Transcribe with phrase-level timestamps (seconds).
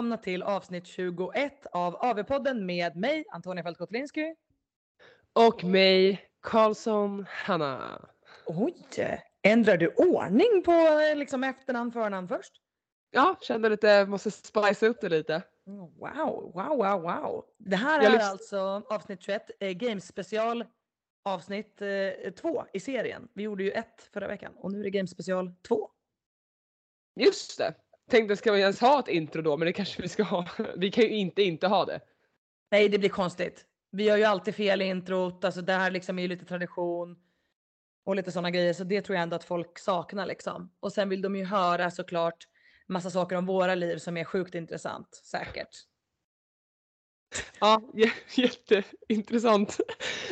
[0.00, 4.34] välkomna till avsnitt 21 av AV-podden med mig, Antonia Fält Kotlinski.
[5.32, 8.08] Och mig, Karlsson Hanna.
[8.46, 8.74] Oj!
[9.42, 10.72] Ändrar du ordning på
[11.16, 12.52] liksom efternamn, förnamn först?
[13.10, 15.42] Ja, kände lite, måste spice upp det lite.
[15.66, 17.44] Wow, wow, wow, wow.
[17.58, 20.64] Det här Jag är lyssn- alltså avsnitt 21, eh, Games special
[21.24, 21.82] avsnitt
[22.40, 23.28] 2 i serien.
[23.34, 25.90] Vi gjorde ju ett förra veckan och nu är det Games special 2.
[27.16, 27.74] Just det.
[28.10, 30.48] Tänkte ska vi ens ha ett intro då men det kanske vi ska ha.
[30.76, 32.00] Vi kan ju inte inte ha det.
[32.70, 33.64] Nej, det blir konstigt.
[33.92, 37.16] Vi gör ju alltid fel i introt, alltså det här liksom är ju lite tradition
[38.04, 40.72] och lite sådana grejer, så det tror jag ändå att folk saknar liksom.
[40.80, 42.46] Och sen vill de ju höra såklart
[42.86, 45.68] massa saker om våra liv som är sjukt intressant, säkert.
[47.60, 47.82] Ja,
[48.34, 49.80] jätteintressant.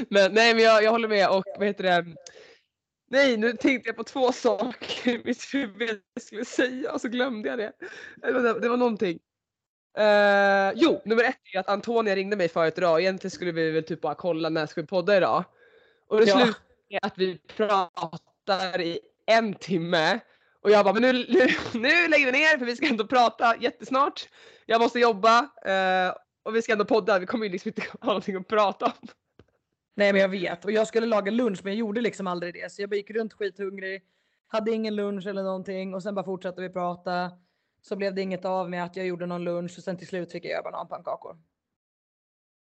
[0.09, 2.17] Men nej men jag, jag håller med och vad heter det?
[3.11, 7.09] Nej nu tänkte jag på två saker i mitt huvud jag skulle säga och så
[7.09, 7.73] glömde jag det.
[8.61, 9.19] Det var, någonting.
[9.99, 13.01] Eh, jo, nummer ett är att Antonia ringde mig förut idag.
[13.01, 15.45] Egentligen skulle vi väl typ bara kolla när ska vi podda idag.
[16.09, 16.35] Och det Ja.
[16.35, 16.55] slutade
[16.91, 20.21] med att vi pratar i en timme.
[20.63, 23.57] Och jag bara, men nu, nu, nu lägger vi ner för vi ska ändå prata
[23.61, 24.29] jättesnart.
[24.67, 27.19] Jag måste jobba eh, och vi ska ändå podda.
[27.19, 29.09] Vi kommer ju liksom inte ha någonting att prata om.
[29.99, 32.73] Nej men jag vet och jag skulle laga lunch men jag gjorde liksom aldrig det
[32.73, 34.03] så jag gick runt skithungrig.
[34.47, 37.31] Hade ingen lunch eller någonting och sen bara fortsatte vi prata.
[37.83, 40.33] Så blev det inget av med att jag gjorde någon lunch och sen till slut
[40.33, 41.39] fick jag göra bananpannkakor.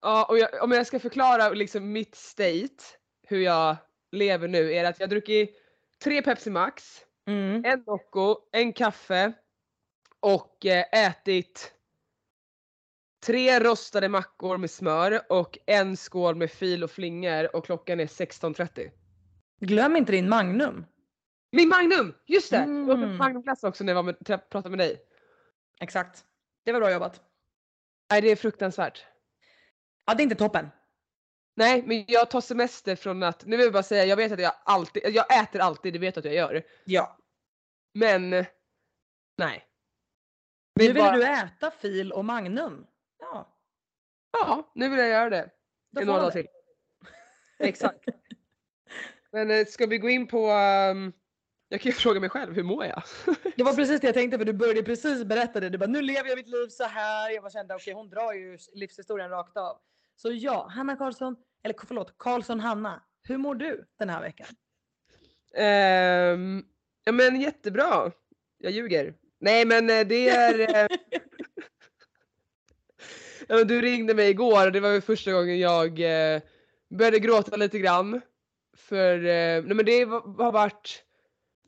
[0.02, 2.84] Ja, och jag, om jag ska förklara liksom mitt state,
[3.26, 3.76] hur jag
[4.12, 5.56] lever nu, är att jag druckit
[6.04, 7.64] tre Pepsi Max, Mm.
[7.64, 9.32] en Nocco, en kaffe
[10.20, 11.72] och eh, ätit
[13.26, 18.06] tre rostade mackor med smör och en skål med fil och flingor och klockan är
[18.06, 18.90] 16.30.
[19.60, 20.84] Glöm inte din Magnum.
[21.52, 22.14] Min Magnum!
[22.26, 22.56] Just det!
[22.56, 23.16] Jag åt Mm.
[23.16, 25.00] Magnumglass också när jag var med, pratade med dig.
[25.80, 26.24] Exakt.
[26.64, 27.20] Det var bra jobbat.
[28.10, 29.04] Nej det är fruktansvärt.
[30.06, 30.68] Ja det är inte toppen.
[31.56, 34.40] Nej men jag tar semester från att, nu vill jag bara säga, jag vet att
[34.40, 36.62] jag alltid, jag äter alltid, det vet jag att jag gör.
[36.84, 37.18] Ja.
[37.94, 39.64] Men nej.
[40.74, 42.86] Nu Vill vill bara- du äta fil och Magnum.
[44.30, 44.72] Ja.
[44.74, 45.50] Nu vill jag göra det.
[45.90, 46.46] Då I några dagar till.
[47.58, 48.04] Exakt.
[49.32, 51.12] Men eh, ska vi gå in på, ehm,
[51.68, 53.02] jag kan ju fråga mig själv, hur mår jag?
[53.56, 55.68] Det var precis det jag tänkte för du började precis berätta det.
[55.68, 57.30] Du bara nu lever jag mitt liv så här.
[57.30, 59.78] Jag bara kände okej hon drar ju livshistorien rakt av.
[60.16, 63.02] Så ja, Hanna Karlsson, eller förlåt Karlsson Hanna.
[63.22, 64.46] Hur mår du den här veckan?
[65.54, 66.64] Ehm,
[67.04, 68.12] ja men jättebra.
[68.58, 69.14] Jag ljuger.
[69.40, 70.88] Nej men eh, det är...
[73.48, 76.40] eh, ja, du ringde mig igår och det var första gången jag eh,
[76.90, 78.20] började gråta lite grann.
[78.76, 81.04] För eh, nej men det var- har varit...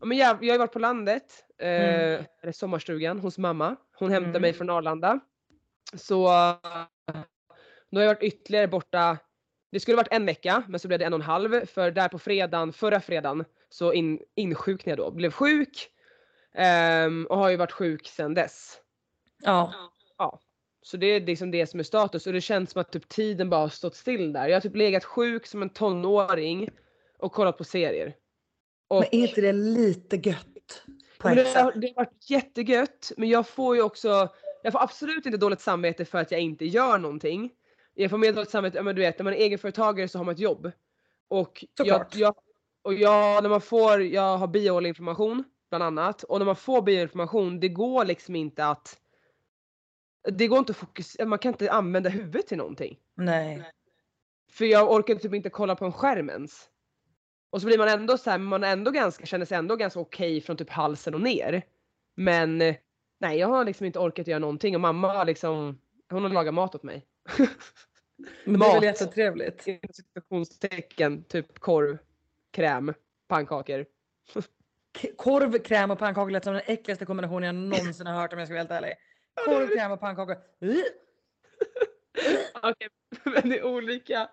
[0.00, 2.24] Ja, men jag, jag har varit på landet, eh, Mm.
[2.42, 3.76] eller sommarstugan hos mamma.
[3.96, 4.42] Hon hämtade Mm.
[4.42, 5.20] mig från Arlanda.
[5.94, 7.20] Så eh,
[7.90, 9.18] nu har jag varit ytterligare borta
[9.72, 12.08] det skulle varit en vecka men så blev det en och en halv för där
[12.08, 15.10] på fredagen, förra fredagen så in, insjuknade jag då.
[15.10, 15.88] Blev sjuk
[16.54, 18.80] ehm, och har ju varit sjuk sedan dess.
[19.42, 19.72] Ja.
[20.82, 23.50] Så det är liksom det som är status och det känns som att typ tiden
[23.50, 24.48] bara har stått still där.
[24.48, 26.68] Jag har typ legat sjuk som en tonåring
[27.18, 28.16] och kollat på serier.
[28.88, 30.82] Och, Men är inte det lite gött?
[31.22, 34.28] Det, det har varit jättegött men jag får ju också,
[34.62, 37.50] jag får absolut inte dåligt samvete för att jag inte gör någonting.
[37.94, 40.24] Jag får mer dåligt samvete, ja, men du vet när man är egenföretagare så har
[40.24, 40.72] man ett jobb.
[41.28, 42.14] Och, jag, Såklart.
[42.14, 42.34] jag,
[42.82, 47.60] och jag, när man får, jag har bioinformation bland annat och när man får bioinformation
[47.60, 49.00] det går liksom inte att
[50.28, 52.98] det går inte att fokusera, man kan inte använda huvudet till någonting.
[53.16, 53.70] Nej.
[54.52, 56.68] För jag orkar typ inte kolla på en skärm ens.
[57.50, 60.00] Och så blir man ändå så här, man är ändå ganska, känner sig ändå ganska
[60.00, 61.62] okej från typ halsen och ner.
[62.16, 62.76] Men eh,
[63.20, 65.80] nej jag har liksom inte orkat göra någonting och mamma har liksom,
[66.10, 67.06] hon har lagat mat åt mig.
[68.44, 69.66] Men det är väl jättetrevligt.
[69.66, 71.98] Inom citationstecken, typ korv,
[72.52, 72.94] kräm,
[73.28, 73.86] pannkakor.
[75.00, 78.38] K- Korv, kräm och pannkakor lät som den äckligaste kombinationen jag någonsin har hört om
[78.38, 78.94] jag ska vara helt ärlig.
[79.34, 80.36] Korv, kräm och pannkakor.
[82.62, 82.88] Okej,
[83.24, 84.30] men det är olika.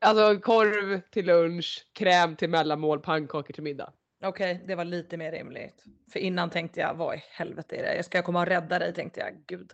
[0.00, 3.92] Alltså korv till lunch, kräm till mellanmål, pannkakor till middag.
[4.24, 5.84] Okej, det var lite mer rimligt.
[6.12, 7.96] För innan tänkte jag, vad i helvete är det?
[7.96, 9.44] Jag ska komma och rädda dig tänkte jag.
[9.46, 9.72] Gud.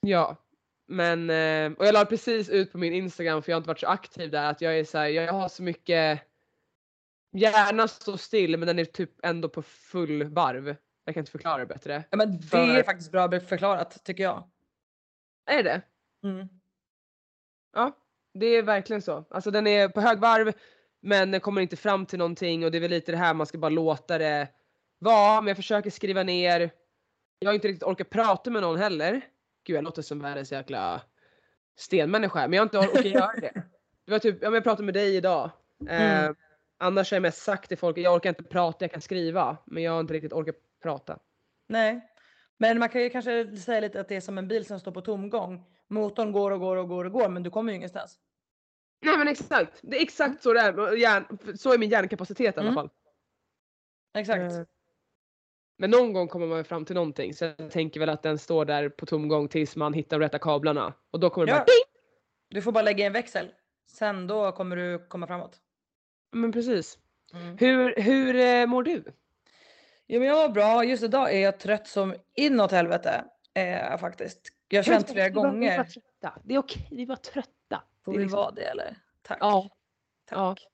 [0.00, 0.36] Ja,
[0.88, 3.80] men eh, och jag la precis ut på min Instagram för jag har inte varit
[3.80, 6.20] så aktiv där att jag är så här, jag har så mycket
[7.32, 10.76] Hjärnan står still men den är typ ändå på full varv.
[11.08, 12.04] Jag kan inte förklara det bättre.
[12.10, 14.44] Ja, men det För- är faktiskt bra förklarat tycker jag.
[15.46, 15.82] Är det
[16.24, 16.48] Mm.
[17.72, 17.92] Ja,
[18.34, 19.24] det är verkligen så.
[19.30, 20.52] Alltså den är på hög varv
[21.00, 23.46] men den kommer inte fram till någonting och det är väl lite det här man
[23.46, 24.48] ska bara låta det
[24.98, 25.40] vara.
[25.40, 26.70] Men jag försöker skriva ner.
[27.38, 29.20] Jag har inte riktigt orkat prata med någon heller.
[29.64, 31.02] gud jag låter som världens jäkla
[31.76, 33.62] stenmänniska men jag har inte orkat göra det.
[34.04, 35.50] Det var typ, ja, men jag pratade med dig idag.
[35.88, 36.34] Eh, Mm.
[36.78, 39.56] annars har jag mest sagt till folk, jag orkar inte prata, jag kan skriva.
[39.66, 41.18] Men jag har inte riktigt orkat prata.
[41.68, 42.12] Nej.
[42.58, 44.92] Men man kan ju kanske säga lite att det är som en bil som står
[44.92, 45.64] på tomgång.
[45.88, 48.18] Motorn går och går och går och går men du kommer ju ingenstans.
[49.04, 50.96] Nej men exakt, det är exakt så det är.
[50.96, 52.74] Hjärn, så är min hjärnkapacitet i alla Mm.
[52.74, 52.90] fall.
[54.18, 54.52] Exakt.
[54.52, 54.62] Eh,
[55.78, 58.38] Men någon gång kommer man ju fram till någonting så jag tänker väl att den
[58.38, 60.94] står där på tomgång tills man hittar de rätta kablarna.
[61.10, 61.58] Och då kommer det Ja.
[61.58, 61.84] bara ding!
[62.48, 63.52] Du får bara lägga i en växel.
[63.90, 65.60] Sen då kommer du komma framåt.
[66.32, 66.98] Men precis.
[67.32, 67.56] Mm.
[67.58, 69.04] Hur, hur eh, mår du?
[70.06, 70.84] Jo men jag var bra.
[70.84, 73.24] Just idag är jag trött som inåt helvete.
[73.54, 74.48] Eh, faktiskt.
[74.68, 75.84] Jag har känt flera gånger.
[75.84, 76.40] trötta.
[76.44, 77.82] Det är okej, vi var trötta.
[78.04, 78.96] Får vi liksom- vara det eller?
[79.22, 79.38] Tack.
[79.40, 79.70] Ja.
[80.24, 80.66] Tack.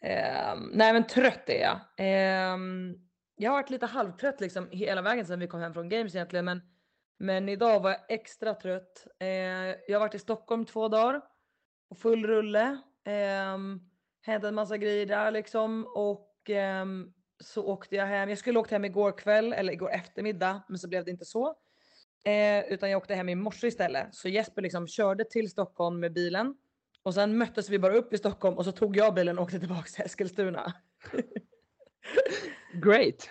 [0.00, 0.08] ja.
[0.08, 1.80] Ehm, nej men trött är jag.
[1.96, 2.96] Ehm,
[3.36, 6.44] jag har varit lite halvtrött liksom hela vägen sedan vi kom hem från games egentligen.
[6.44, 6.62] Men,
[7.18, 9.06] men idag var jag extra trött.
[9.20, 9.28] Eh,
[9.88, 11.20] jag har varit i Stockholm två dagar.
[11.88, 12.78] På full rulle.
[13.54, 13.90] Um,
[14.22, 15.86] hämtat en massa grejer där liksom.
[15.94, 18.28] Och ehm, så åkte jag hem.
[18.28, 20.62] Jag skulle åkt hem igår kväll eller igår eftermiddag.
[20.68, 21.54] Men så blev det inte så.
[22.24, 24.14] Eh, utan jag åkte hem i morse istället.
[24.14, 26.56] Så Jesper liksom körde till Stockholm med bilen.
[27.02, 29.58] Och sen möttes vi bara upp i Stockholm och så tog jag bilen och åkte
[29.58, 30.72] tillbaka till Eskilstuna.
[32.84, 33.30] Great.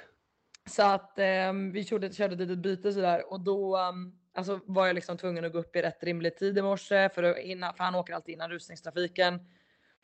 [0.69, 4.87] Så att ehm, vi körde, körde ett litet byte sådär och då ehm, alltså var
[4.87, 7.73] jag liksom tvungen att gå upp i rätt rimlig tid i morse för, att innan,
[7.73, 9.39] för han åker alltid innan rusningstrafiken.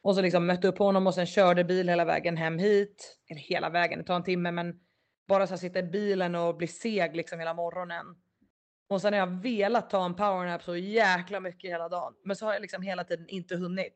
[0.02, 3.18] Och så liksom mötte upp honom och sen körde bil hela vägen hem hit.
[3.30, 4.80] Eller hela vägen, det tar en timme men
[5.28, 8.06] bara så sitta i bilen och bli seg liksom hela morgonen.
[8.90, 12.14] Och sen har jag velat ta en powernap så jäkla mycket hela dagen.
[12.26, 13.96] Men så har jag liksom hela tiden inte hunnit.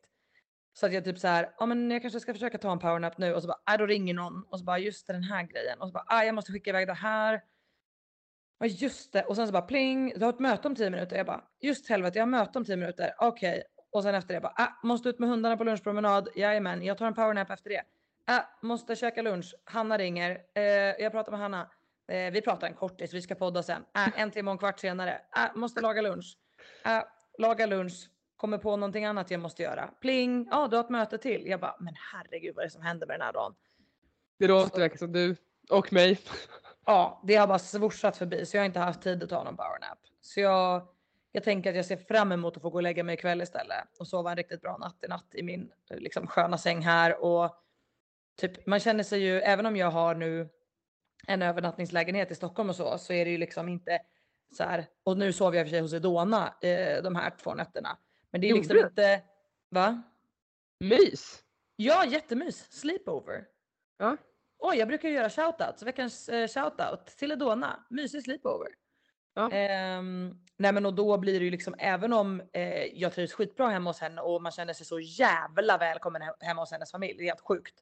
[0.74, 3.18] Så att jag typ så här, ja men jag kanske ska försöka ta en powernap
[3.18, 5.44] nu och så bara, äh, då ringer någon och så bara just det, den här
[5.44, 7.42] grejen och så bara, ah, jag måste skicka iväg det här.
[8.60, 11.18] Ja just det och sen så bara pling, du har ett möte om 10 minuter.
[11.18, 13.14] Jag bara, just helvete, jag har möte om 10 minuter.
[13.20, 13.64] Okej.
[13.94, 16.30] Och sen efter det bara, ah, måste ut med hundarna på lunchpromenad.
[16.36, 17.84] Jajamän, jag tar en powernap efter det.
[18.25, 19.56] Ah, måste käka lunch.
[19.63, 20.42] Hanna ringer.
[20.54, 20.63] Eh,
[21.04, 21.69] jag pratar med Hanna.
[22.07, 23.86] Eh, vi pratar en kortis, vi ska podda sen.
[23.92, 25.22] Ah, en timme och en kvart senare.
[25.30, 26.38] Ah, måste laga lunch.
[26.84, 27.04] Ah,
[27.38, 28.10] laga lunch.
[28.38, 29.90] Kommer på någonting annat jag måste göra.
[30.01, 31.48] Pling, ja ah, du har ett möte till.
[31.48, 33.56] Jag bara, men herregud vad är det som händer med den här dagen?
[34.40, 35.36] Det låter verkligen som du
[35.69, 36.19] och mig.
[36.86, 39.57] Ja, det har bara svorsat förbi så jag har inte haft tid att ta någon
[39.57, 40.00] powernap.
[40.22, 40.88] Så jag,
[41.35, 43.97] jag tänker att jag ser fram emot att få gå och lägga mig ikväll istället
[44.00, 47.24] och sova en riktigt bra natt i natt i min eh, liksom, sköna säng här
[47.24, 47.56] och
[48.38, 50.50] typ man känner sig ju, även om jag har nu
[51.27, 54.00] en övernattningslägenhet i Stockholm och så, så är det ju liksom inte
[54.57, 54.85] så här.
[55.03, 57.97] Och nu sov jag i och för sig hos Edona eh, de här två nätterna.
[58.31, 58.88] Men det är Gjorde liksom du?
[58.88, 59.21] inte,
[59.69, 60.01] va?
[60.80, 61.44] Mys.
[61.75, 62.71] Ja, jättemys.
[62.71, 63.45] Sleepover.
[63.97, 64.18] Ja.
[64.57, 65.83] Oj, jag brukar ju göra shoutouts.
[65.83, 67.85] Veckans eh, shoutout till Edona.
[67.89, 68.68] Mysig sleepover.
[69.33, 69.51] Ja.
[69.51, 73.68] Ehm, nej men och då blir det ju liksom även om eh, jag trivs skitbra
[73.70, 77.18] hemma hos henne och man känner sig så jävla välkommen he- hemma hos hennes familj.
[77.18, 77.74] Det är helt sjukt.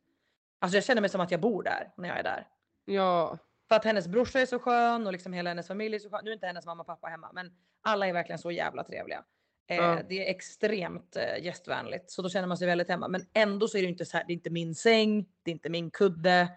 [0.60, 2.48] Alltså jag känner mig som att jag bor där när jag är där.
[2.86, 3.38] Ja.
[3.68, 6.22] För att hennes brorsa är så skön och liksom hela hennes familj är så skön.
[6.24, 7.52] Nu är inte hennes mamma och pappa hemma men
[7.82, 9.24] alla är verkligen så jävla trevliga.
[9.68, 10.00] Eh, Ja.
[10.10, 13.08] Det är extremt eh, gästvänligt så då känner man sig väldigt hemma.
[13.08, 14.24] Men ändå så är det inte så här.
[14.28, 16.48] Det är inte min säng, det är inte min kudde,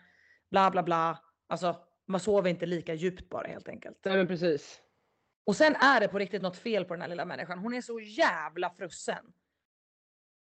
[0.50, 1.18] bla bla bla.
[1.46, 3.98] Alltså man sover inte lika djupt bara helt enkelt.
[4.04, 4.80] Nej men precis.
[5.44, 7.58] Och sen är det på riktigt något fel på den här lilla människan.
[7.58, 9.32] Hon är så jävla frusen.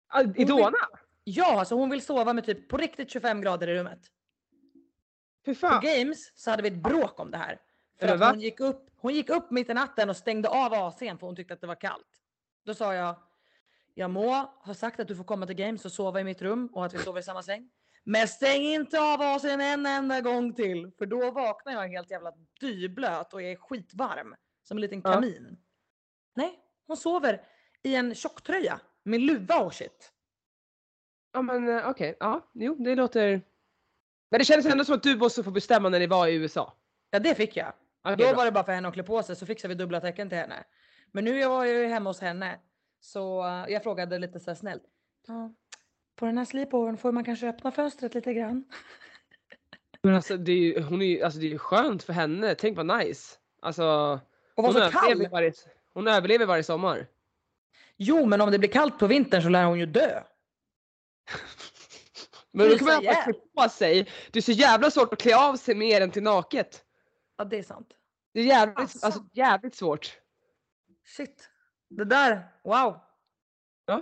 [0.08, 0.78] Ah, Idona?
[1.24, 4.00] Ja, alltså hon vill sova med typ på riktigt 25 grader i rummet.
[5.46, 5.82] Fy På fan.
[5.84, 7.62] games så hade vi ett bråk om det här.
[8.00, 11.18] För att hon gick, upp, hon gick upp mitt i natten och stängde av AC'n
[11.18, 12.08] för hon tyckte att det var kallt.
[12.66, 13.16] Då sa jag,
[13.94, 16.70] jag må ha sagt att du får komma till games och sova i mitt rum
[16.74, 17.70] och att vi sover i samma säng.
[18.04, 20.92] Men stäng inte av AC'n en enda gång till.
[20.98, 24.36] För då vaknar jag helt jävla dyblöt och är skitvarm.
[24.68, 25.12] Som en liten Ja.
[25.14, 25.58] kamin.
[26.36, 27.42] Nej, hon sover
[27.84, 30.12] i en tjocktröja med luva och shit.
[31.34, 33.42] Ja men eh, okej, ja, jo det låter...
[34.32, 36.74] Men det kändes ändå som att du måste få bestämma när ni var i USA.
[37.12, 37.74] Ja, det fick jag.
[38.04, 38.34] Okej, Då bra.
[38.34, 40.38] var det bara för henne att klä på sig så fixade vi dubbla tecken till
[40.38, 40.64] henne.
[41.12, 42.60] Men nu var jag ju hemma hos henne
[43.00, 44.84] så eh, jag frågade lite så här snällt.
[45.28, 45.54] Ja,
[46.16, 48.66] på den här sleepovern får man kanske öppna fönstret lite grann.
[50.02, 52.56] Men alltså det är ju, hon är ju, alltså det är ju skönt för henne,
[52.56, 53.38] tänk vad nice.
[53.62, 54.20] Alltså
[54.58, 55.28] Och var hon så kall.
[55.28, 55.54] varje,
[55.94, 57.08] hon överlever varje sommar.
[57.98, 60.24] Jo, men om det blir kallt på vintern så lär hon ju dö.
[62.52, 64.10] Men då kan man klä på sig.
[64.32, 66.84] Det är så jävla svårt att klä av sig mer än till naket.
[67.38, 67.94] Ja, det är sant.
[68.34, 69.06] Det är jävligt, Asså.
[69.06, 70.20] alltså, jävligt svårt.
[71.06, 71.50] Shit.
[71.90, 73.00] Det där, wow.
[73.86, 74.02] Ja.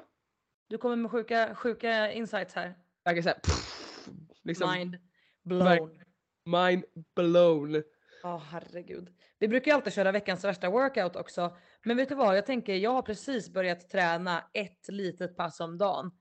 [0.67, 2.75] Du kommer med sjuka, sjuka insights här.
[3.03, 4.07] Jag kan säga pff,
[4.43, 4.97] liksom Mind
[5.43, 6.03] blown.
[6.45, 6.83] mind
[7.15, 7.83] blown.
[8.23, 9.14] Ja, herregud.
[9.39, 11.57] Vi brukar ju alltid köra veckans värsta workout också.
[11.83, 12.37] Men vet du vad?
[12.37, 16.11] Jag tänker, jag har precis börjat träna ett litet pass om dagen.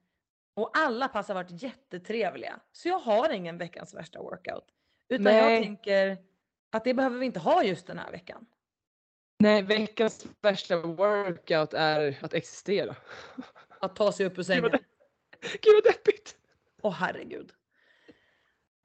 [0.55, 2.61] Och alla pass har varit jättetrevliga.
[2.73, 4.65] Så jag har ingen veckans värsta workout.
[5.09, 5.63] Utan jag Nej.
[5.63, 6.19] tänker
[6.71, 8.47] att det behöver vi inte ha just den här veckan.
[9.39, 12.97] Nej, veckans värsta workout är att existera.
[13.81, 14.71] Att ta sig upp ur sängen.
[15.41, 16.37] Gud vad deppigt.
[16.83, 17.53] Åh herregud.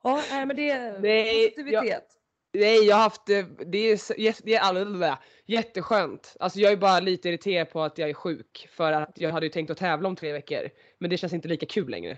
[0.03, 2.18] Ja, men det är Nej, positivitet.
[2.53, 3.41] Nej, jag har haft det,
[3.71, 6.35] det är, det är alldeles, jätteskönt.
[6.39, 9.45] Alltså jag är bara lite irriterad på att jag är sjuk för att jag hade
[9.45, 10.69] ju tänkt att tävla om tre veckor.
[10.97, 12.17] Men det känns inte lika kul längre.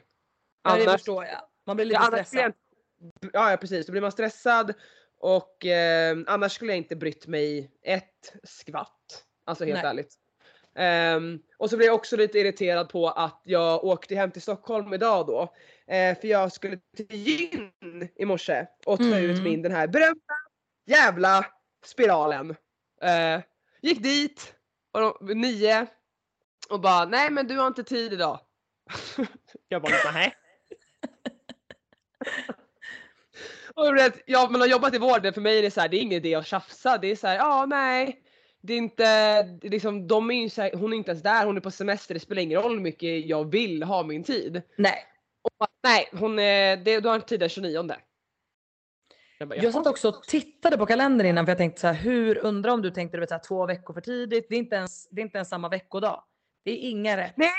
[0.64, 1.42] Ja, det Annars- förstår jag.
[1.68, 2.54] Man blir lite Ja, annars stressad.
[3.34, 4.74] Ja, ja precis, då blir man stressad
[5.18, 9.24] och eh, annars skulle jag inte brytt mig ett skvatt.
[9.46, 9.90] Alltså helt Nej.
[9.90, 10.16] ärligt.
[10.76, 14.94] Ehm, och så blev jag också lite irriterad på att jag åkte hem till Stockholm
[14.94, 15.54] idag då.
[15.94, 17.72] Eh, för jag skulle till gyn
[18.32, 19.44] morse och ut Mm.
[19.44, 20.34] min den här berömda
[20.86, 21.46] jävla
[21.86, 22.56] spiralen.
[23.02, 23.42] Eh,
[23.82, 24.56] gick dit
[24.92, 25.88] och de, nio
[26.70, 28.40] och bara nej men du har inte tid idag.
[29.70, 30.34] jag bara nej.
[33.76, 35.98] Och vet, jag, man har jobbat i vården, för mig är det så här, det
[35.98, 36.98] är ingen idé att tjafsa.
[36.98, 38.22] Det är så här, ja nej.
[38.62, 41.72] Det är inte, liksom, de är här, hon är inte ens där, hon är på
[41.72, 44.62] semester, det spelar ingen roll hur mycket jag vill ha min tid.
[44.76, 45.06] Nej,
[45.42, 47.96] Och nej, hon är, det, du har en tid den 29.
[49.42, 51.94] Jag, bara, jag satt också och tittade på kalendern innan för jag tänkte så här,
[51.94, 54.46] hur undrar om du tänkte du vet, så här, två veckor för tidigt.
[54.50, 56.24] Det är inte ens, det är inte ens samma veckodag.
[56.66, 57.34] Det är inga rätt.
[57.36, 57.52] Nej.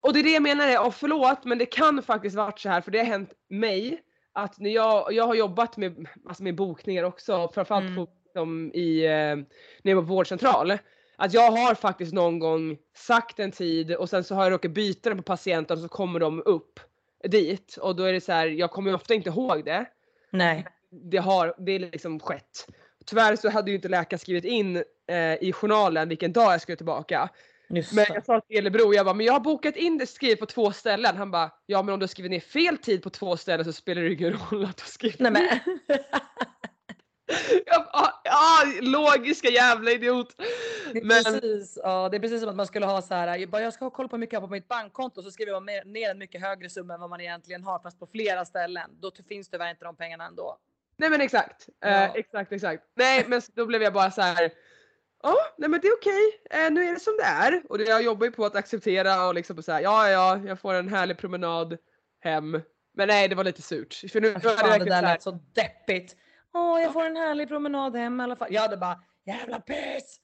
[0.00, 2.80] Och det är det jag menar, och förlåt men det kan faktiskt varit så här
[2.80, 4.00] för det har hänt mig
[4.32, 7.96] att när jag, jag har jobbat med, alltså med bokningar också, framförallt Mm.
[7.96, 9.46] på, som i, eh, när
[9.82, 10.78] jag var på vårdcentral.
[11.16, 14.70] Att jag har faktiskt någon gång sagt en tid och sen så har jag råkat
[14.70, 16.80] byta den på patienten och så kommer de upp
[17.28, 19.86] dit och då är det så här, jag kommer ju ofta inte ihåg det.
[20.30, 20.66] Nej.
[21.02, 22.66] Det har det liksom skett.
[23.06, 26.76] Tyvärr så hade ju inte läkaren skrivit in eh, i journalen vilken dag jag skulle
[26.76, 27.30] tillbaka.
[27.68, 30.40] Just Men jag sa till Elebro, jag bara, men jag har bokat in det skrivet
[30.40, 31.16] på två ställen.
[31.16, 33.72] Han bara, ja men om du har skrivit ner fel tid på två ställen så
[33.72, 35.48] spelar det ingen roll att du har skrivit Nej men.
[37.66, 40.34] Jag bara, ah, ah, logiska jävla idiot.
[40.92, 43.38] Det är, Men precis, ja, det är precis som att man skulle ha så här.
[43.38, 45.30] Jag, bara, jag ska ha koll på hur mycket jag har på mitt bankkonto så
[45.30, 48.44] skriver man ner en mycket högre summa än vad man egentligen har fast på flera
[48.44, 48.90] ställen.
[49.00, 50.58] Då finns tyvärr inte de pengarna ändå.
[50.98, 51.88] Nej men exakt, Ja.
[51.88, 52.82] eh, exakt, exakt.
[52.96, 54.50] Nej men då blev jag bara så här.
[55.22, 56.40] Ja, nej men det är okej.
[56.50, 57.62] Eh, nu är det som det är.
[57.68, 60.60] Och det, jag jobbar ju på att acceptera och liksom så här, ja ja, jag
[60.60, 61.78] får en härlig promenad
[62.20, 62.60] hem.
[62.94, 63.94] Men nej, det var lite surt.
[64.12, 66.16] För nu Fan, var det det där så här, lät så deppigt.
[66.54, 68.48] Åh, jag får en härlig promenad hem i alla fall.
[68.50, 70.20] Jag hade bara jävla piss.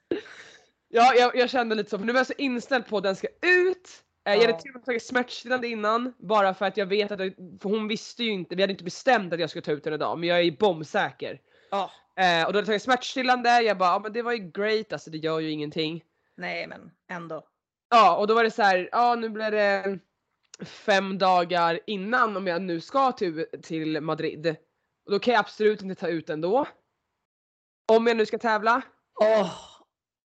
[0.88, 3.17] Ja, jag, jag kände lite så, för nu var jag så inställd på att den
[3.17, 3.88] ska ut.
[4.25, 4.47] Eh, Jag Ja.
[4.47, 7.69] hade till och med tagit smärtstillande innan, bara för att jag vet att, det, för
[7.69, 10.19] hon visste ju inte, vi hade inte bestämt att jag skulle ta ut den idag,
[10.19, 11.41] men jag är bombsäker.
[11.71, 14.50] Ja, Eh, och då hade jag tagit smärtstillande, jag bara, ja men det var ju
[14.50, 16.05] great, alltså det gör ju ingenting.
[16.37, 17.47] nej men ändå.
[17.91, 19.99] Ja, och då var det så här, ja nu blir det
[20.64, 24.47] fem dagar innan om jag nu ska till, till Madrid.
[25.07, 26.67] Och då kan jag absolut inte ta ut den då.
[27.93, 28.83] Om jag nu ska tävla.
[29.21, 29.50] Åh,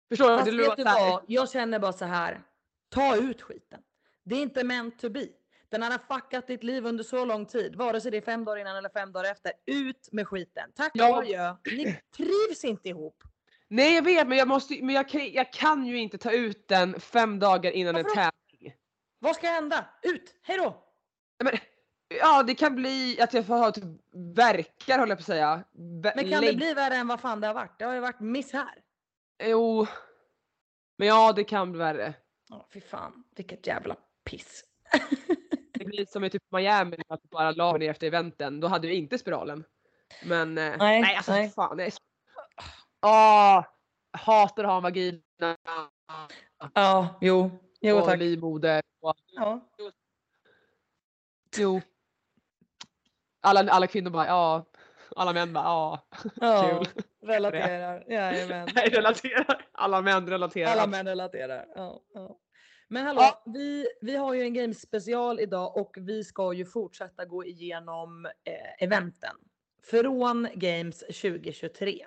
[0.08, 0.36] Förstår du?
[0.36, 1.24] fast Det vet du vad?
[1.26, 2.42] Jag känner bara så här.
[2.90, 3.80] Ta ut skiten.
[4.26, 5.26] Det är inte meant to be.
[5.68, 8.60] Den har fuckat ditt liv under så lång tid, vare sig det är fem dagar
[8.60, 9.52] innan eller fem dagar efter.
[9.66, 10.72] Ut med skiten.
[10.74, 11.18] Tack Ja.
[11.18, 11.56] adjö.
[11.76, 13.22] Ni trivs inte ihop.
[13.68, 16.68] Nej jag vet men jag måste men jag kan, jag kan ju inte ta ut
[16.68, 18.30] den fem dagar innan en Varför då?
[18.50, 18.74] tävling.
[19.18, 19.86] Vad ska hända?
[20.02, 20.34] Ut!
[20.42, 20.84] Hej då!
[21.42, 23.84] Nej, Men, ja det kan bli att jag får ha typ
[24.36, 25.64] verkar håller jag på att säga.
[25.74, 27.78] Vä- Men kan det bli värre än vad fan det har varit?
[27.78, 28.82] Det har ju varit misär.
[29.44, 29.86] Jo.
[30.98, 32.14] Men ja det kan bli värre.
[32.48, 33.24] Ja, fy fan.
[33.36, 34.64] Vilket jävla piss.
[35.72, 38.60] Det blir som i typ Miami att jag bara la ner efter eventen.
[38.60, 39.64] Då hade vi inte spiralen.
[40.24, 41.50] Men eh, Nej, nej alltså nej.
[41.50, 41.76] fan.
[41.76, 41.90] Nej.
[43.02, 43.64] Åh,
[44.12, 45.22] jag hatar att ha en vagina.
[46.74, 47.50] Ja, jo.
[47.80, 48.18] Jo och tack.
[48.18, 48.82] livmoder.
[49.00, 49.60] Och, Ja.
[51.56, 51.80] jo.
[53.40, 54.64] Alla, alla kvinnor bara ja.
[55.16, 56.06] Alla män bara ja.
[56.34, 56.78] ja.
[56.84, 57.02] Kul.
[57.22, 58.04] Relaterar.
[58.08, 58.68] Jajamän.
[58.74, 59.66] Nej, relaterar.
[59.72, 60.72] Alla män relaterar.
[60.72, 61.66] Alla män relaterar.
[61.74, 62.38] Ja, ja.
[62.88, 63.42] Men hallå, Ja.
[63.46, 68.26] vi, vi har ju en games special idag och vi ska ju fortsätta gå igenom
[68.26, 69.36] eh, eventen
[69.90, 72.06] från Games 2023.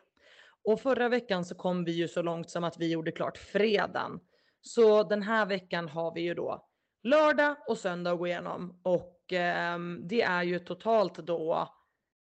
[0.64, 4.20] Och förra veckan så kom vi ju så långt som att vi gjorde klart fredagen.
[4.62, 6.66] Så den här veckan har vi ju då
[7.04, 11.70] lördag och söndag att gå igenom och ehm, det är ju totalt då,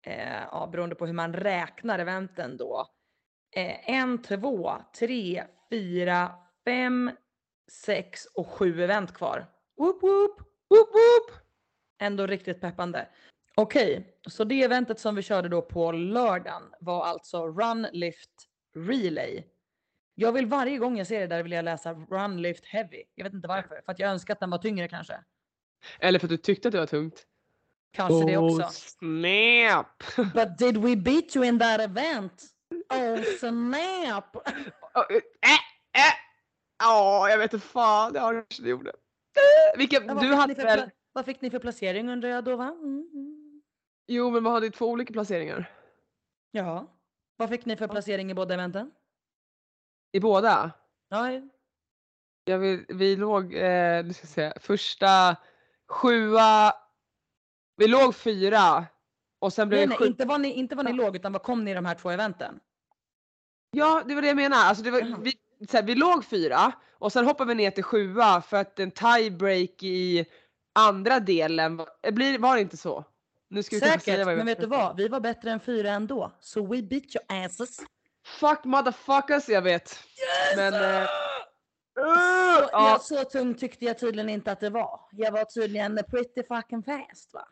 [0.05, 2.85] eh, ja, beroende på hur man räknar eventen då,
[3.55, 6.31] eh, en, två, tre, fyra,
[6.65, 7.11] fem,
[7.71, 9.47] sex och sju event kvar.
[9.77, 10.39] Woop woop!
[10.69, 11.37] Woop, woop.
[11.99, 13.07] Ändå riktigt peppande.
[13.55, 18.31] Okej, så det eventet som vi körde då på lördagen var alltså Run, Lift,
[18.75, 19.43] relay.
[20.15, 23.03] Jag vill varje gång jag ser det där vill jag läsa run lift heavy.
[23.15, 23.81] Jag vet inte varför.
[23.85, 25.23] För att jag önskar att den var tyngre kanske.
[25.99, 27.25] Eller för att du tyckte att det var tungt.
[27.91, 28.61] Kanske det också.
[28.61, 30.03] Oh, snap!
[30.33, 32.43] But did we beat you in that event?
[32.93, 34.35] Oh snap!
[34.35, 35.53] Oh, äh,
[35.93, 36.28] äh.
[36.79, 38.13] Ja, jag vet inte fan.
[38.13, 38.91] Det kanske det gjorde.
[39.77, 40.89] Vilka, Ja, du hade väl?
[41.13, 42.67] Vad fick ni för placering undrar jag då va?
[42.67, 43.61] Mm, mm.
[44.07, 45.71] Jo, men man hade ju två olika placeringar.
[46.51, 46.87] Ja.
[47.37, 48.91] Vad fick ni för placering i båda eventen?
[50.11, 50.71] I båda.
[51.09, 51.41] Ja,
[52.45, 55.35] Jag vill, vi låg, eh, nu ska jag säga, första
[55.87, 56.73] sjua.
[57.77, 58.85] Vi låg fyra.
[59.39, 61.65] Och sen blev nej, nej, inte var ni, inte var ni låg utan vad kom
[61.65, 62.59] ni i de här två eventen?
[63.71, 64.61] Ja, det var det jag menade.
[64.61, 65.33] Alltså det var, vi,
[65.69, 68.91] så här, vi låg fyra och sen hoppade vi ner till sjua för att en
[68.91, 70.25] tiebreak i
[70.75, 72.13] andra delen, var- eh,
[72.55, 73.05] det inte så?
[73.49, 74.97] Nu ska vi Säkert, vad men vet du vad?
[74.97, 76.31] Vi var bättre än fyra ändå.
[76.39, 77.79] So we beat your asses.
[78.25, 79.99] Fuck motherfuckers, jag vet.
[80.55, 80.73] Men...
[80.73, 81.07] Eh,
[81.93, 82.69] Så, uh, ja.
[82.71, 84.99] ja, så tung tyckte jag tydligen inte att det var.
[85.11, 87.47] Jag var tydligen pretty fucking fast va?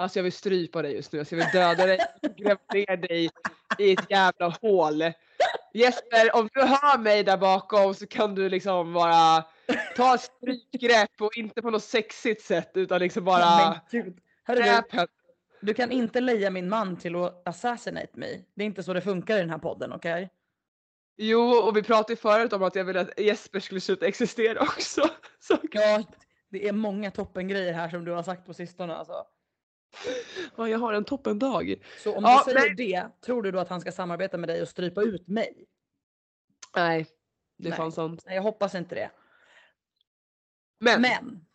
[0.00, 1.18] alltså jag vill strypa dig just nu.
[1.18, 1.98] Alltså jag vill döda dig,
[2.36, 3.30] gräva ner dig
[3.78, 5.02] i ett jävla hål.
[5.72, 9.44] Jesper, om du hör mig där bakom så kan du liksom bara
[9.96, 13.80] ta ett strykgrepp och inte på något sexigt sätt utan liksom bara...
[13.92, 14.16] Men.
[14.44, 14.82] Hörru
[15.60, 18.26] du, kan inte leja min man till att assassinate me.
[18.54, 20.30] Det är inte så det funkar i den här podden, okej?
[21.16, 24.62] Jo, och vi pratade ju förut om att jag ville att Jesper skulle sluta existera
[24.62, 25.02] också.
[25.40, 26.02] Så, Ja,
[26.50, 29.26] det är många toppengrejer här som du har sagt på sistone alltså.
[30.56, 31.74] ja, jag har en toppendag.
[31.98, 32.74] Så om Ja, du säger nej.
[32.76, 35.66] det, tror du då att han ska samarbeta med dig och strypa ut mig?
[36.76, 37.06] Nej,
[37.58, 37.76] det är Nej.
[37.76, 38.22] fan sant.
[38.26, 39.10] Nej, jag hoppas inte det.
[40.80, 41.46] Men, Men,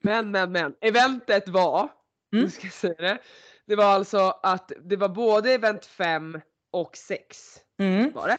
[0.00, 0.74] men, men, men.
[0.80, 1.88] Eventet var,
[2.32, 2.50] Mm.
[2.50, 3.18] ska säga det.
[3.66, 8.38] Det var alltså att det var både event 5 och 6 mm, var det.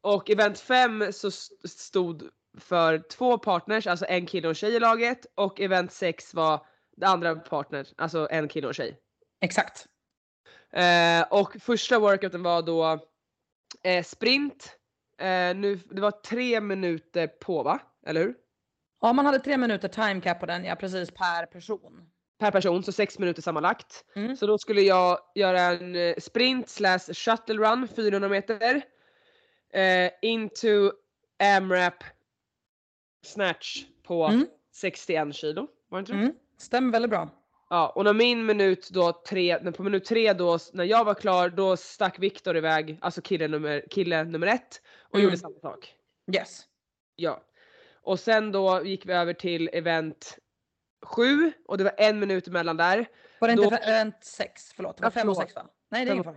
[0.00, 2.28] Och event 5 så st- stod
[2.58, 5.26] för två partners, alltså en kille och en tjej i laget.
[5.34, 8.98] Och event 6 var det andra partner, alltså en kille och en tjej.
[9.40, 9.86] exakt.
[10.72, 12.98] Eh, och första workouten var då
[13.82, 14.76] eh, sprint.
[15.18, 17.78] Eh, nu, det var tre minuter på va?
[18.06, 18.34] Eller hur?
[19.00, 22.10] Ja, man hade tre minuter time cap på den, ja precis per person.
[22.38, 24.04] Per person, så sex minuter sammanlagt.
[24.14, 24.36] Mm.
[24.36, 28.82] Så då skulle jag göra en eh, sprint slash shuttle run 400 meter.
[29.72, 30.92] Eh, into
[31.38, 32.04] AMRAP
[33.24, 34.46] snatch på Mm.
[34.74, 35.68] 61 kilo.
[35.88, 36.12] Var det inte?
[36.12, 36.34] Mm.
[36.62, 37.28] Stämmer väldigt bra.
[37.70, 41.14] Ja, och när min minut då tre, när- på minut tre då, när jag var
[41.14, 45.24] klar, då stack Viktor iväg, alltså kille nummer, kille nummer ett och Mm.
[45.24, 45.94] gjorde samma sak.
[46.36, 46.62] Yes.
[47.16, 47.42] Ja.
[48.02, 50.38] Och sen då gick vi över till event
[51.06, 53.06] sju och det var en minut emellan där.
[53.38, 54.72] Var det inte Då- för event sex?
[54.76, 55.48] Förlåt, det var Ja, fem och förlåt.
[55.50, 55.66] sex va?
[55.90, 56.36] Nej, det är ingen fara.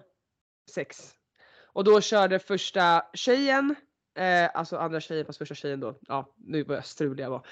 [0.72, 1.12] Sex.
[1.66, 3.76] Och då körde första tjejen,
[4.18, 7.46] eh, alltså andra tjejen fast första tjejen då, ja nu var jag strulig jag var.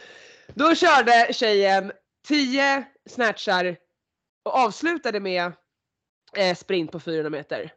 [0.54, 1.92] Då körde tjejen
[2.28, 3.78] 10 snatchar
[4.46, 5.54] och avslutade med
[6.38, 7.74] eh, sprint på 400 meter.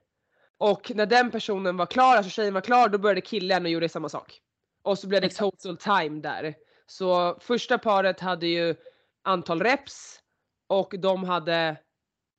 [0.59, 3.89] Och när den personen var klar, alltså tjejen var klar, då började killen och gjorde
[3.89, 4.41] samma sak.
[4.83, 5.61] Och så blev det Exakt.
[5.63, 6.55] total time där.
[6.87, 8.75] Så första paret hade ju
[9.23, 10.21] antal reps
[10.69, 11.77] och de hade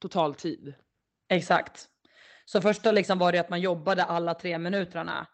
[0.02, 0.74] total tid.
[1.30, 1.86] Exakt.
[2.46, 5.28] Så första liksom var det att man jobbade alla tre minuterna.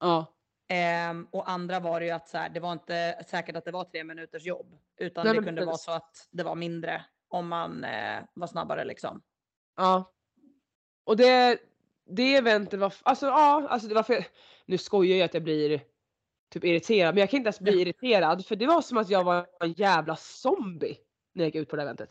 [0.00, 0.35] Ja.
[0.68, 3.70] Ehm, och andra var det ju att så här, det var inte säkert att det
[3.70, 4.78] var tre minuters jobb.
[4.96, 5.84] Utan Nej, det kunde vara precis.
[5.84, 9.22] så att det var mindre om man eh, var snabbare liksom.
[9.76, 10.12] Ja.
[11.04, 11.58] Och det,
[12.06, 14.24] det eventet var, alltså ja, alltså det var för,
[14.66, 15.80] nu skojar jag att jag blir
[16.50, 19.24] typ irriterad, men jag kan inte ens bli irriterad för det var som att jag
[19.24, 20.98] var en jävla zombie
[21.32, 22.10] när jag gick ut på det eventet.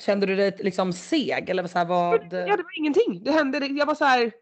[0.00, 2.22] Kände du dig liksom seg eller så här, vad?
[2.22, 3.24] Ja, det var ingenting.
[3.24, 4.32] Det hände, jag var så här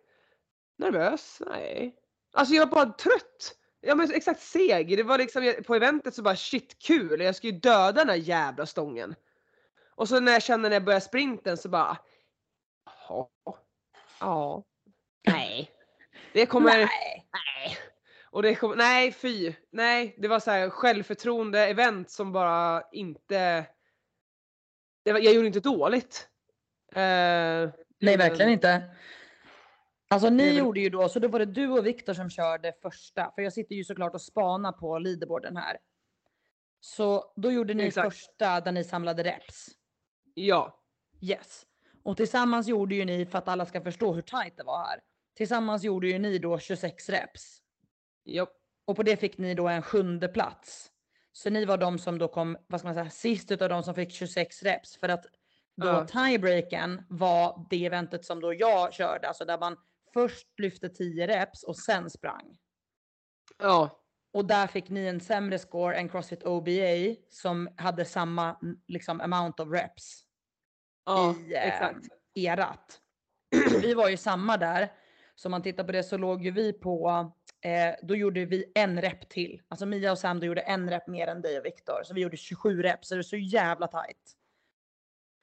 [0.78, 1.96] nervös, nej.
[2.36, 3.54] Alltså jag var bara trött.
[3.80, 4.96] Ja men exakt seg.
[4.96, 8.16] Det var liksom på eventet så bara shit kul, jag ska ju döda den här
[8.16, 9.14] jävla stången.
[9.94, 11.98] Och så när jag kände när jag började sprinten så bara
[13.08, 13.30] ja,
[14.20, 14.64] ja,
[15.26, 15.70] nej.
[16.32, 17.26] Det kommer, Nej.
[17.32, 17.78] nej.
[18.30, 20.14] Och det kommer, nej fy, nej.
[20.18, 23.66] Det var så här självförtroende event som bara inte,
[25.04, 26.28] var, jag gjorde inte dåligt.
[26.92, 28.82] Eh, Nej, verkligen inte.
[30.08, 32.72] Alltså ni väl- gjorde ju då, så då var det du och Viktor som körde
[32.82, 33.32] första.
[33.34, 35.78] För jag sitter ju såklart och spanar på leaderboarden här.
[36.80, 38.14] Så då gjorde ni Exakt.
[38.14, 39.66] första där ni samlade reps.
[40.34, 40.82] Ja,
[41.20, 41.66] Yes.
[42.02, 45.00] Och tillsammans gjorde ju ni, för att alla ska förstå hur tight det var här.
[45.36, 47.58] Tillsammans gjorde ju ni då 26 reps.
[48.22, 48.46] ja,
[48.84, 50.90] Och på det fick ni då en sjunde plats.
[51.32, 53.94] Så ni var de som då kom, vad ska man säga, sist utav de som
[53.94, 54.96] fick 26 reps.
[54.96, 55.24] För att
[55.76, 56.06] då Ja.
[56.06, 59.76] tiebreaken var det eventet som då jag körde, alltså där man
[60.16, 62.56] först lyfte 10 reps och sen sprang.
[63.58, 64.02] Ja.
[64.32, 69.20] Och där fick ni en sämre score än Crossfit OBA som hade samma mm, liksom
[69.20, 70.22] amount of reps
[71.06, 72.06] Ja, i eh, exakt.
[72.34, 73.00] erat.
[73.82, 74.92] vi var ju samma där.
[75.34, 77.08] Så om man tittar på det så låg ju vi på,
[77.60, 79.62] eh, då gjorde vi en rep till.
[79.68, 82.02] Alltså Mia och Sam då gjorde en rep mer än dig och Viktor.
[82.04, 84.32] Så vi gjorde 27 reps, så det var så jävla tajt.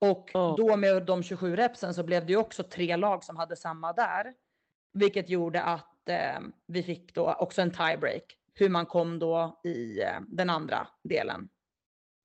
[0.02, 0.56] Och Ja.
[0.58, 3.94] då med de 27 repsen så blev det ju också tre lag som hade samma
[3.94, 4.34] där.
[4.94, 8.24] Vilket gjorde att eh, vi fick då också en tiebreak.
[8.54, 11.50] Hur man kom då i eh, den andra delen.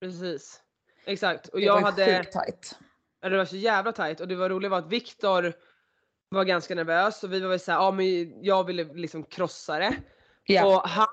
[0.00, 0.62] Precis.
[1.04, 1.48] Exakt.
[1.48, 2.78] Och Det jag var hade, sjukt tajt.
[3.20, 5.52] ja, det var så jävla tajt och det var roligt var att Viktor
[6.28, 9.96] var ganska nervös och vi var väl såhär, ja men jag ville liksom krossa det.
[10.44, 10.66] Ja.
[10.66, 11.08] Och han,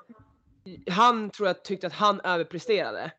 [0.90, 3.12] han tror jag tyckte att han överpresterade.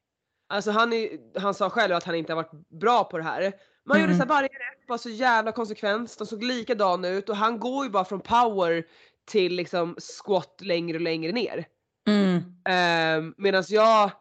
[0.48, 3.54] Alltså han, är, han sa själv att han inte har varit bra på det här.
[3.88, 4.18] Man gjorde Mm.
[4.18, 7.86] så här varje rep var så jävla konsekvent, de såg likadana ut och han går
[7.86, 8.84] ju bara från power
[9.26, 11.66] till liksom squat längre och längre ner.
[12.08, 12.36] Mm.
[13.20, 14.12] Um, Medan jag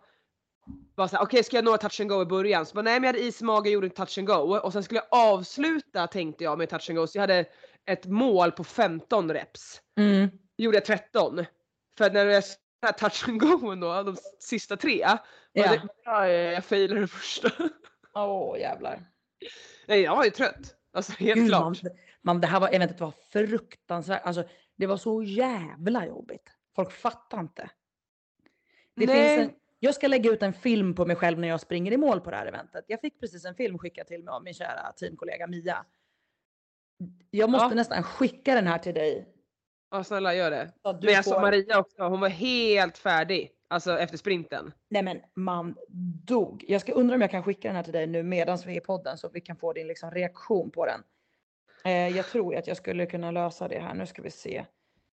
[0.95, 2.67] var såhär, okej ska jag nå touch and go i början?
[2.67, 4.73] Så bara, nej men jag hade is i magen, gjorde en touch and go och
[4.73, 7.45] sen skulle jag avsluta tänkte jag med touch and go så jag hade
[7.87, 9.81] ett mål på 15 reps.
[9.99, 10.29] Mm.
[10.57, 11.45] Gjorde jag 13.
[11.99, 12.43] För när jag
[12.83, 14.99] här touch and go då, de sista tre.
[15.53, 15.71] Ja.
[15.71, 17.51] det, ja, jag failade det första.
[18.15, 19.07] Åh jävlar.
[19.87, 20.77] Nej jag var ju trött.
[20.93, 21.83] Alltså helt Gud, klart.
[21.83, 24.23] Man, man, det här var, eventet var fruktansvärt.
[24.25, 24.45] Alltså,
[24.77, 26.51] det var så jävla jobbigt.
[26.77, 27.71] Folk fattar inte.
[28.95, 29.37] Det Nej.
[29.37, 31.97] finns en, jag ska lägga ut en film på mig själv när jag springer i
[31.97, 32.85] mål på det här eventet.
[32.89, 35.85] Jag fick precis en film skickad till mig av min kära teamkollega Mia.
[37.31, 37.75] Jag måste Ja.
[37.75, 39.29] nästan skicka den här till dig.
[39.91, 40.73] Ja snälla gör det.
[40.85, 43.53] Men jag såg Maria också, hon var helt färdig.
[43.69, 44.73] Alltså efter sprinten.
[44.89, 45.77] Nej men man
[46.25, 46.65] dog.
[46.69, 48.77] Jag ska undra om jag kan skicka den här till dig nu medan vi är
[48.77, 51.03] i podden så vi kan få din liksom reaktion på den.
[51.85, 53.95] Eh, jag tror att jag skulle kunna lösa det här.
[53.95, 54.65] Nu ska vi se.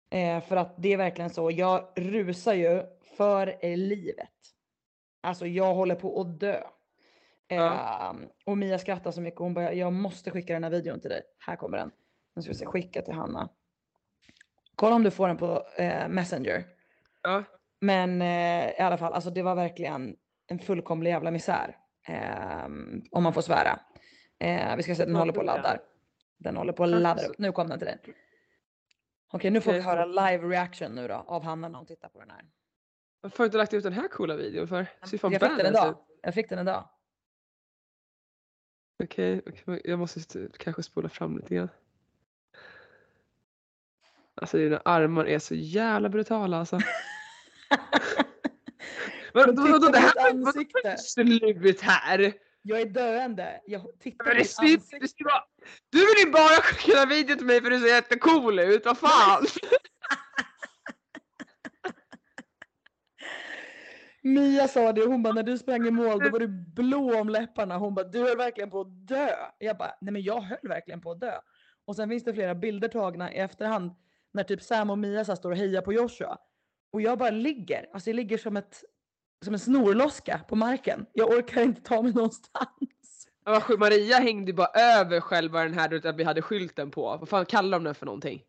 [0.10, 1.52] Eh, för att det är verkligen så.
[1.52, 2.84] Jag rusar ju
[3.18, 4.30] för livet.
[5.22, 6.54] Alltså jag håller på att dö.
[7.48, 8.16] Eh, Ja.
[8.46, 9.40] Och Mia skrattar så mycket.
[9.40, 11.22] Hon bara, jag måste skicka den här videon till dig.
[11.40, 11.92] Här kommer den.
[12.36, 13.50] Nu ska vi se, skicka till Hanna.
[14.76, 16.64] Kolla om du får den på eh, Messenger.
[17.22, 17.44] Ja.
[17.82, 20.16] Men eh, i alla fall, alltså det var verkligen
[20.48, 21.78] en fullkomlig jävla misär.
[22.08, 23.80] ehm, om man får svära.
[24.40, 25.80] Eh, vi ska se, den håller på att det är ladda.
[26.38, 27.38] Den håller på att ladda upp.
[27.38, 28.00] Nu kom den till dig.
[29.34, 32.20] Okej, nu får vi höra live reaction nu då av Hanna när hon tittar på
[32.20, 32.46] den här.
[33.22, 34.84] Varför har du inte lagt ut den här coola videon för?
[34.84, 35.96] Fan Jag fick den idag.
[36.22, 36.90] Jag fick den idag.
[39.04, 41.70] Okej, okej, jag måste st- kanske spola fram lite grann.
[44.36, 46.80] Alltså dina armar är så jävla brutala alltså.
[49.34, 50.98] Vadå, vadå, det här ansikte.
[50.98, 52.34] slut här!
[52.62, 53.62] Jag är döende.
[53.66, 55.08] Jag tittar Men på det mitt ser, det ansikte.
[55.08, 55.44] ser bara,
[55.90, 58.98] du vill ju bara skicka en video till mig för du ser jättecool ut, vad
[58.98, 59.46] fan!
[64.24, 67.30] Mia sa det, hon bara när du sprang i mål då var du blå om
[67.30, 67.78] läpparna.
[67.78, 69.30] Hon bara du höll verkligen på att dö.
[69.60, 71.40] Jag bara nej men jag höll verkligen på att dö.
[71.86, 73.92] Och sen finns det flera bilder tagna i efterhand
[74.34, 76.38] när typ Sam och Mia så står och hejar på Joshua.
[76.94, 78.84] Och jag bara ligger, alltså jag ligger som, ett,
[79.46, 81.06] som en snorloska på marken.
[81.14, 83.28] Jag orkar inte ta mig någonstans.
[83.46, 87.18] Ja, Maria hängde ju bara över själva den här att vi hade skylten på.
[87.20, 88.44] Vad fan kallar de den för någonting?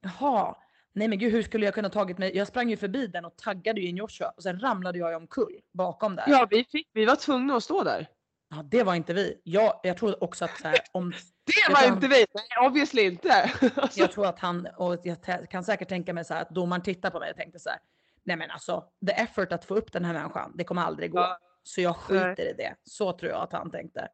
[0.00, 0.56] Jaha.
[0.92, 2.36] Nej men gud hur skulle jag kunna tagit mig?
[2.36, 5.16] Jag sprang ju förbi den och taggade ju in Joshua och sen ramlade jag ju
[5.16, 6.24] omkull bakom där.
[6.28, 8.08] Ja vi, fick, vi var tvungna att stå där.
[8.48, 9.40] Ja, det var inte vi.
[9.44, 11.12] Jag, jag tror också att så här, om
[11.44, 12.26] Det var inte vi!
[12.34, 13.50] Nej obviously inte!
[13.76, 16.82] alltså, Jag tror att han, och jag kan säkert tänka mig så här att domaren
[16.82, 17.78] tittar på mig och tänkte så här.
[18.24, 21.18] Nej men alltså, the effort att få upp den här människan, det kommer aldrig gå.
[21.18, 21.38] Ja.
[21.62, 22.74] Så jag skiter i det.
[22.84, 24.08] Så tror jag att han tänkte.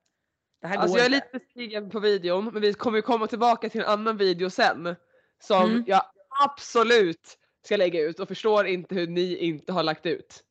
[0.61, 1.27] Det här alltså går jag är inte.
[1.33, 4.97] lite besviken på videon men vi kommer ju komma tillbaka till en annan video sen.
[5.43, 5.85] Som Mm.
[5.87, 6.03] jag
[6.45, 10.45] absolut ska lägga ut och förstår inte hur ni inte har lagt ut.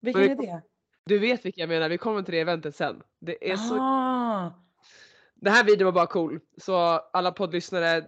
[0.00, 0.62] Vilken är det?
[1.06, 3.02] Du vet vilka jag menar, vi kommer till det eventet sen.
[3.20, 4.52] Det är så Ah,
[5.34, 6.40] Den här videon var bara cool.
[6.60, 6.74] Så
[7.12, 8.06] alla poddlyssnare.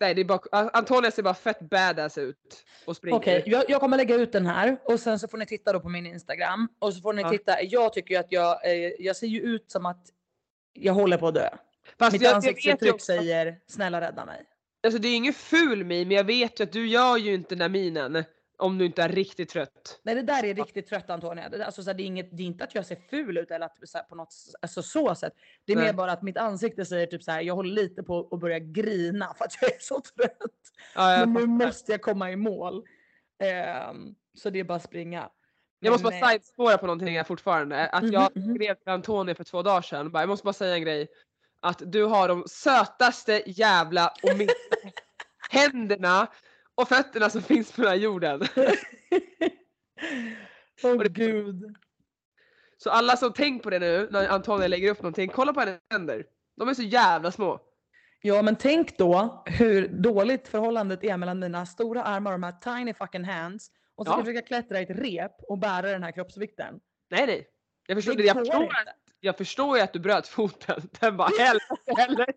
[0.00, 2.64] Nej det är bara, Antonia ser bara fett badass ut.
[2.86, 3.16] Och springer.
[3.18, 5.80] Okej, jag, jag kommer lägga ut den här och sen så får ni titta då
[5.80, 7.30] på min Instagram och så får ni Ja.
[7.30, 7.62] titta.
[7.62, 10.06] Jag tycker ju att jag, eh, jag ser ju ut som att
[10.72, 11.48] jag håller på att dö.
[11.98, 14.44] Fast Mitt jag, ju ansiktsuttryck säger snälla rädda mig.
[14.84, 17.48] alltså det är ingen ful min men jag vet ju att du gör ju inte
[17.54, 18.24] den där minen.
[18.62, 20.00] Om du inte är riktigt trött.
[20.02, 21.48] Nej det där är riktigt trött Antonia.
[21.48, 23.66] Det, alltså, så det, är inget, det är inte att jag ser ful ut eller
[23.66, 25.32] att så här, på något alltså, så sätt.
[25.64, 25.86] Det är Nej.
[25.86, 27.40] mer bara att mitt ansikte säger typ så här.
[27.40, 30.38] Jag håller lite på att börja grina för att jag är så trött.
[30.94, 32.84] Ja, Men nu måste jag komma i mål.
[33.42, 35.30] Ehm, så det är bara att springa.
[35.80, 37.88] jag måste bara eh, sidespåra på någonting här fortfarande.
[37.88, 38.54] Att Mhm, jag mhm.
[38.54, 40.10] skrev till Antonia för två dagar sedan.
[40.12, 41.08] Bara, jag måste bara säga en grej.
[41.60, 44.54] Att du har de sötaste jävla och minsta
[45.50, 46.28] händerna
[46.82, 48.40] och fötterna som finns på den här jorden.
[50.82, 51.76] Åh det- gud.
[52.76, 55.80] Så alla som tänk på det nu när Antonija lägger upp någonting, kolla på hennes
[55.90, 56.26] händer.
[56.56, 57.60] De är så jävla små.
[58.22, 62.76] Ja men tänk då hur dåligt förhållandet är mellan mina stora armar och de här
[62.78, 64.20] tiny fucking hands och så ska Ja.
[64.20, 66.80] jag försöka klättra i ett rep och bära den här kroppsvikten.
[67.10, 67.48] Nej nej.
[67.86, 70.82] Jag förstår, Det jag förstår, att, jag förstår ju att du bröt foten.
[71.00, 72.26] Den bara helvete heller.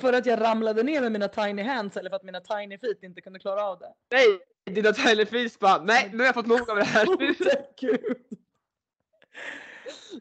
[0.00, 3.02] För att jag ramlade ner med mina tiny hands eller för att mina tiny feet
[3.02, 3.92] inte kunde klara av det.
[4.10, 4.40] Nej,
[4.74, 7.06] dina Tyler Fees bara nej nu har jag fått nog av det här.
[7.80, 8.16] Gud.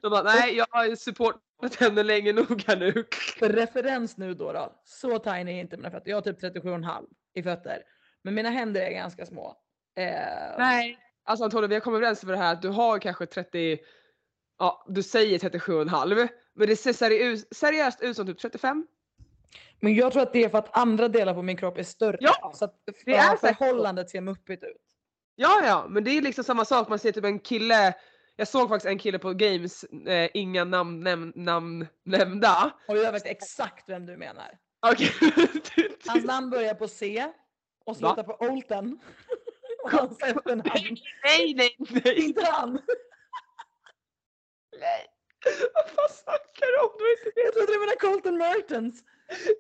[0.02, 3.06] De bara nej jag har supportat henne länge nog här nu.
[3.40, 4.82] För referens nu då, då.
[4.84, 6.10] Så tiny är inte mina fötter.
[6.10, 7.84] Jag har typ 37,5 i fötter.
[8.22, 9.58] Men mina händer är ganska små.
[9.96, 10.98] Eh, Nej.
[11.24, 13.80] Alltså Antonija vi har kommit överens om det här att du har kanske 30,
[14.60, 16.28] ja du säger 37,5
[16.60, 18.88] men det ser seriöst, seriöst ut som typ 35.
[19.80, 22.18] Men jag tror att det är för att andra delar på min kropp är större.
[22.20, 24.82] Ja, så att det är förhållandet ser muppigt ut.
[25.36, 27.96] Ja ja men det är liksom samma sak man ser typ en kille
[28.36, 32.74] jag såg faktiskt en kille på games, eh, inga namn, näm, namn nämnda.
[32.88, 34.58] Och jag vet exakt vem du menar.
[34.88, 35.12] Okej.
[36.08, 37.26] Hans namn börjar på C
[37.86, 39.00] och slutar på Olten.
[39.84, 40.72] och hans efternamn.
[41.24, 42.26] nej nej nej.
[42.26, 42.82] Inte han.
[44.80, 45.19] nej.
[45.74, 46.92] Vad fan snackar du om?
[47.00, 47.40] Var inte.
[47.40, 49.04] Jag trodde du menade Colton Mertens.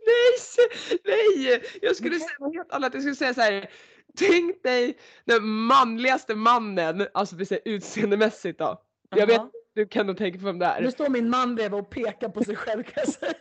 [0.06, 0.68] Nej,
[1.06, 1.63] nej!
[1.82, 2.94] Jag skulle Men- säga något helt annat.
[2.94, 3.70] Jag skulle säga så här.
[4.18, 8.82] Tänk dig den manligaste mannen, alltså vi säger utseendemässigt då.
[9.10, 9.42] Jag vet,
[9.76, 10.92] du kan nog tänka på vem det Nu är.
[10.92, 13.34] står min man bredvid och pekar på sig själv kan jag säga.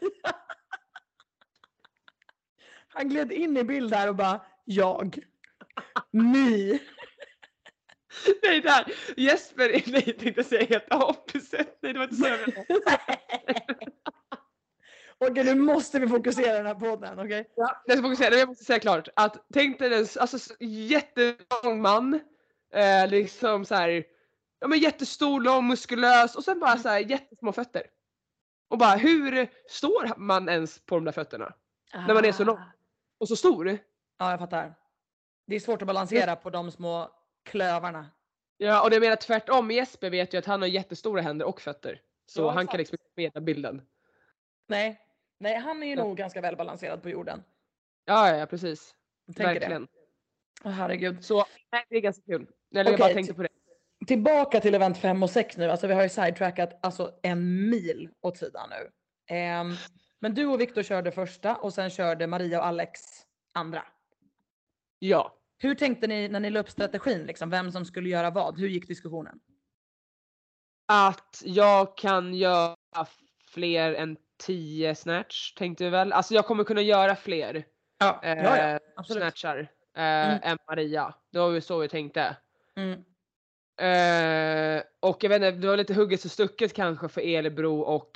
[2.88, 5.18] Han gled in i bild här och bara jag.
[6.10, 6.78] Ni.
[8.42, 8.92] Nej, där!
[9.16, 11.66] Jesper, nej tänkte säga helt opposite.
[11.80, 12.38] Nej det var inte så jag.
[15.20, 17.50] Okej nu måste vi fokusera den här podden okej?
[17.56, 22.20] Ja, jag ska fokusera, jag måste säga klart att tänk dig en alltså, jättelång man,
[22.74, 24.04] eh, liksom så här,
[24.60, 27.82] ja men jättestor, lång, muskulös och sen bara så här jättesmå fötter.
[28.68, 31.52] Och bara hur står man ens på de där fötterna?
[31.94, 32.60] När man är så lång.
[33.20, 33.78] Och så stor?
[34.18, 34.74] Ja jag fattar.
[35.46, 37.10] Det är svårt att balansera på de små
[37.48, 38.06] klövarna.
[38.56, 41.60] Ja och det jag menar tvärtom, Jesper vet ju att han har jättestora händer och
[41.60, 42.00] fötter.
[42.26, 43.82] Så Ja, han kan liksom inte meta bilden.
[44.68, 45.00] Nej.
[45.40, 46.04] Nej han är ju Ja.
[46.04, 47.44] nog ganska välbalanserad på jorden.
[48.04, 48.94] Ja, ja, ja precis.
[49.26, 49.82] Jag tänker Verkligen.
[49.82, 49.88] det.
[50.64, 51.24] Åh, herregud.
[51.24, 52.46] Så nej, det är ganska kul.
[52.74, 53.48] Eller jag Okej, bara tänkte på det.
[54.06, 55.70] Tillbaka till event 5 och 6 nu.
[55.70, 58.90] Alltså vi har ju sidetrackat alltså en mil åt sidan nu.
[59.34, 59.74] Ehm,
[60.18, 63.00] men du och Viktor körde första och sen körde Maria och Alex
[63.54, 63.84] andra.
[64.98, 65.37] Ja.
[65.58, 67.26] Hur tänkte ni när ni la upp strategin?
[67.26, 68.58] Liksom, vem som skulle göra vad?
[68.58, 69.40] Hur gick diskussionen?
[70.88, 72.76] Att jag kan göra
[73.50, 76.12] fler än 10 snatch tänkte vi väl.
[76.12, 77.64] Alltså jag kommer kunna göra fler
[77.98, 79.22] Ja, eh, ja, ja absolut.
[79.22, 79.58] snatchar
[79.96, 80.38] eh, Mm.
[80.42, 81.14] än Maria.
[81.32, 82.36] Det var ju så vi tänkte.
[82.76, 83.04] Mm.
[83.80, 88.10] Eh, och jag vet inte, det var lite hugget och stucket kanske för Elebro och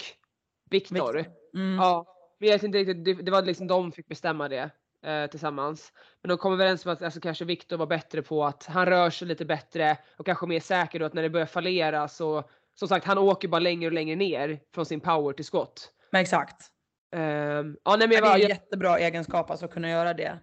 [0.70, 1.18] Viktor.
[1.54, 1.74] Mm.
[1.74, 2.04] Ja,
[2.38, 4.70] men jag vet inte riktigt, det, det var liksom de fick bestämma det
[5.02, 5.92] eh, tillsammans.
[6.22, 9.10] Men de kom överens om att alltså, kanske Viktor var bättre på att han rör
[9.10, 12.88] sig lite bättre och kanske mer säker då att när det börjar fallera så som
[12.88, 15.92] sagt han åker bara längre och längre ner från sin power till skott.
[16.10, 16.66] Men exakt.
[17.14, 19.90] Ehm, ja, nej, men Det jag är var, en jag, jättebra egenskap alltså, att kunna
[19.90, 20.38] göra det.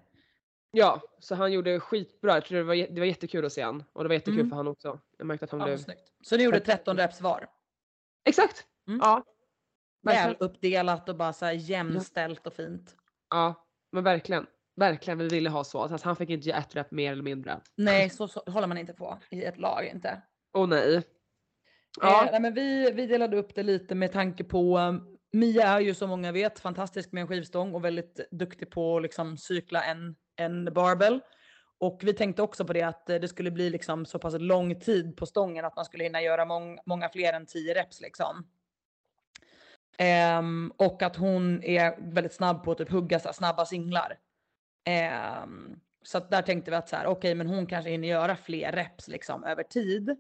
[0.72, 2.34] ja, så han gjorde skitbra.
[2.34, 4.50] Jag tror det var, det var jättekul att se han och det var jättekul Mm.
[4.50, 5.00] för han också.
[5.18, 5.78] Jag märkte att han Ja, blev...
[5.78, 6.12] snyggt.
[6.24, 7.48] Så ni gjorde 13 reps var?
[8.26, 8.66] Exakt!
[8.88, 9.00] Mm.
[9.04, 9.24] Ja.
[10.02, 12.96] Väl uppdelat och bara så jämställt och fint.
[13.30, 14.46] Ja, men verkligen.
[14.76, 15.82] Verkligen, vi ville ha så.
[15.82, 17.60] Alltså, han fick inte göra ett rep mer eller mindre.
[17.76, 20.22] Nej, så, så håller man inte på i ett lag inte.
[20.54, 20.94] Åh nej.
[20.94, 21.02] Ja.
[22.02, 22.26] Ja.
[22.26, 25.80] Eh, nej, men vi, vi delade upp det lite med tanke på um, Mia är
[25.80, 29.84] ju som många vet fantastisk med en skivstång och väldigt duktig på att liksom cykla
[29.84, 31.20] en, en barbell.
[31.80, 34.80] Och vi tänkte också på det att eh, det skulle bli liksom så pass lång
[34.80, 38.48] tid på stången att man skulle hinna göra mång, många fler än 10 reps liksom.
[40.02, 44.20] Ehm, och att hon är väldigt snabb på att typ hugga så snabba singlar.
[44.86, 48.72] Ehm, så där tänkte vi att så här, okej, men hon kanske hinner göra fler
[48.72, 50.18] reps liksom över tid.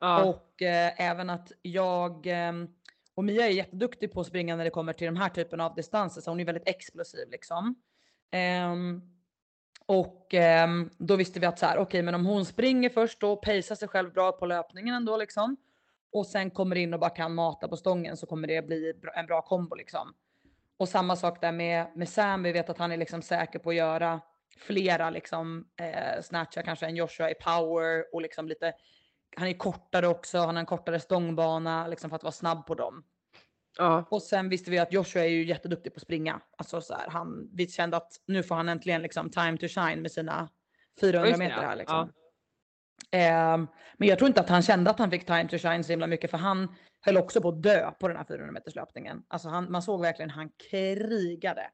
[0.00, 0.24] Ja.
[0.24, 2.68] Och eh, även att jag ehm,
[3.14, 5.74] och Mia är jätteduktig på att springa när det kommer till den här typen av
[5.74, 6.20] distanser.
[6.20, 7.74] Så hon är väldigt explosiv liksom.
[8.30, 9.02] Ehm,
[9.86, 13.42] och ehm, då visste vi att så här, okej, men om hon springer först och
[13.42, 15.56] pacear sig själv bra på löpningen ändå liksom.
[16.12, 19.26] Och sen kommer in och bara kan mata på stången så kommer det bli en
[19.26, 20.14] bra kombo liksom.
[20.76, 22.42] Och samma sak där med, med Sam.
[22.42, 24.20] Vi vet att han är liksom säker på att göra
[24.58, 28.72] flera liksom eh, snatchar kanske än Joshua i power och liksom lite
[29.36, 32.74] han är kortare också, han har en kortare stångbana liksom för att vara snabb på
[32.74, 33.04] dem.
[33.78, 34.04] Ja.
[34.10, 36.40] Och sen visste vi att Joshua är ju jätteduktig på att springa.
[36.56, 40.02] Alltså så här, han, vi kände att nu får han äntligen liksom time to shine
[40.02, 40.48] med sina
[41.00, 41.68] 400 just det, meter ja.
[41.68, 41.98] här liksom.
[41.98, 42.12] Ehm,
[43.12, 46.06] men jag tror inte att han kände att han fick time to shine så himla
[46.06, 49.22] mycket för han höll också på att dö på den här 400 meters löpningen.
[49.28, 51.70] Alltså han, man såg verkligen han krigade.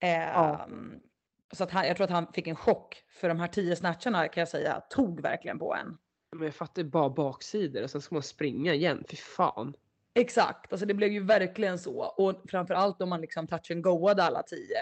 [0.00, 1.00] Ehm,
[1.54, 4.28] Så att han, jag tror att han fick en chock för de här 10 snatcharna
[4.28, 5.98] kan jag säga tog verkligen på en.
[6.36, 9.04] Men jag fattar bara baksidor och sen ska man springa igen.
[9.10, 9.74] Fy fan.
[10.14, 12.00] Exakt, alltså det blev ju verkligen så.
[12.00, 14.78] Och framförallt om man liksom touch and goade alla tio.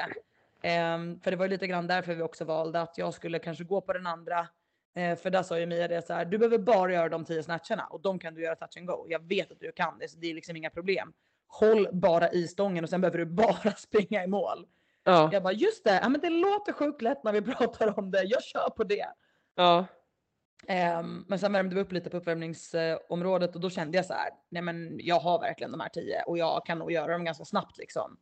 [0.63, 3.65] Ehm, för det var ju lite grann därför vi också valde att jag skulle kanske
[3.65, 4.49] gå på den andra.
[4.95, 7.43] Eh, för där sa ju Mia det så här, du behöver bara göra de tio
[7.43, 9.07] snatcharna och de kan du göra touch and go.
[9.09, 11.13] Jag vet att du kan det, så det är liksom inga problem.
[11.47, 14.67] Håll bara i stången och sen behöver du bara springa i mål.
[15.05, 15.31] Ja.
[15.33, 18.23] Jag bara just det, ja, men det låter sjukt lätt när vi pratar om det.
[18.23, 19.07] Jag kör på det.
[19.55, 19.87] Ja.
[20.67, 24.31] Ehm, men sen värmde vi upp lite på uppvärmningsområdet och då kände jag så här,
[24.49, 27.45] nej men jag har verkligen de här tio och jag kan nog göra dem ganska
[27.45, 28.17] snabbt liksom.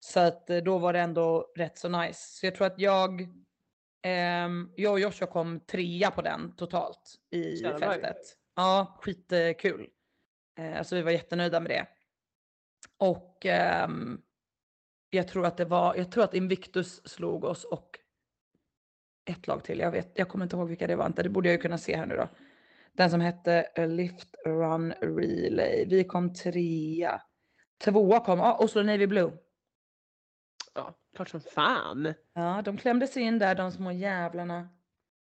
[0.00, 2.38] Så att eh, då var det ändå rätt så nice.
[2.38, 3.28] Så jag tror att jag,
[4.74, 7.78] jag och Joshua kom trea på den totalt i Jävlar.
[7.78, 8.16] fältet.
[8.56, 9.88] Ja, skitkul.
[10.58, 11.86] Eh, så vi var jättenöjda med det.
[12.98, 14.20] Och ehm,
[15.10, 17.98] jag tror att det var, jag tror att Invictus slog oss och
[19.30, 19.78] ett lag till.
[19.78, 21.06] Jag, vet, jag kommer inte ihåg vilka det var.
[21.06, 21.22] Inte.
[21.22, 22.28] Det borde jag ju kunna se här nu då.
[22.92, 25.84] Den som hette Lift Run Relay.
[25.88, 27.22] Vi kom trea.
[27.84, 29.32] Tvåa kom ah, Oslo Navy Blue.
[31.16, 32.14] Klart som fan.
[32.34, 34.68] Ja, de klämde sig in där de små jävlarna.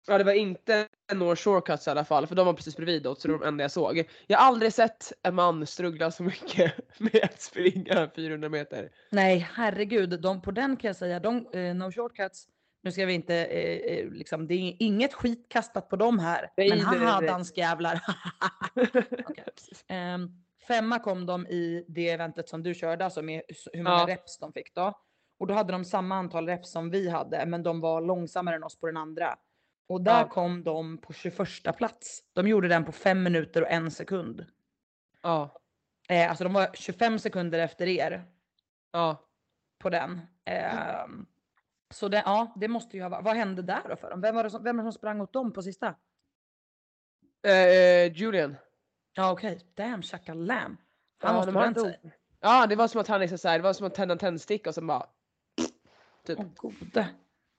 [0.09, 3.23] Ja det var inte North Shortcuts i alla fall för de var precis bredvid oss
[3.23, 4.05] så det var de enda jag såg.
[4.27, 8.91] Jag har aldrig sett en man struggla så mycket med att springa 400 meter.
[9.11, 10.21] Nej, herregud.
[10.23, 12.47] De, på den kan jag säga, de, eh, no shortcuts.
[12.83, 16.51] Nu ska vi inte, eh, eh, liksom, det är inget skit kastat på dem här.
[16.57, 18.01] Nej, men haha, danskjävlar.
[19.29, 19.45] Okej.
[19.89, 20.29] Ehm,
[20.69, 24.07] femma kom de i det eventet som du körde, alltså med hur många Ja.
[24.09, 24.93] reps de fick då.
[25.39, 28.65] Och då hade de samma antal reps som vi hade, men de var långsammare än
[28.65, 29.37] oss på den andra.
[29.89, 30.29] Och där Ja.
[30.29, 32.21] kom de på 21 plats.
[32.33, 34.47] De gjorde den på fem minuter och en sekund.
[35.23, 35.61] Ja.
[36.09, 38.25] Eh, alltså de var 25 sekunder efter er
[38.93, 39.17] Ja.
[39.79, 40.21] på den.
[40.45, 41.27] Ehm,
[41.95, 43.25] så det, ja, det måste ju ha varit.
[43.25, 44.21] Vad hände där då för dem?
[44.21, 45.95] Vem var det som, vem var det som sprang åt dem på sista?
[47.47, 48.57] Eh, Julian.
[49.15, 50.77] Ja okej, damn shakalam.
[51.23, 52.01] Han Ja, måste ha bränt sig.
[52.41, 54.71] Ja det var som att han liksom såhär, det var som att tända en tändsticka
[54.71, 55.07] och sen bara
[56.27, 56.39] typ.
[56.39, 57.09] Åh gode.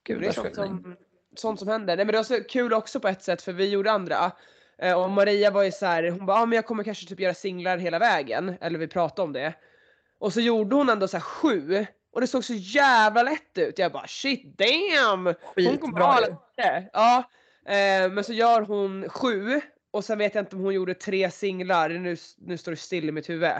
[0.04, 0.96] Gud Det är vad sånt som...
[1.36, 1.96] sånt som händer.
[1.96, 4.32] Nej men det var så kul också på ett sätt för vi gjorde andra.
[4.78, 7.20] Eh, och Maria var ju så här, hon bara ah, men jag kommer kanske typ
[7.20, 8.54] göra singlar hela vägen.
[8.60, 9.54] Eller vi pratade om det.
[10.18, 11.86] Och så gjorde hon ändå så här sju.
[12.12, 13.78] Och det såg så jävla lätt ut.
[13.78, 15.26] Jag bara shit damn!
[15.26, 15.34] Hon
[15.78, 16.90] kommer Skitbra ha lite.
[16.92, 17.30] Ja.
[17.66, 19.60] Eh, men så gör hon sju.
[19.90, 21.88] Och sen vet jag inte om hon gjorde tre singlar.
[21.88, 23.50] Nu, nu står det still i mitt huvud.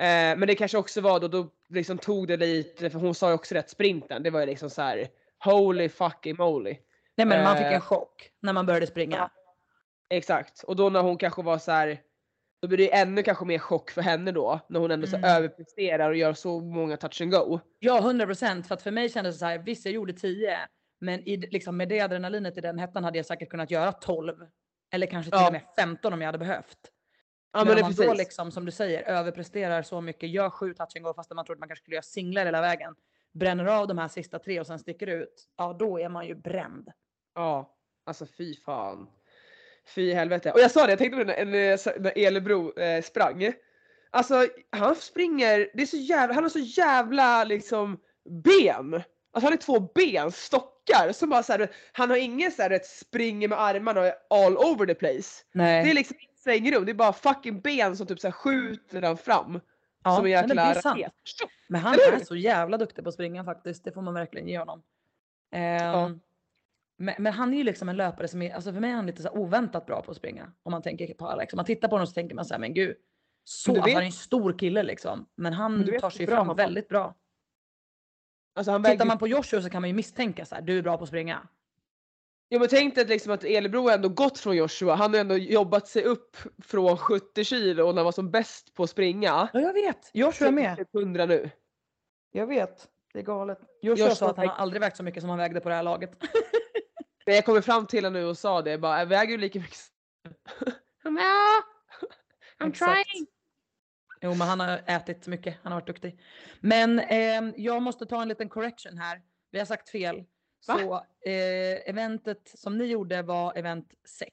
[0.00, 3.28] Eh, men det kanske också var då, då liksom tog det lite, för hon sa
[3.28, 4.22] ju också rätt sprinten.
[4.22, 5.08] Det var ju liksom så här
[5.44, 6.76] holy fucking moly.
[7.16, 9.16] Nej men man fick Eh, en chock när man började springa.
[9.16, 9.30] ja.
[10.12, 10.62] Exakt.
[10.62, 12.00] Och då när hon kanske var så här.
[12.62, 14.60] Då blir det ännu kanske mer chock för henne då.
[14.68, 15.30] När hon ändå så Mm.
[15.30, 17.60] överpresterar och gör så många touch and go.
[17.78, 19.58] Ja 100 procent för att för mig kändes det så här.
[19.58, 20.58] Visst jag gjorde 10
[21.00, 24.34] men i, liksom med det adrenalinet i den hettan hade jag säkert kunnat göra 12
[24.92, 25.46] eller kanske till Ja.
[25.46, 26.78] och med 15 om jag hade behövt.
[27.52, 30.96] Ja men men, man då liksom som du säger överpresterar så mycket, gör sju touch
[30.96, 32.94] and go fast man att man kanske skulle göra singlar hela vägen.
[33.32, 35.48] Bränner av de här sista tre och sen sticker ut.
[35.56, 36.92] Ja då är man ju bränd.
[37.34, 39.08] Ja, alltså fy fan.
[39.94, 40.52] Fy helvete.
[40.52, 43.52] Och jag sa det, jag tänkte på det när, när, Elebro eh, sprang.
[44.10, 48.00] Alltså han springer, det är så jävla, han har så jävla liksom
[48.44, 48.94] ben.
[48.94, 51.12] Alltså han har två ben, stockar.
[51.12, 54.86] Som bara så här, han har ingen så här ett springer med armarna all over
[54.86, 55.44] the place.
[55.52, 55.84] Nej.
[55.84, 59.00] Det är liksom inte svängrum, det är bara fucking ben som typ så här skjuter
[59.00, 59.60] den fram.
[60.04, 61.00] ja, som en men jäkla det är sant.
[61.68, 63.84] Men han är så jävla duktig på att springa faktiskt.
[63.84, 64.82] Det får man verkligen ge honom.
[65.52, 66.20] Ehm,
[66.98, 69.06] men, men han är ju liksom en löpare som är, alltså för mig är han
[69.06, 70.52] lite så oväntat bra på att springa.
[70.62, 71.52] Om man tänker på Alex.
[71.52, 72.96] Om man tittar på honom så tänker man så här, men gud.
[73.44, 75.26] Så, Men alltså, vet- han är en stor kille liksom.
[75.36, 77.14] Men han Men vet tar sig fram väldigt bra.
[78.54, 80.96] Alltså Tittar man på Joshua så kan man ju misstänka så här, du är bra
[80.96, 81.48] på att springa.
[82.52, 85.20] Ja men tänk dig att liksom att Elebro har ändå gått från Joshua, han har
[85.20, 89.48] ändå jobbat sig upp från 70 kilo när han var som bäst på att springa.
[89.52, 90.76] Ja jag vet, Joshua är med.
[90.76, 91.50] Till 100 nu.
[92.32, 93.58] Jag vet, det är galet.
[93.82, 95.74] Joshua Joshua sa att han har aldrig vägt så mycket som han vägde på det
[95.74, 96.10] här laget.
[97.26, 99.78] Det jag kommer fram till nu och sa det, bara, jag väger ju lika mycket.
[101.02, 101.62] Han bara, ja.
[102.58, 103.10] I'm Exakt.
[103.10, 103.26] trying.
[104.20, 106.20] Jo men han har ätit mycket, han har varit duktig.
[106.60, 109.22] Men ehm, jag måste ta en liten correction här.
[109.50, 110.24] Vi har sagt fel.
[110.68, 110.78] Va?
[110.78, 110.94] Så
[111.30, 114.30] eh, eventet som ni gjorde var event 6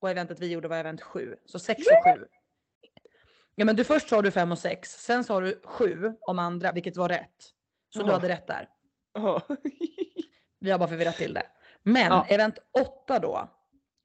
[0.00, 1.36] och eventet vi gjorde var event 7.
[1.44, 2.26] Så 6 och 7.
[3.54, 6.72] Ja men du först sa du 5 och 6, sen sa du 7 om andra,
[6.72, 7.54] vilket var rätt.
[7.90, 8.12] Så du Jaha.
[8.14, 8.68] hade rätt där.
[9.14, 9.42] Ja.
[10.60, 11.46] Vi har bara förvirrat till det.
[11.82, 12.26] Men Ja.
[12.28, 13.48] event 8 då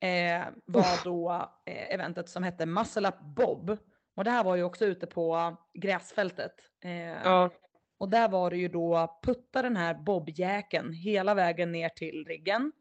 [0.08, 1.32] eh, var då
[1.66, 3.78] eh, eventet som hette Muscle Up Bob.
[4.16, 6.54] Och det här var ju också ute på gräsfältet.
[6.84, 7.50] Eh, ja.
[7.98, 12.72] Och där var det ju då putta den här bobjäkeln hela vägen ner till riggen.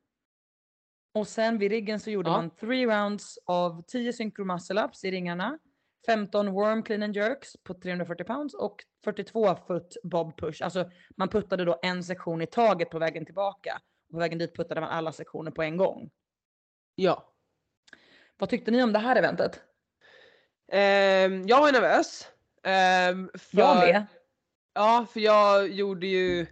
[1.14, 2.36] Och sen vid riggen så gjorde Ja.
[2.36, 5.58] man three rounds av 10 synchro muscle ups i ringarna.
[6.06, 10.62] 15 worm clean and jerks på 340 pounds och 42 foot bob push.
[10.62, 13.80] Alltså man puttade då en sektion i taget på vägen tillbaka.
[14.08, 16.10] Och på vägen dit puttade man alla sektioner på en gång.
[16.94, 17.28] ja.
[18.38, 19.60] Vad tyckte ni om det här eventet?
[20.72, 22.28] Ehm, jag var nervös.
[22.62, 24.06] Ehm, för, Jag med.
[24.75, 26.47] Ja, för jag gjorde ju...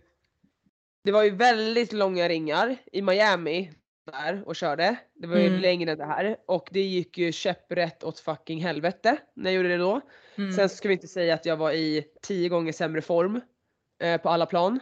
[1.04, 3.72] Det var ju väldigt långa ringar i Miami
[4.12, 4.96] där och körde.
[5.14, 5.60] Det var ju Mm.
[5.60, 9.68] längre än det här och det gick ju käpprätt åt fucking helvete när jag gjorde
[9.68, 10.00] det då.
[10.36, 10.52] Mm.
[10.52, 13.40] Sen ska vi inte säga att jag var i tio gånger sämre form
[14.02, 14.80] eh, på alla plan.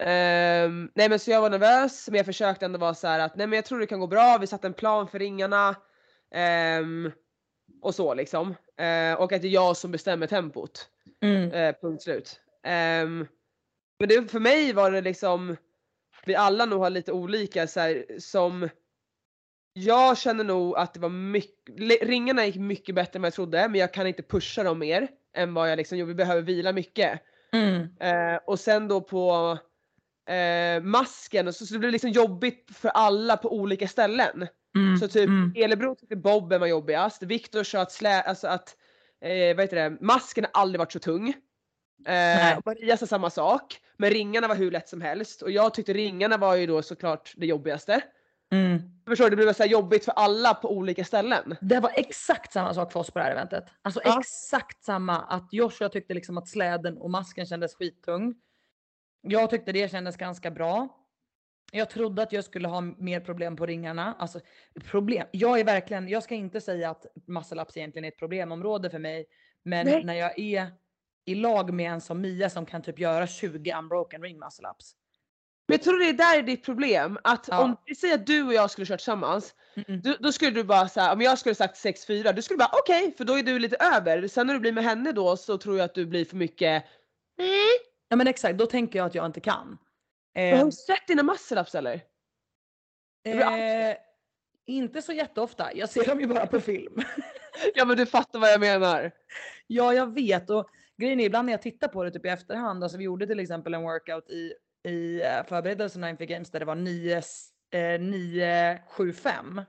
[0.00, 3.36] Ehm, nej men så jag var nervös men jag försökte ändå vara så här att
[3.36, 5.76] nej men jag tror det kan gå bra, vi satte en plan för ringarna.
[6.34, 7.12] ehm,
[7.82, 8.54] och så liksom.
[8.80, 10.88] Eh, och att det är jag som bestämmer tempot.
[11.22, 11.52] Mm.
[11.52, 12.40] Eh, punkt slut.
[12.66, 13.26] Ehm,
[13.98, 15.56] men det, för mig var det liksom,
[16.24, 18.68] vi alla nog har lite olika så här, som
[19.72, 23.68] jag känner nog att det var mycket, ringarna gick mycket bättre än vad jag trodde
[23.68, 26.72] men jag kan inte pusha dem mer än vad jag liksom gjorde, vi behöver vila
[26.72, 27.20] mycket.
[27.52, 27.88] Mm.
[28.00, 29.58] Eh, och sen då på
[30.28, 34.48] eh, masken, så, så det blev liksom jobbigt för alla på olika ställen.
[34.76, 34.96] Mm.
[34.96, 35.52] Så typ Mm.
[35.56, 38.76] Elebro tyckte Bobben var jobbigast, Viktor sa att, slä, alltså att
[39.20, 41.34] eh, vad heter det, masken har aldrig varit så tung.
[42.06, 45.92] Eh, Maria sa samma sak, men ringarna var hur lätt som helst och jag tyckte
[45.92, 48.00] ringarna var ju då såklart det jobbigaste.
[48.52, 48.78] Mm.
[49.08, 49.30] Förstår du?
[49.30, 51.56] Det blev så jobbigt för alla på olika ställen.
[51.60, 53.64] Det var exakt samma sak för oss på det här eventet.
[53.82, 54.20] Alltså Ja.
[54.20, 55.22] exakt samma.
[55.22, 58.34] Att Joshua tyckte liksom att släden och masken kändes skittung.
[59.22, 60.88] Jag tyckte det kändes ganska bra.
[61.72, 64.16] Jag trodde att jag skulle ha mer problem på ringarna.
[64.18, 64.40] Alltså
[64.84, 65.26] problem.
[65.30, 67.06] Jag är verkligen, jag ska inte säga att
[67.60, 69.26] ups egentligen är ett problemområde för mig.
[69.62, 70.04] Men Nej.
[70.04, 70.70] när jag är
[71.26, 74.92] i lag med en som Mia som kan typ göra 20 unbroken ring muscle ups.
[75.68, 77.18] Men jag tror det är där är ditt problem.
[77.24, 77.64] Att Ja.
[77.64, 79.54] om vi säger att du och jag skulle kört tillsammans,
[79.88, 80.00] Mm.
[80.00, 83.14] då, då skulle du bara säga om jag skulle sagt 6-4, du skulle bara okej
[83.16, 84.28] för då är du lite över.
[84.28, 86.84] Sen när du blir med henne då så tror jag att du blir för mycket
[88.08, 89.78] Ja men exakt, då tänker jag att jag inte kan.
[90.34, 92.00] Men Har Eh, du sett dina muscle-ups eller?
[93.24, 93.96] Eh,
[94.66, 97.02] inte så jätteofta, jag ser dem ju bara på film.
[97.74, 99.10] Ja men du fattar vad jag menar.
[99.66, 100.68] Ja, jag vet och
[100.98, 103.40] grejen är ibland när jag tittar på det typ i efterhand, alltså vi gjorde till
[103.40, 104.52] exempel en workout i,
[104.88, 107.22] i eh, förberedelserna inför games där det var 9,
[107.70, 109.62] eh, 9 7, 5.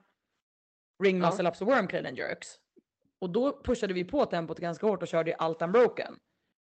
[1.04, 1.26] Ring Ja.
[1.30, 2.48] muscle ups och worm clean and jerks.
[3.20, 6.16] Och då pushade vi på tempot ganska hårt och körde ju allt unbroken.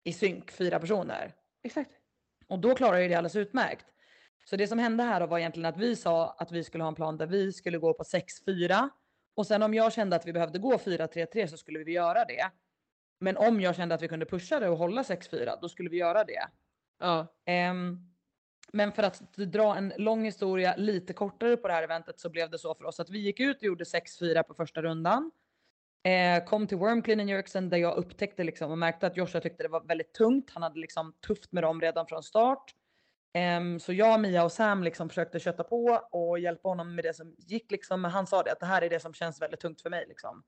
[0.03, 1.33] I synk, fyra personer.
[1.63, 1.91] Exakt.
[2.47, 3.85] Och då klarade jag det alldeles utmärkt.
[4.45, 6.87] Så det som hände här då var egentligen att vi sa att vi skulle ha
[6.89, 8.89] en plan där vi skulle gå på 6-4.
[9.35, 12.51] Och sen om jag kände att vi behövde gå 4-3-3 så skulle vi göra det.
[13.24, 15.97] Men om jag kände att vi kunde pusha det och hålla 6-4 då skulle vi
[15.97, 16.47] göra det.
[16.99, 17.28] Ja.
[17.45, 17.97] Ehm,
[18.71, 22.49] men för att dra en lång historia lite kortare på det här eventet så blev
[22.49, 25.32] det så för oss att vi gick ut och gjorde 6-4 på första rundan.
[26.03, 29.41] Eh, kom till Worm Clean and Jerksen där jag upptäckte liksom och märkte att Joshua
[29.41, 30.51] tyckte det var väldigt tungt.
[30.53, 32.76] Han hade liksom tufft med dem redan från start.
[33.34, 37.13] Ehm, så jag, Mia och Sam liksom försökte kötta på och hjälpa honom med det
[37.13, 38.01] som gick liksom.
[38.01, 40.05] Men han sa det att det här är det som känns väldigt tungt för mig
[40.07, 40.43] liksom.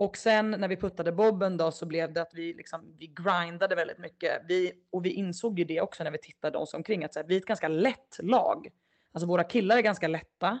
[0.00, 3.74] Och sen när vi puttade bobben då så blev det att vi liksom, vi grindade
[3.74, 4.42] väldigt mycket.
[4.48, 7.26] Vi, och vi insåg ju det också när vi tittade oss omkring att så här,
[7.26, 8.68] vi är ett ganska lätt lag.
[9.12, 10.58] Alltså våra killar är ganska lätta.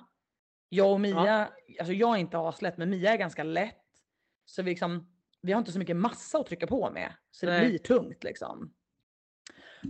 [0.68, 3.84] Jag och Mia, alltså jag är inte aslätt men Mia är ganska lätt.
[4.46, 5.08] Så vi liksom,
[5.40, 7.12] vi har inte så mycket massa att trycka på med.
[7.30, 7.68] Så det Nej.
[7.68, 8.74] blir tungt liksom.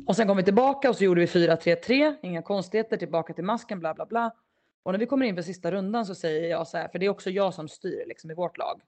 [0.07, 3.80] Och sen kom vi tillbaka och så gjorde vi 4-3-3, inga konstigheter, tillbaka till masken,
[3.80, 4.34] bla bla bla.
[4.82, 7.07] Och när vi kommer in för sista rundan så säger jag så här, för det
[7.07, 8.82] är också jag som styr liksom i vårt lag.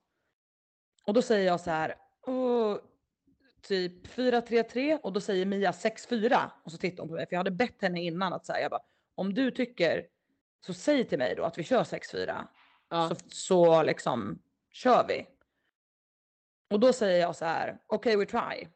[1.07, 1.95] Och då säger jag så här,
[2.27, 2.77] "Åh,
[3.63, 7.41] typ 4-3-3 och då säger Mia 6-4 och så tittar hon på mig för jag
[7.41, 8.83] hade bett henne innan att säga jag bara
[9.15, 10.07] om du tycker
[10.67, 12.49] så säg till mig då att vi kör 6-4
[12.91, 13.09] Ja.
[13.09, 14.39] så, så liksom
[14.73, 15.27] kör vi.
[16.71, 18.69] Och då säger jag så här, okej we try.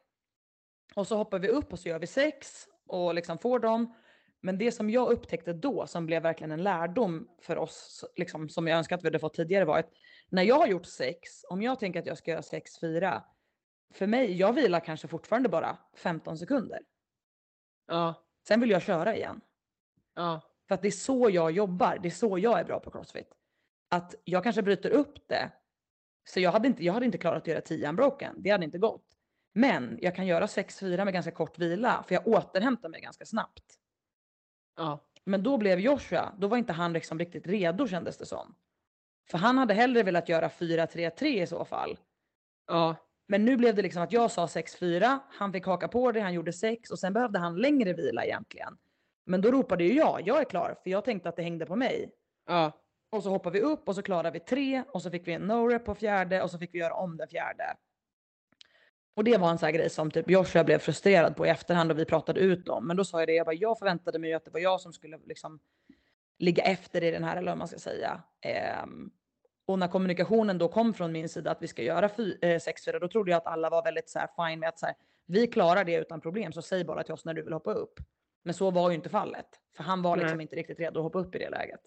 [0.95, 3.95] Och så hoppar vi upp och så gör vi sex och liksom får dem.
[4.41, 8.67] Men det som jag upptäckte då som blev verkligen en lärdom för oss, liksom, som
[8.67, 9.89] jag önskar att vi hade fått tidigare var att
[10.29, 13.21] när jag har gjort sex, om jag tänker att jag ska göra 6-4,
[13.93, 16.79] för mig, jag vilar kanske fortfarande bara 15 sekunder.
[17.87, 18.25] Ja.
[18.47, 19.41] Sen vill jag köra igen.
[20.15, 20.41] Ja.
[20.67, 23.33] För att det är så jag jobbar, det är så jag är bra på crossfit.
[23.89, 25.51] Att jag kanske bryter upp det
[26.23, 28.35] Så jag hade inte, jag hade inte klarat att göra 10 unbroken.
[28.37, 29.05] Det hade inte gått.
[29.53, 33.63] Men jag kan göra 6-4 med ganska kort vila för jag återhämtar mig ganska snabbt.
[34.75, 35.05] Ja.
[35.23, 38.55] Men då blev Joshua, då var inte han liksom riktigt redo kändes det som.
[39.31, 41.97] För han hade hellre velat göra 4-3-3 i så fall.
[42.67, 42.95] Ja.
[43.27, 46.33] Men nu blev det liksom att jag sa 6-4, han fick haka på det, han
[46.33, 48.77] gjorde 6 och sen behövde han längre vila egentligen.
[49.25, 51.75] Men då ropade ju jag, jag är klar, för jag tänkte att det hängde på
[51.75, 52.11] mig.
[52.45, 52.71] Ja.
[53.09, 55.51] Och så hoppade vi upp och så klarade vi tre och så fick vi en
[55.51, 57.75] no-rep på fjärde och så fick vi göra om den fjärde.
[59.15, 61.91] Och det var en sån här grej som typ Joshua blev frustrerad på i efterhand
[61.91, 62.87] och vi pratade ut om.
[62.87, 64.93] Men då sa jag det, jag bara, jag förväntade mig att det var jag som
[64.93, 65.59] skulle liksom
[66.39, 68.23] ligga efter i den här eller vad man ska säga.
[68.41, 69.11] Ehm,
[69.65, 73.31] och när kommunikationen då kom från min sida att vi ska göra 6-4 då trodde
[73.31, 75.95] jag att alla var väldigt så här fine med att så här, vi klarar det
[75.95, 77.99] utan problem så säg bara till oss när du vill hoppa upp.
[78.43, 79.47] Men så var ju inte fallet.
[79.77, 80.43] För han var liksom Nej.
[80.43, 81.81] inte riktigt redo att hoppa upp i det läget.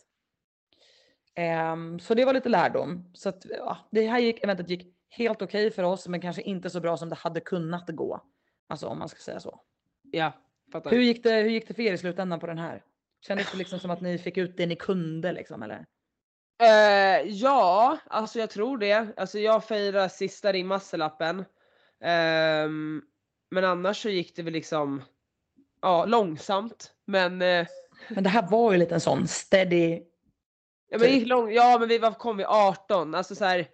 [1.34, 3.10] Ehm, så det var lite lärdom.
[3.14, 6.70] Så att, ja, det här gick, eventet gick helt okej för oss men kanske inte
[6.70, 8.22] så bra som det hade kunnat gå.
[8.66, 9.60] Alltså om man ska säga så.
[10.02, 10.32] Ja.
[10.72, 10.90] Fattar.
[10.90, 12.82] Hur gick det, hur gick det för er i slutändan på den här?
[13.26, 15.86] Kändes det liksom som att ni fick ut det ni kunde liksom eller?
[16.62, 19.08] Eh, ja, alltså jag tror det.
[19.16, 21.44] Alltså jag firar sista ringmasselappen.
[22.04, 23.02] Ehm,
[23.50, 25.02] men annars så gick det väl liksom
[25.82, 26.92] ja, långsamt.
[27.06, 27.66] Men, eh,
[28.08, 30.02] Men det här var ju lite en sån steady.
[30.90, 33.14] ja, men gick lång, ja men vi var, kom vi 18.
[33.14, 33.68] Alltså så här,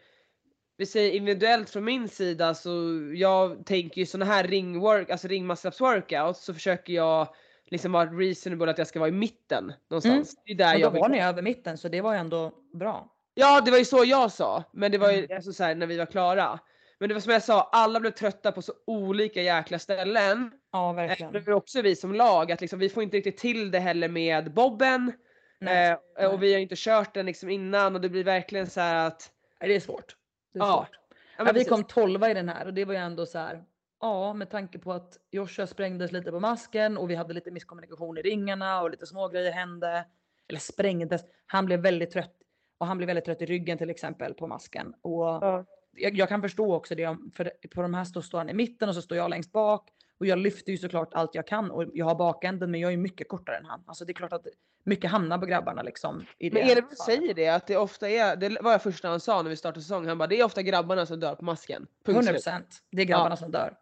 [0.77, 2.71] vi säger individuellt från min sida så
[3.15, 7.35] jag tänker ju såna här ringwork, alltså ringmasselaps workout så försöker jag
[7.71, 10.35] liksom vara reasonable att jag ska vara i mitten någonstans.
[10.45, 10.81] Det är där Mm.
[10.81, 13.13] Men då jag var ni över mitten så det var ju ändå bra.
[13.35, 15.37] Ja det var ju så jag sa, men det var ju Mm.
[15.37, 16.59] alltså så här, när vi var klara.
[16.99, 20.51] Men det var som jag sa, alla blev trötta på så olika jäkla ställen.
[20.73, 21.33] Ja Eh, verkligen.
[21.33, 24.09] Det var också vi som lag, att liksom, vi får inte riktigt till det heller
[24.09, 25.13] med bobben.
[25.61, 26.27] Nej, Eh, nej.
[26.27, 29.31] och vi har inte kört den liksom innan och det blir verkligen så här att...
[29.61, 30.17] Nej, det är svårt.
[30.53, 30.73] Det är Ja.
[30.89, 30.99] svårt.
[31.39, 33.63] Ja, Ja, vi kom 12 i den här och det var ju ändå så här.
[34.01, 38.19] Ja, med tanke på att Joshua sprängdes lite på masken och vi hade lite misskommunikation
[38.19, 40.07] i ringarna och lite små grejer hände.
[40.49, 41.23] Eller sprängdes.
[41.47, 42.35] Han blev väldigt trött
[42.79, 44.95] och han blev väldigt trött i ryggen till exempel på masken.
[45.03, 45.65] Och Ja.
[45.93, 48.89] jag, jag kan förstå också det, för på de här står, står han i mitten
[48.89, 49.91] och så står jag längst bak.
[50.19, 52.97] Och jag lyfter ju såklart allt jag kan och jag har bakänden men jag är
[52.97, 53.85] mycket kortare än han.
[53.87, 54.47] Alltså det är klart att
[54.85, 56.25] mycket hamnar på grabbarna liksom.
[56.39, 59.43] I Men Elin säger det, att det ofta är, det var jag första han sa
[59.43, 61.83] när vi startade säsongen, han bara det är ofta grabbarna som dör på masken.
[61.83, 62.35] Punkt 100 slut.
[62.35, 62.83] procent.
[62.91, 63.77] Det är grabbarna som dör.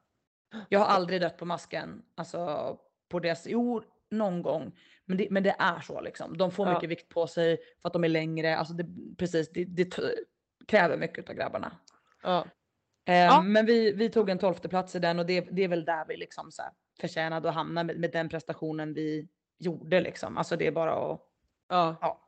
[0.69, 2.03] Jag har aldrig dött på masken.
[2.15, 2.79] Alltså
[3.09, 3.43] på det.
[3.47, 4.79] Jo, någon gång.
[5.05, 6.37] Men det, men det är så liksom.
[6.39, 6.75] De får Ja.
[6.75, 8.57] mycket vikt på sig för att de är längre.
[8.57, 8.87] Alltså det,
[9.17, 9.99] precis, det, det
[10.69, 11.73] kräver mycket av grabbarna.
[12.23, 12.47] Ja.
[13.07, 13.43] Eh, Ja.
[13.43, 16.05] Men vi, vi tog en tolfte plats i den och det, det är väl där
[16.09, 19.29] vi liksom så här förtjänade att hamna med, med den prestationen vi
[19.59, 20.39] gjorde liksom.
[20.39, 21.21] Alltså det är bara att
[21.69, 21.97] ja.
[22.01, 22.21] ja,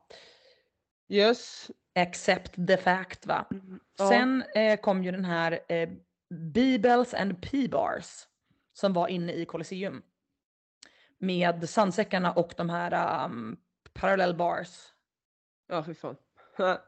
[1.09, 1.71] Yes.
[1.95, 3.47] accept the fact va.
[3.99, 4.09] Ja.
[4.09, 5.89] Sen eh, kom ju den här eh,
[6.31, 8.27] B-bells and P-bars
[8.73, 10.03] som var inne i Colosseum.
[11.19, 13.57] Med sandsäckarna och de här um,
[13.93, 14.69] parallel bars.
[15.69, 16.17] Ja fy fan.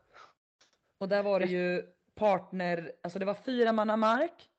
[1.00, 1.82] Och där var det ju
[2.14, 4.50] partner, alltså det var fyra manna mark.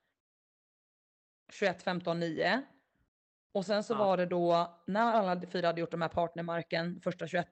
[1.52, 2.62] 21, 15, 9.
[3.54, 3.98] Och sen så Ja.
[3.98, 7.48] var det då, när alla fyra hade gjort de här partnermarken, första 21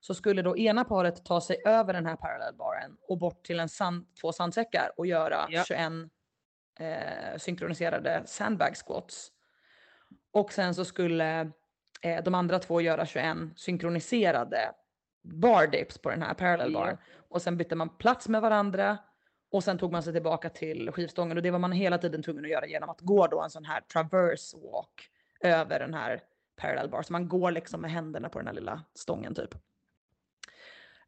[0.00, 3.68] så skulle då ena paret ta sig över den här parallellbaren och bort till en
[3.68, 5.64] sand, två sandsäckar och göra Ja.
[5.64, 5.92] 21
[6.78, 9.32] eh, synkroniserade sandbag squats.
[10.32, 11.50] Och sen så skulle
[12.02, 14.72] eh, de andra två göra 21 synkroniserade
[15.22, 16.98] bar dips på den här parallel baren.
[17.28, 18.98] Och sen bytte man plats med varandra
[19.50, 22.44] och sen tog man sig tillbaka till skivstången och det var man hela tiden tvungen
[22.44, 25.10] att göra genom att gå då en sån här traverse walk
[25.40, 26.20] över den här
[26.56, 27.02] parallel bar.
[27.02, 29.54] Så man går liksom med händerna på den här lilla stången typ.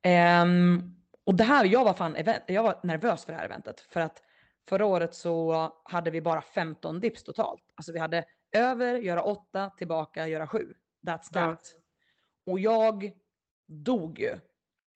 [0.02, 0.94] Ehm,
[1.24, 4.00] och det här, jag var fan event, jag var nervös för det här eventet för
[4.00, 4.22] att
[4.68, 7.62] förra året så hade vi bara 15 dips totalt.
[7.74, 10.74] Alltså vi hade över, göra 8, tillbaka, göra 7.
[11.06, 11.40] That's Ja.
[11.40, 11.74] that.
[12.46, 13.12] Och jag
[13.66, 14.38] dog ju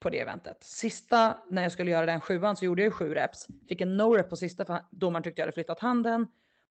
[0.01, 0.65] på det eventet.
[0.65, 3.47] Sista när jag skulle göra den sjuan så gjorde jag ju sju reps.
[3.69, 6.27] Fick en no rep på sista för domaren tyckte jag hade flyttat handen.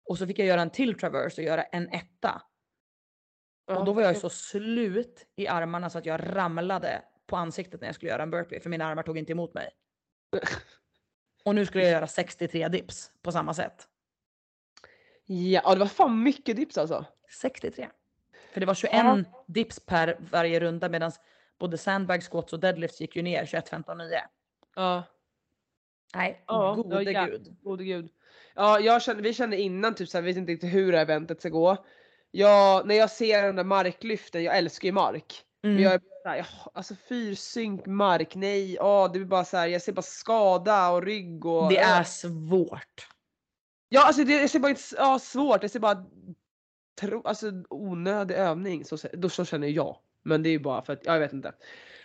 [0.05, 2.41] Och så fick jag göra en till traverse och göra en etta.
[3.67, 7.87] Och då var jag så slut i armarna så att jag ramlade på ansiktet när
[7.87, 9.69] jag skulle göra en burpee för mina armar tog inte emot mig.
[11.47, 13.87] Och nu skulle jag göra 63 dips på samma sätt.
[15.25, 17.05] Ja, det var fan mycket dips alltså.
[17.41, 17.87] 63.
[18.53, 19.43] För det var 21 Ja.
[19.47, 21.11] dips per varje runda medan
[21.59, 24.07] både sandbag squats och deadlifts gick ju ner 21, 15, 9.
[24.75, 25.03] Ja.
[26.15, 27.55] Nej, Ja, gode ja, gud.
[27.61, 28.09] Gode gud.
[28.55, 31.05] Ja, jag kände, vi kände innan typ såhär, vi vet inte riktigt hur det här
[31.05, 31.85] eventet ska gå.
[32.31, 35.43] Jag, när jag ser de där marklyften, jag älskar ju mark.
[35.67, 35.83] Men Mm.
[35.83, 39.81] jag är bara såhär, "Jaha, alltså fyrsynk mark, nej, ja det blir bara såhär, jag
[39.81, 41.69] ser bara skada och rygg och...
[41.69, 43.07] Det är svårt.
[43.89, 46.05] Ja alltså det, jag ser bara inte, ja svårt, jag ser bara
[46.99, 49.97] tro, alltså onödig övning, så, då, så känner jag.
[50.23, 51.53] Men det är ju bara för att, ja, jag vet inte.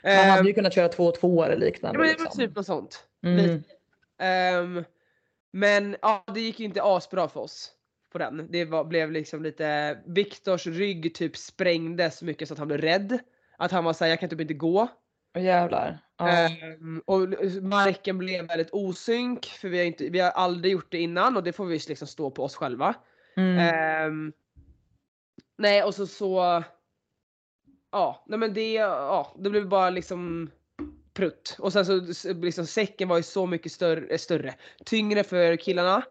[0.05, 1.99] Man hade Ehm, ju kunnat köra två och två eller ja, liknande.
[1.99, 2.41] men det var liksom.
[2.47, 3.07] typ något sånt.
[3.25, 3.63] mm.
[4.19, 4.85] Ehm,
[5.53, 7.73] men ja, det gick ju inte asbra för oss
[8.13, 8.47] på den.
[8.51, 12.81] Det var, blev liksom lite, Viktors rygg typ sprängdes så mycket så att han blev
[12.81, 13.19] rädd.
[13.63, 14.89] Att han var såhär, jag kan typ inte gå.
[15.37, 15.99] Åh, jävlar.
[16.19, 16.29] Ja.
[16.29, 17.29] Ehm, och
[17.63, 21.43] marken blev väldigt osynk för vi har, inte, vi har aldrig gjort det innan och
[21.43, 22.95] det får vi liksom stå på oss själva.
[23.37, 23.59] Mm.
[23.59, 24.33] Ehm,
[25.59, 26.63] nej och så så.
[27.93, 30.51] Ja, nej men det, ja, det blev bara liksom
[31.15, 31.57] prutt.
[31.59, 32.01] Och sen så
[32.35, 34.55] liksom säcken var ju så mycket större, eh, större
[34.85, 36.03] tyngre för killarna.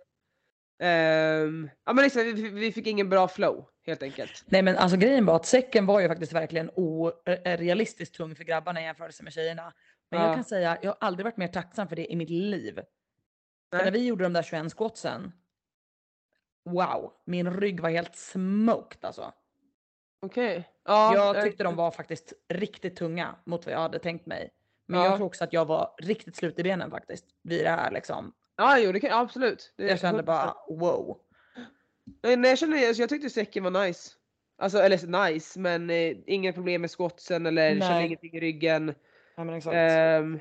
[0.79, 4.43] Ehm, ja men liksom, vi, vi fick ingen bra flow helt enkelt.
[4.45, 8.81] Nej men alltså grejen var att säcken var ju faktiskt verkligen orealistiskt tung för grabbarna
[8.81, 9.73] i jämförelse med tjejerna.
[10.11, 10.27] Men Ja.
[10.27, 12.79] jag kan säga, jag har aldrig varit mer tacksam för det i mitt liv.
[13.73, 13.83] Nej.
[13.83, 15.31] när vi gjorde de där 21 squatsen.
[16.65, 19.33] Wow, min rygg var helt smoked alltså.
[20.21, 20.69] Okej.
[20.85, 24.49] Ja, jag eh, tyckte de var faktiskt riktigt tunga mot vad jag hade tänkt mig.
[24.87, 25.05] Men Ja.
[25.05, 27.25] jag tror också att jag var riktigt slut i benen faktiskt.
[27.43, 28.33] Vid det här liksom.
[28.55, 29.73] Ja, jo, det kan, absolut.
[29.77, 31.19] Det, Jag kände bara wow.
[32.23, 34.11] Nej, nej jag kände, alltså, jag tyckte säcken var nice.
[34.57, 38.05] Alltså eller nice men eh, inga problem med squatsen eller kände Nej.
[38.05, 38.93] ingenting i ryggen.
[39.35, 39.75] Ja, men exakt.
[39.75, 40.39] Ehm,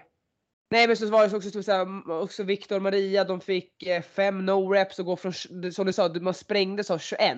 [0.71, 4.03] nej men så var det också, så här, också Viktor och Maria de fick eh,
[4.03, 5.33] fem no reps och gå från,
[5.73, 7.37] som du sa, man sprängdes av 21.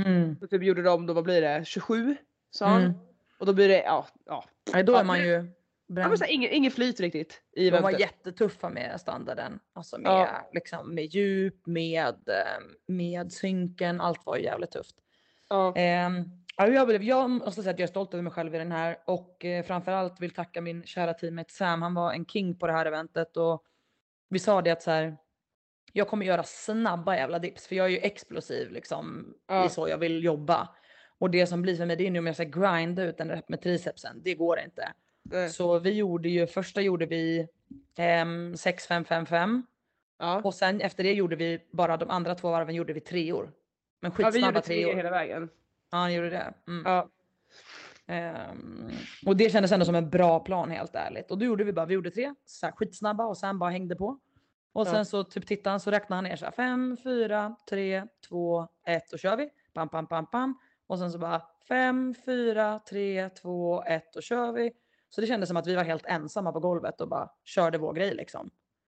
[0.00, 0.36] Mm.
[0.40, 2.16] Så typ gjorde de, då vad blir det, 27?
[2.50, 2.82] Sa han.
[2.82, 2.92] Mm.
[3.38, 4.06] Och då blir det, ja.
[4.26, 4.44] ja.
[4.72, 5.52] Nej, då är man ju
[5.88, 6.18] bränd.
[6.18, 9.58] så här, ingen, ingen flyt riktigt i De var jättetuffa med standarden.
[9.72, 10.48] Alltså med, Ja.
[10.52, 14.00] liksom, med djup, med, eh, med synken.
[14.00, 14.96] Allt var ju jävligt tufft.
[15.48, 15.72] Ja.
[16.58, 18.72] Ja, jag, blev, jag måste säga att jag är stolt över mig själv i den
[18.72, 21.82] här och eh, framförallt vill tacka min kära teammate Sam.
[21.82, 23.62] Han var en king på det här eventet och
[24.28, 25.16] vi sa det att så här.
[25.92, 29.66] Jag kommer göra snabba jävla dips för jag är ju explosiv liksom Ja.
[29.66, 30.68] i så jag vill jobba.
[31.18, 33.28] Och det som blir för mig det är nu om jag ska grinda ut en
[33.30, 34.22] rep med tricepsen.
[34.22, 34.92] Det går inte.
[35.30, 35.50] Nej.
[35.50, 37.48] Så vi gjorde ju, första gjorde vi
[37.96, 39.62] ehm, 6-5-5-5
[40.18, 40.40] Ja.
[40.44, 43.52] och sen efter det gjorde vi bara de andra två varven gjorde vi treor.
[44.00, 44.96] Men ja, vi skitsnabba gjorde tre treor.
[44.96, 45.48] hela vägen.
[45.90, 46.54] Ja, han gjorde det.
[46.68, 46.82] Mm.
[46.86, 47.08] Ja.
[48.06, 48.90] Ehm,
[49.26, 51.30] och det kändes ändå som en bra plan helt ärligt.
[51.30, 53.96] Och då gjorde vi bara, vi gjorde tre så här, skitsnabba och sen bara hängde
[53.96, 54.18] på.
[54.72, 54.90] Och Ja.
[54.92, 58.68] sen så typ tittade han så räknade han ner så här 5, 4, 3, 2,
[58.86, 59.50] 1 och kör vi.
[59.74, 60.58] Pam, pam, pam, pam.
[60.86, 64.72] Och sen så bara 5, 4, 3, 2, 1 och kör vi.
[65.08, 67.92] Så det kändes som att vi var helt ensamma på golvet och bara körde vår
[67.92, 68.50] grej liksom.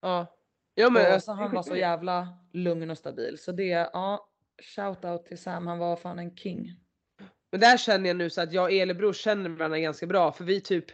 [0.02, 0.26] Ja.
[0.74, 3.38] Ja men och alltså, så han var så jävla lugn och stabil.
[3.38, 4.28] Så det, ja,
[4.76, 5.66] shout out till Sam.
[5.66, 6.72] Han var fan en king.
[7.50, 10.44] Men där känner jag nu så att jag och Elebror känner varandra ganska bra för
[10.44, 10.84] vi typ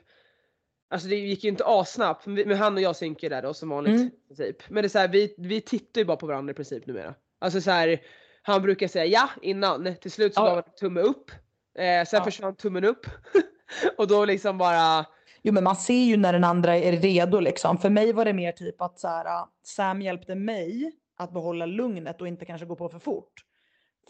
[0.89, 3.95] Alltså det gick ju inte assnabbt men, han och jag synkar där då som vanligt.
[3.95, 4.11] Mm.
[4.29, 4.57] princip.
[4.71, 7.15] Men det är så här, vi, vi tittar ju bara på varandra i princip numera.
[7.39, 8.03] Alltså så här,
[8.43, 10.45] han brukar säga ja innan, till slut så Ja.
[10.47, 11.31] gav han tumme upp.
[11.79, 12.25] Eh, sen Ja.
[12.25, 13.07] försvann tummen upp.
[13.99, 15.07] och då liksom bara
[15.47, 17.79] Jo men man ser ju när den andra är redo liksom.
[17.79, 22.21] För mig var det mer typ att så här, Sam hjälpte mig att behålla lugnet
[22.21, 23.33] och inte kanske gå på för fort.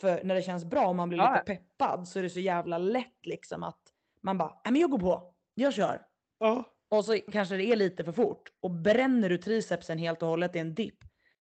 [0.01, 1.33] För när det känns bra och man blir Ja.
[1.33, 3.79] lite peppad så är det så jävla lätt liksom att
[4.23, 6.03] man bara, nej men jag går på, jag kör.
[6.39, 6.65] ja.
[6.89, 10.57] Och så kanske det är lite för fort och bränner du tricepsen helt och hållet
[10.57, 10.99] i en dipp.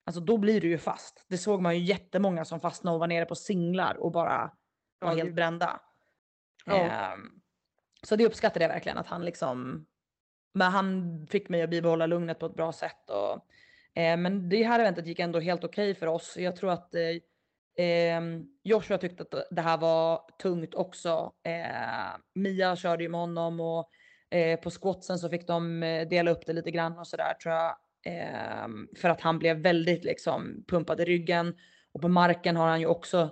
[0.06, 1.24] Alltså då blir du ju fast.
[1.28, 4.50] Det såg man ju jättemånga som fastnade och var nere på singlar och bara
[5.00, 5.80] var Ja, helt brända.
[6.66, 7.16] Ja.
[8.06, 9.86] Så det uppskattade jag verkligen att han liksom.
[10.54, 13.10] Men han fick mig att bibehålla lugnet på ett bra sätt.
[13.10, 13.32] Och,
[14.02, 16.36] eh, men det här eventet gick ändå helt okej för oss.
[16.36, 17.00] Jag tror att eh,
[17.78, 21.32] ehm, Joshua tyckte att det här var tungt också.
[21.42, 23.90] Eh, Mia körde ju med honom och
[24.30, 27.54] eh, på squatsen så fick de eh, dela upp det lite grann och sådär tror
[27.54, 27.76] jag.
[28.04, 31.54] Ehm, för att han blev väldigt liksom pumpad i ryggen.
[31.92, 33.30] Och på marken har han ju också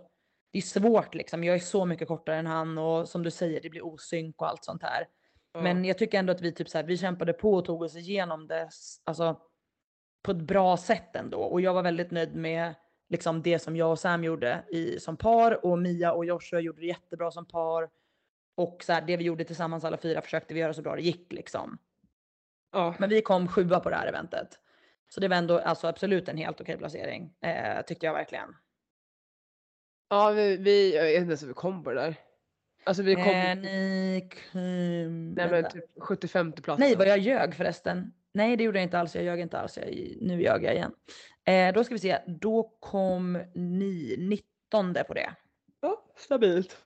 [0.52, 1.44] det är svårt liksom.
[1.44, 4.48] Jag är så mycket kortare än han och som du säger, det blir osynk och
[4.48, 5.08] allt sånt här.
[5.52, 5.60] Ja.
[5.60, 7.96] Men jag tycker ändå att vi typ så här, vi kämpade på och tog oss
[7.96, 8.68] igenom det
[9.04, 9.40] alltså,
[10.22, 11.40] på ett bra sätt ändå.
[11.40, 12.74] Och jag var väldigt nöjd med
[13.08, 16.80] liksom det som jag och Sam gjorde i, som par och Mia och Joshua gjorde
[16.80, 17.90] det jättebra som par.
[18.54, 21.02] Och så här, det vi gjorde tillsammans alla fyra försökte vi göra så bra det
[21.02, 21.78] gick liksom.
[22.72, 22.94] ja.
[22.98, 24.58] Men vi kom sjua på det här eventet.
[25.08, 27.34] Så det var ändå alltså absolut en helt okej placering.
[27.40, 28.54] Eh, tyckte jag verkligen.
[30.10, 32.14] Ja vi, vi, jag vet inte ens hur vi kom på det där.
[32.84, 35.34] Alltså vi kom, Eh, ni kom...
[35.34, 36.80] nej men typ 75 plats.
[36.80, 38.12] Nej, vad jag ljög förresten.
[38.32, 39.14] Nej, det gjorde jag inte alls.
[39.14, 39.76] Jag ljög inte alls.
[39.78, 39.86] Jag,
[40.20, 40.92] nu ljög jag igen.
[41.44, 42.18] Eh, då ska vi se.
[42.26, 45.34] Då kom ni 19 på det.
[45.80, 46.76] Ja, stabilt.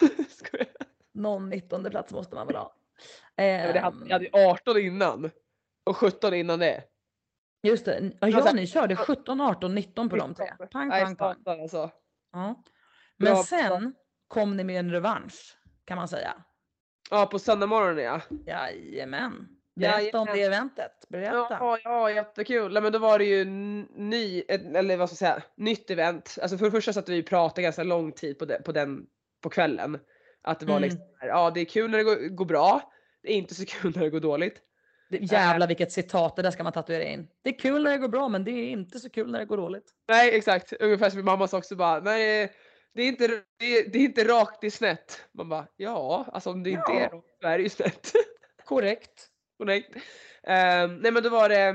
[0.28, 0.66] Skojar.
[1.12, 2.74] Någon 19 plats måste man väl ha.
[3.36, 3.82] Ehm, jag
[4.12, 5.30] hade ju 18 innan.
[5.84, 6.84] Och 17 innan det.
[7.62, 8.12] Just det.
[8.20, 10.46] Ja, Alltså, ni körde 17, 18, 19 på de tre.
[10.72, 11.60] Pang, pang, pang.
[11.60, 11.90] alltså.
[12.32, 12.62] Ja.
[13.18, 13.34] Bra.
[13.34, 13.94] Men sen
[14.28, 16.32] kom ni med en revansch kan man säga.
[17.10, 18.20] Ja på söndag morgonen ja.
[18.46, 19.48] Jajamän.
[19.76, 20.36] Berätta om Jajamän.
[20.36, 20.92] det eventet.
[21.08, 21.46] Berätta.
[21.50, 22.80] Ja, ja jättekul.
[22.82, 26.38] Men då var det ju ny, eller vad ska jag säga, nytt event.
[26.42, 29.06] Alltså för det första satt vi och pratade ganska lång tid på, det, på den
[29.42, 29.98] på kvällen.
[30.42, 30.82] Att det var Mm.
[30.82, 32.92] liksom, ja det är kul när det går, går bra.
[33.22, 34.62] Det är inte så kul när det går dåligt.
[35.10, 37.28] Det- Jävlar vilket citat, det där ska man tatuera in.
[37.42, 39.44] Det är kul när det går bra men det är inte så kul när det
[39.44, 39.90] går dåligt.
[40.08, 42.52] Nej exakt, ungefär som min mamma sa också bara, nej
[42.94, 43.26] det är inte,
[43.58, 45.24] det är, det är inte rakt, det är snett.
[45.34, 47.00] Man bara, ja alltså om det inte Ja.
[47.00, 48.12] är rakt så är det ju snett.
[48.64, 49.26] Korrekt.
[49.58, 49.96] Korrekt.
[50.42, 51.68] Ehm, nej men då var det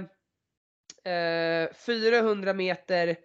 [1.11, 3.15] eh, 400 meter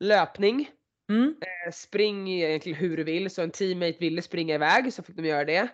[0.00, 0.70] löpning.
[1.10, 1.34] Mm.
[1.40, 5.24] Eh, Spring egentligen hur du vill, så en teammate ville springa iväg så fick de
[5.26, 5.68] göra det.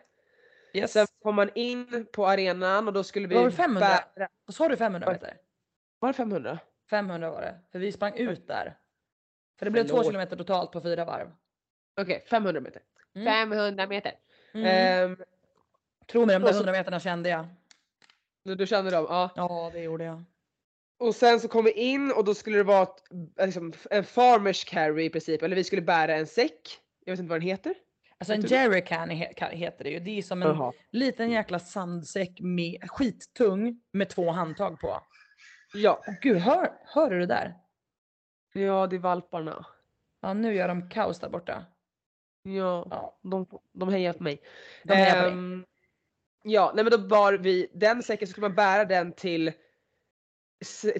[0.75, 0.93] Yes.
[0.93, 3.89] Sen kom man in på arenan och då skulle vi Var det 500?
[4.17, 5.37] bära- sa du 500 Var- meter?
[5.99, 6.59] Var det 500?
[6.91, 7.59] 500 var det.
[7.73, 8.79] För vi sprang ut där.
[9.59, 10.07] För det blev två Förlåt.
[10.07, 11.31] kilometer totalt på fyra varv.
[12.01, 12.83] Okej, 500 meter.
[13.15, 13.27] Mm.
[13.27, 14.13] 500 meter.
[14.55, 14.67] Mm.
[14.67, 15.17] Ehm,
[16.07, 17.47] Tro mig, de där och så- 100 meterna kände jag.
[18.45, 19.07] du, du kände dem?
[19.09, 19.31] Ja.
[19.37, 20.25] Ja, det gjorde jag.
[20.99, 23.03] Och sen så kom vi in och då skulle det vara ett,
[23.47, 25.43] liksom, en farmers carry i princip.
[25.43, 26.79] Eller vi skulle bära en säck.
[27.05, 27.75] Jag vet inte vad den heter.
[28.31, 30.01] Alltså en jerrycan heter det ju.
[30.01, 35.01] Det är som en liten jäkla sandsäck med skittung med två handtag på.
[35.75, 36.03] Ja.
[36.21, 37.55] Gud, hör, hör du det där?
[38.53, 39.67] Ja, det är valparna.
[40.21, 41.67] Ja, nu gör de kaos där borta.
[42.43, 44.41] Ja, Ja, de, de hejar på mig.
[44.85, 45.29] de hejar på.
[45.29, 45.65] Ehm,
[46.45, 49.53] Ja, nej men då bar vi den säcken så skulle man bära den till,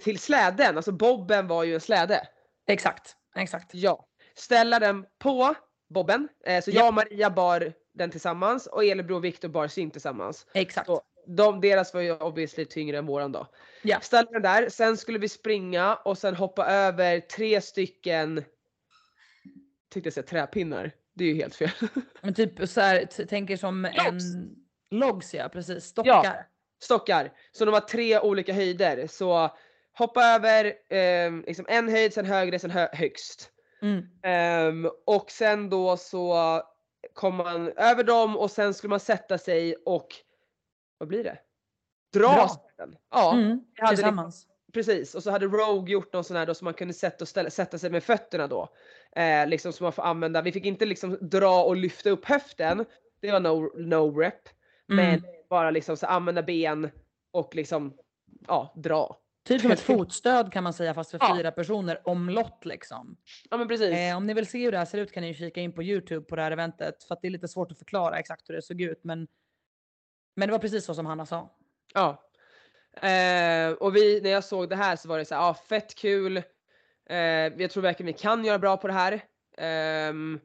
[0.03, 0.77] till släden.
[0.77, 2.29] Alltså bobben var ju en släde.
[2.67, 3.75] Exakt, exakt.
[3.75, 4.07] Ja.
[4.35, 5.55] Ställa den på
[5.93, 6.29] bobben.
[6.47, 6.75] Eh, så Ja.
[6.81, 10.47] jag och Maria bar den tillsammans och Elebro och Viktor bar sin tillsammans.
[10.55, 10.87] Exakt.
[10.87, 13.47] Så de, deras var ju obviously tyngre än våran då.
[13.83, 14.01] Ja.
[14.01, 18.45] Ställa den där, sen skulle vi springa och sen hoppa över tre stycken
[19.91, 20.91] tyckte jag säga träpinnar.
[21.15, 21.71] Det är ju helt fel.
[22.21, 24.25] Men typ så här, tänker som en Logs.
[24.91, 25.85] logs ja, precis.
[25.85, 26.47] Stockar.
[26.83, 27.33] stockar.
[27.53, 29.07] Så de har tre olika höjder.
[29.07, 29.57] Så
[29.99, 33.51] hoppa över eh, liksom en höjd, sen högre, sen hö- högst.
[33.83, 34.03] Mm.
[34.23, 36.37] Ehm, och sen då så
[37.15, 40.07] kom man över dem och sen skulle man sätta sig och
[40.99, 41.39] vad blir det?
[42.13, 42.97] Dra släden.
[43.11, 43.61] Ja, Mm.
[43.79, 44.47] hade Tillsammans.
[44.73, 45.15] precis.
[45.15, 47.51] Och så hade Rogue gjort någon sån här då som man kunde sätta, och ställa,
[47.51, 48.69] sätta sig med fötterna då.
[49.17, 50.43] Eh, liksom som man får använda.
[50.43, 52.85] Vi fick inte liksom dra och lyfta upp höften.
[53.21, 54.49] Det var no, no rep.
[54.87, 55.23] Men Mm.
[55.51, 56.91] bara liksom så använda ben
[57.33, 57.99] och liksom
[58.49, 59.17] ja, dra.
[59.45, 61.37] Typ som ett fotstöd kan man säga fast för Ja.
[61.37, 63.17] fyra personer omlott liksom.
[63.51, 63.95] Ja men precis.
[63.95, 65.83] Eh, om ni vill se hur det här ser ut kan ni kika in på
[65.83, 68.55] Youtube på det här eventet för att det är lite svårt att förklara exakt hur
[68.55, 69.29] det såg ut men
[70.37, 71.57] men det var precis så som Hanna sa.
[71.95, 72.23] Ja.
[73.09, 75.95] Eh, och vi, när jag såg det här så var det så här, ja fett
[75.95, 76.37] kul.
[77.11, 79.21] Eh, jag tror verkligen vi kan göra bra på det här.
[79.59, 80.41] Ehm,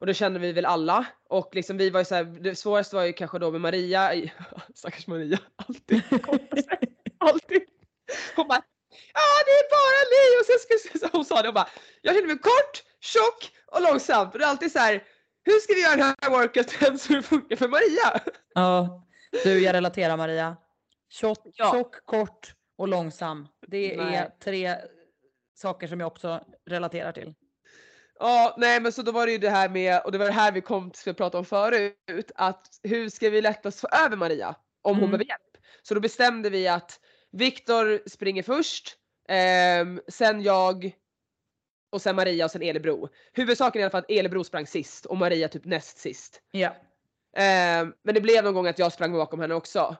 [0.00, 1.06] och det kände vi väl alla.
[1.28, 4.30] Och liksom vi var ju så här, det svåraste var ju kanske då med Maria.
[4.74, 5.38] Stackars Maria.
[5.56, 6.02] Alltid.
[7.18, 7.62] Alltid.
[8.36, 8.62] Hon bara,
[9.14, 10.40] ja det är bara ni!
[10.40, 11.68] Och sen så hon sa det och bara,
[12.02, 14.28] jag känner mig kort, tjock och långsam.
[14.28, 15.04] Och det är alltid så här,
[15.44, 18.20] hur ska vi göra den här workouten så det funkar för Maria?
[18.54, 19.06] Ja,
[19.44, 20.56] du jag relaterar Maria.
[21.08, 21.72] Tjock, Ja.
[21.72, 23.48] tjock kort och långsam.
[23.66, 24.30] Det är Nej.
[24.44, 24.76] tre
[25.54, 26.40] saker som jag också
[26.70, 27.34] relaterar till.
[28.18, 30.32] Ja, nej men så då var det ju det här med, och det var det
[30.32, 34.16] här vi kom till att prata om förut, att hur ska vi lättast få över
[34.16, 34.48] Maria
[34.82, 35.10] om hon Mm.
[35.10, 35.42] behöver hjälp?
[35.82, 37.00] Så då bestämde vi att
[37.36, 38.96] Viktor springer först,
[39.28, 40.92] ehm, sen jag
[41.90, 43.08] och sen Maria och sen Elebro.
[43.32, 46.40] Huvudsaken är i alla fall att Elebro sprang sist och Maria typ näst sist.
[46.50, 46.76] Ja.
[47.36, 49.96] Ehm, men det blev någon gång att jag sprang bakom henne också.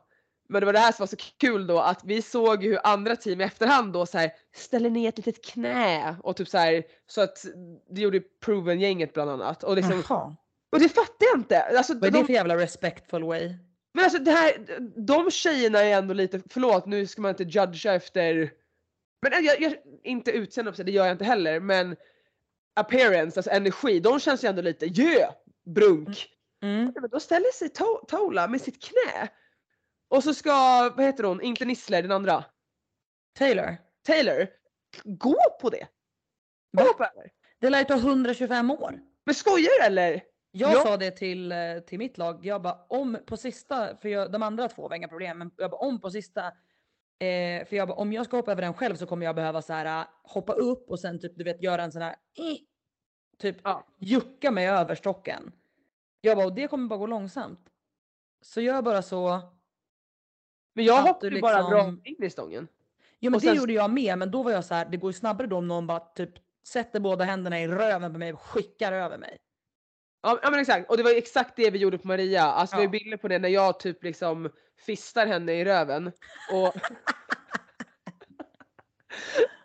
[0.49, 3.17] Men det var det här som var så kul då att vi såg hur andra
[3.17, 6.85] team i efterhand då så här ställer ner ett litet knä och typ så här
[7.07, 7.45] så att
[7.91, 9.63] det gjorde Proven-gänget bland annat.
[9.65, 10.37] Och, liksom, Jaha.
[10.73, 11.63] och det fattar jag inte!
[11.63, 13.55] Alltså, Vad är det de, för jävla respectful way?
[13.97, 17.95] Men alltså det här, de tjejerna är ändå lite, förlåt nu ska man inte judga
[17.95, 18.53] efter,
[19.23, 21.97] men jag, jag, inte utseende det gör jag inte heller, men
[22.75, 25.35] appearance, alltså energi, de känns ju ändå lite yeah,
[25.65, 26.29] brunk.
[26.63, 26.93] Mm.
[26.95, 29.29] Ja, men då ställer sig to- Tola med sitt knä.
[30.09, 30.53] Och så ska,
[30.97, 32.45] vad heter hon, inte Nissler, den andra,
[33.39, 33.77] Taylor.
[34.07, 34.47] Taylor,
[35.05, 35.89] gå på det.
[36.73, 37.31] Gå på det.
[37.61, 39.01] Det lär ju ta 125 år.
[39.25, 40.23] Men skojar du eller?
[40.59, 40.81] Jag Ja.
[40.83, 42.47] sa det till, eh, till mitt lag.
[42.47, 45.71] Jag bara om på sista, för jag, de andra två var inga problem, men jag
[45.71, 46.47] bara om på sista.
[47.19, 49.63] Eh, för jag bara om jag ska hoppa över den själv så kommer jag behöva
[49.63, 52.57] så här eh, hoppa upp och sen typ du vet göra en sån här eh,
[53.39, 53.85] typ Ja.
[53.99, 55.53] jucka mig över stocken.
[56.21, 57.61] Jag bara, och det kommer bara gå långsamt.
[58.41, 59.41] Så gör bara så.
[60.75, 62.69] Men jag hoppade ju bara liksom- rakt in i stången.
[63.21, 64.97] Jo men Och det sen- gjorde jag med, men då var jag så här, det
[64.97, 66.31] går ju snabbare då om någon bara typ
[66.67, 69.37] sätter båda händerna i röven på mig och skickar över mig.
[70.27, 72.43] Ja, ja men exakt, och det var exakt det vi gjorde på Maria.
[72.43, 72.91] Alltså vi har Ja.
[72.91, 74.51] bilder på det när jag typ liksom
[74.87, 76.13] fistar henne i röven.
[76.53, 76.75] Och,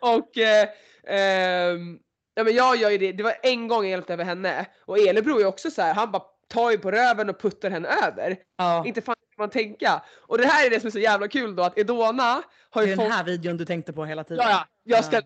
[0.00, 0.68] och eh,
[1.06, 1.98] ehm,
[2.34, 4.66] ja, men jag gör ju det, det var en gång jag hjälpte över henne.
[4.84, 7.88] Och Elebro är också så här, han bara tar ju på röven och puttar henne
[8.06, 8.36] över.
[8.56, 8.86] Ja.
[8.86, 10.02] Inte fan kan man tänka.
[10.20, 12.86] Och det här är det som är så jävla kul då att Edona har Det
[12.86, 14.44] ju är fått den här videon du tänkte på hela tiden.
[14.48, 15.22] Ja, ja, jag ska Ja.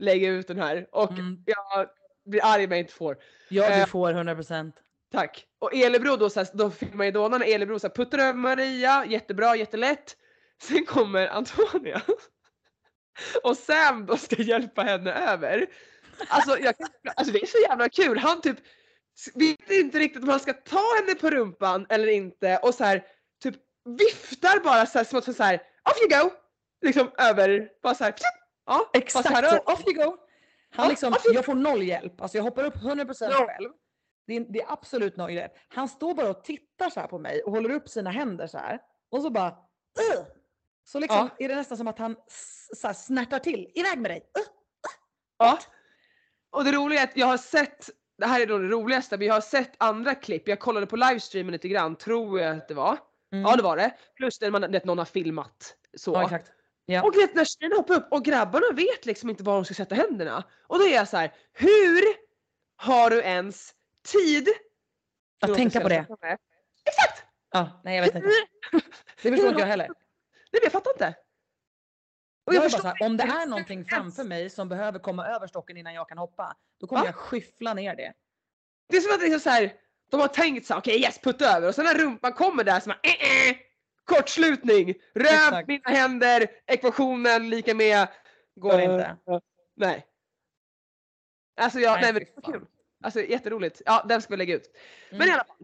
[0.00, 1.42] lägga ut den här och Mm.
[1.46, 1.88] jag
[2.28, 3.16] blir arg om jag inte får.
[3.48, 3.80] Ja, Eh.
[3.80, 4.72] du får 100%.
[5.12, 5.46] Tack.
[5.58, 8.32] Och Elebro då, så här, då filmar ju Donna när Elebro så här, puttar över
[8.32, 10.16] Maria, jättebra, jättelätt.
[10.62, 12.02] Sen kommer Antonia.
[13.42, 15.66] Och Sam då ska hjälpa henne över.
[16.28, 16.74] Alltså, jag,
[17.16, 18.18] alltså det är så jävla kul.
[18.18, 18.56] Han typ
[19.34, 23.06] vet inte riktigt om han ska ta henne på rumpan eller inte och så här
[23.42, 23.54] typ
[23.98, 26.30] viftar bara så här som att så här off you go!
[26.82, 28.14] Liksom över, bara så här.
[28.66, 30.16] Ja, Exakt så, här, off you go!
[30.70, 33.46] Han Ja, liksom, off you- jag får noll hjälp, alltså jag hoppar upp 100% Ja.
[33.46, 33.70] själv.
[34.26, 35.52] Det är, det är absolut noll hjälp.
[35.68, 38.58] Han står bara och tittar så här på mig och håller upp sina händer så
[38.58, 38.80] här.
[39.10, 39.48] Och så bara
[40.12, 40.26] "Ugh!"
[40.84, 42.16] Så liksom är det nästan som att han
[42.76, 43.70] så här, snärtar till.
[43.74, 44.30] Iväg med dig!
[44.38, 44.48] Ugh!
[45.38, 45.58] Ja.
[46.50, 49.34] Och det roliga är att jag har sett, det här är då det roligaste, jag
[49.34, 50.48] har sett andra klipp.
[50.48, 52.98] Jag kollade på livestreamen lite grann, tror jag att det var.
[53.30, 53.94] Ja det var det.
[54.16, 55.76] Plus när man, vet, någon har filmat.
[55.96, 56.14] Så.
[56.16, 56.20] Mm.
[56.30, 56.52] Ja, exakt.
[56.90, 57.02] Ja.
[57.02, 59.94] Och vet, när tjejerna hoppar upp och grabbarna vet liksom inte var de ska sätta
[59.94, 60.44] händerna.
[60.66, 62.04] Och då är jag så här: hur
[62.76, 63.72] har du ens
[64.12, 64.48] tid?
[65.40, 66.06] Att tänka på det.
[66.84, 67.24] Exakt!
[67.50, 68.28] Ja, nej jag vet inte.
[69.22, 69.88] Det förstår inte jag heller.
[70.52, 71.14] Nej jag fattar inte.
[72.46, 75.26] Och Jag bara förstår så här, om det är någonting framför mig som behöver komma
[75.26, 77.06] över stocken innan jag kan hoppa, då kommer Va?
[77.08, 78.12] jag skyffla ner det.
[78.88, 79.72] Det är som att liksom så här,
[80.10, 82.80] de har tänkt så här, okej yes putta över och sen när rumpan kommer där
[82.80, 83.56] så man, eh, eh,
[84.08, 85.68] kortslutning, Exakt.
[85.68, 88.08] mina händer, ekvationen lika med
[88.60, 89.16] Går Eh, inte.
[89.76, 90.06] Nej.
[91.60, 92.66] Alltså jag, Nej, men det var kul.
[93.04, 93.82] Alltså jätteroligt.
[93.86, 94.76] Ja den ska vi lägga ut.
[95.10, 95.34] Men i Mm.
[95.34, 95.56] alla fall.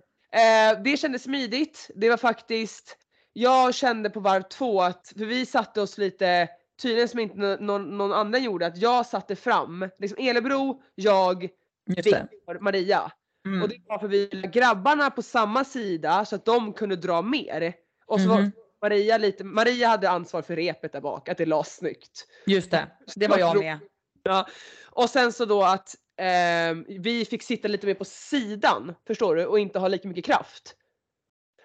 [0.76, 1.90] Eh, det kändes smidigt.
[1.94, 2.96] Det var faktiskt,
[3.32, 6.48] jag kände på varv två att, för vi satte oss lite,
[6.82, 11.48] tydligen som inte nå- någon, någon annan gjorde, att jag satte fram, liksom Elebro, jag.
[11.86, 13.12] Viktor, Maria.
[13.46, 13.62] Mm.
[13.62, 17.74] Och det var för vi grabbarna på samma sida så att de kunde dra mer.
[18.06, 18.52] Och så Mhm.
[18.82, 22.26] Maria lite, Maria hade ansvar för repet där bak, att det lades snyggt.
[22.46, 22.86] Just det,
[23.16, 23.78] det var jag med.
[24.22, 24.46] Ja.
[24.90, 29.46] Och sen så då att ehm, vi fick sitta lite mer på sidan, förstår du?
[29.46, 30.76] Och inte ha lika mycket kraft.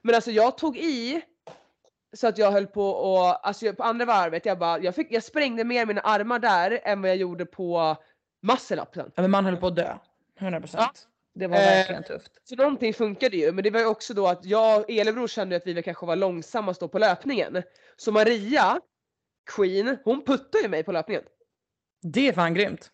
[0.01, 1.21] Men alltså jag tog i
[2.13, 5.11] så att jag höll på och, alltså jag- på andra varvet, jag bara, jag, fick,
[5.11, 7.95] jag sprängde mer mina armar där än vad jag gjorde på
[8.47, 9.11] muscle-upen.
[9.15, 9.97] Ja, men man höll på att dö.
[10.39, 10.69] 100%.
[10.77, 10.91] Ja.
[11.39, 12.31] Det var Eh, verkligen tufft.
[12.43, 15.55] Så någonting funkade ju, men det var ju också då att jag och Elebror kände
[15.55, 17.63] att vi kanske var långsammast då på löpningen.
[17.97, 18.81] Så Maria,
[19.55, 21.23] Queen, hon puttade ju mig på löpningen.
[22.01, 22.91] Det är fan grymt.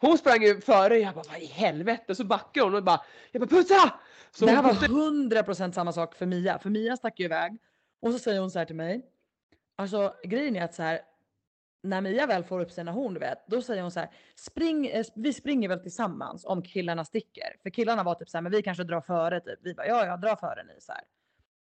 [0.00, 2.14] Hon sprang ju före, jag bara vad i helvete?
[2.14, 3.00] Så backade hon och bara,
[3.32, 4.00] jag bara putta!
[4.30, 6.58] Så det här var puttade, 100% samma sak för Mia.
[6.58, 7.58] För Mia stack ju iväg.
[8.02, 9.02] Och så säger hon så här till mig.
[9.76, 11.00] Alltså grejen är att så här.
[11.82, 14.08] När Mia väl får upp sina horn, du vet, då säger hon så här.
[14.36, 17.56] Spring, eh, vi springer väl tillsammans om killarna sticker.
[17.62, 19.58] För killarna var typ så här, men vi kanske drar före typ.
[19.62, 21.02] Vi bara, ja, ja, dra före ni så här.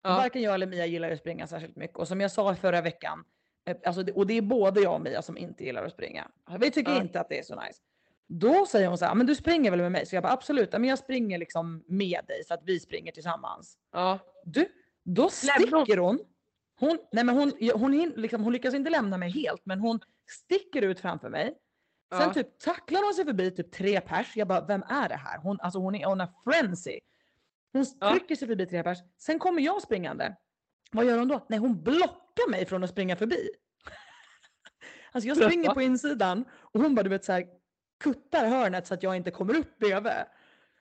[0.02, 0.10] Ja.
[0.10, 1.96] Varken jag eller Mia gillar att springa särskilt mycket.
[1.96, 3.24] Och som jag sa förra veckan,
[3.68, 6.28] eh, alltså, och det är både jag och Mia som inte gillar att springa.
[6.60, 7.00] Vi tycker Ja.
[7.02, 7.80] inte att det är så nice.
[8.26, 10.06] Då säger hon så här, men du springer väl med mig?
[10.06, 13.78] Så jag bara absolut, men jag springer liksom med dig så att vi springer tillsammans.
[13.92, 14.18] ja.
[14.44, 14.68] Du,
[15.04, 16.18] då sticker hon.
[16.78, 20.00] Hon, nej men hon, hon, hin- liksom, hon lyckas inte lämna mig helt, men hon
[20.26, 21.54] sticker ut framför mig.
[22.12, 22.34] Sen Ja.
[22.34, 24.36] typ tacklar hon sig förbi typ tre pers.
[24.36, 25.38] Jag bara, vem är det här?
[25.38, 27.00] Hon, alltså hon är on a frenzy.
[27.72, 28.10] Hon Ja.
[28.10, 28.98] trycker sig förbi tre pers.
[29.18, 30.36] Sen kommer jag springande.
[30.92, 31.46] Vad gör hon då?
[31.48, 33.48] Nej, hon blockar mig från att springa förbi.
[35.12, 37.44] alltså jag springer på insidan och hon bara, du vet så här
[38.00, 40.12] kuttar hörnet så att jag inte kommer upp bredvid.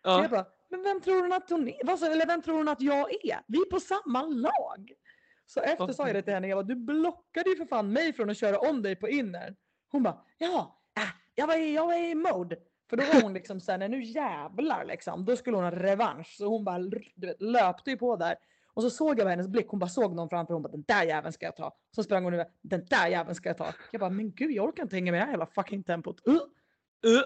[0.02, 0.28] Så jag ja.
[0.30, 2.12] bara, men vem tror hon att hon är?
[2.12, 3.42] Eller vem tror hon att jag är?
[3.48, 4.92] Vi är på samma lag.
[5.50, 8.14] Så efter sa jag det till henne, jag bara, du blockade ju för fan mig
[8.14, 9.56] från att köra om dig på inner.
[9.92, 11.04] Hon bara, ja, äh,
[11.36, 12.58] jag var i, jag var i mode.
[12.90, 15.26] För då var hon liksom såhär, nej nu jävlar liksom.
[15.26, 16.36] Då skulle hon ha revansch.
[16.38, 18.36] Så hon bara du vet, löpte ju på där.
[18.74, 20.84] Och så såg jag på hennes blick, hon bara såg någon framför hon bara den
[20.88, 21.76] där jäveln ska jag ta.
[21.96, 23.74] Så sprang hon iväg, den där jäveln ska jag ta.
[23.92, 26.28] Jag bara men gud jag orkar inte hänga med det här jävla fucking tempot.
[26.28, 26.34] Uh.
[26.36, 27.22] Uh.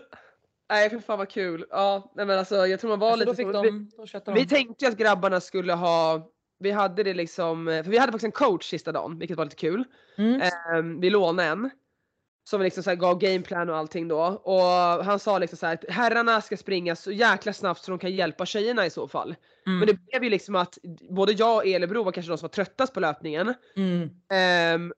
[0.69, 1.65] Nej för fan vad kul.
[1.69, 4.33] Ja, nej men alltså jag tror man var Alltså, då lite fick så- de, då
[4.33, 4.45] Vi de.
[4.55, 6.29] tänkte ju att grabbarna skulle ha,
[6.61, 9.55] vi hade det liksom, för vi hade faktiskt en coach sista dagen, vilket var lite
[9.55, 9.83] kul.
[10.17, 10.41] Mm.
[10.41, 11.69] Ehm, vi lånade en.
[12.49, 14.19] som liksom så här gav gameplan och allting då.
[14.23, 14.61] Och
[15.05, 18.11] han sa liksom så här att herrarna ska springa så jäkla snabbt så de kan
[18.11, 19.35] hjälpa tjejerna i så fall.
[19.67, 19.79] Mm.
[19.79, 20.77] Men det blev ju liksom att
[21.09, 23.53] både jag och Elebro var kanske de som var tröttast på löpningen.
[23.75, 24.09] Mm.
[24.33, 24.93] Ehm,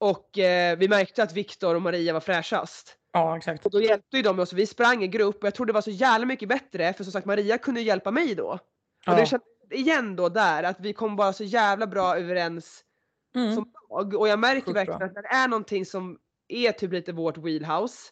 [0.00, 2.96] och eh, vi märkte att Viktor och Maria var fräschast.
[3.12, 3.64] Ja exakt.
[3.66, 5.80] Och då hjälpte ju de oss, vi sprang i grupp och jag tror det var
[5.80, 8.46] så jävla mycket bättre för som sagt Maria kunde hjälpa mig då.
[8.48, 8.60] Och
[9.06, 9.14] Ja.
[9.14, 12.84] det kändes igen då där att vi kom bara så jävla bra överens
[13.36, 13.54] Mm.
[13.54, 14.14] som lag.
[14.14, 15.06] Och jag märker Sjukt verkligen bra.
[15.06, 16.18] att när det är någonting som
[16.48, 18.10] är typ lite vårt wheelhouse.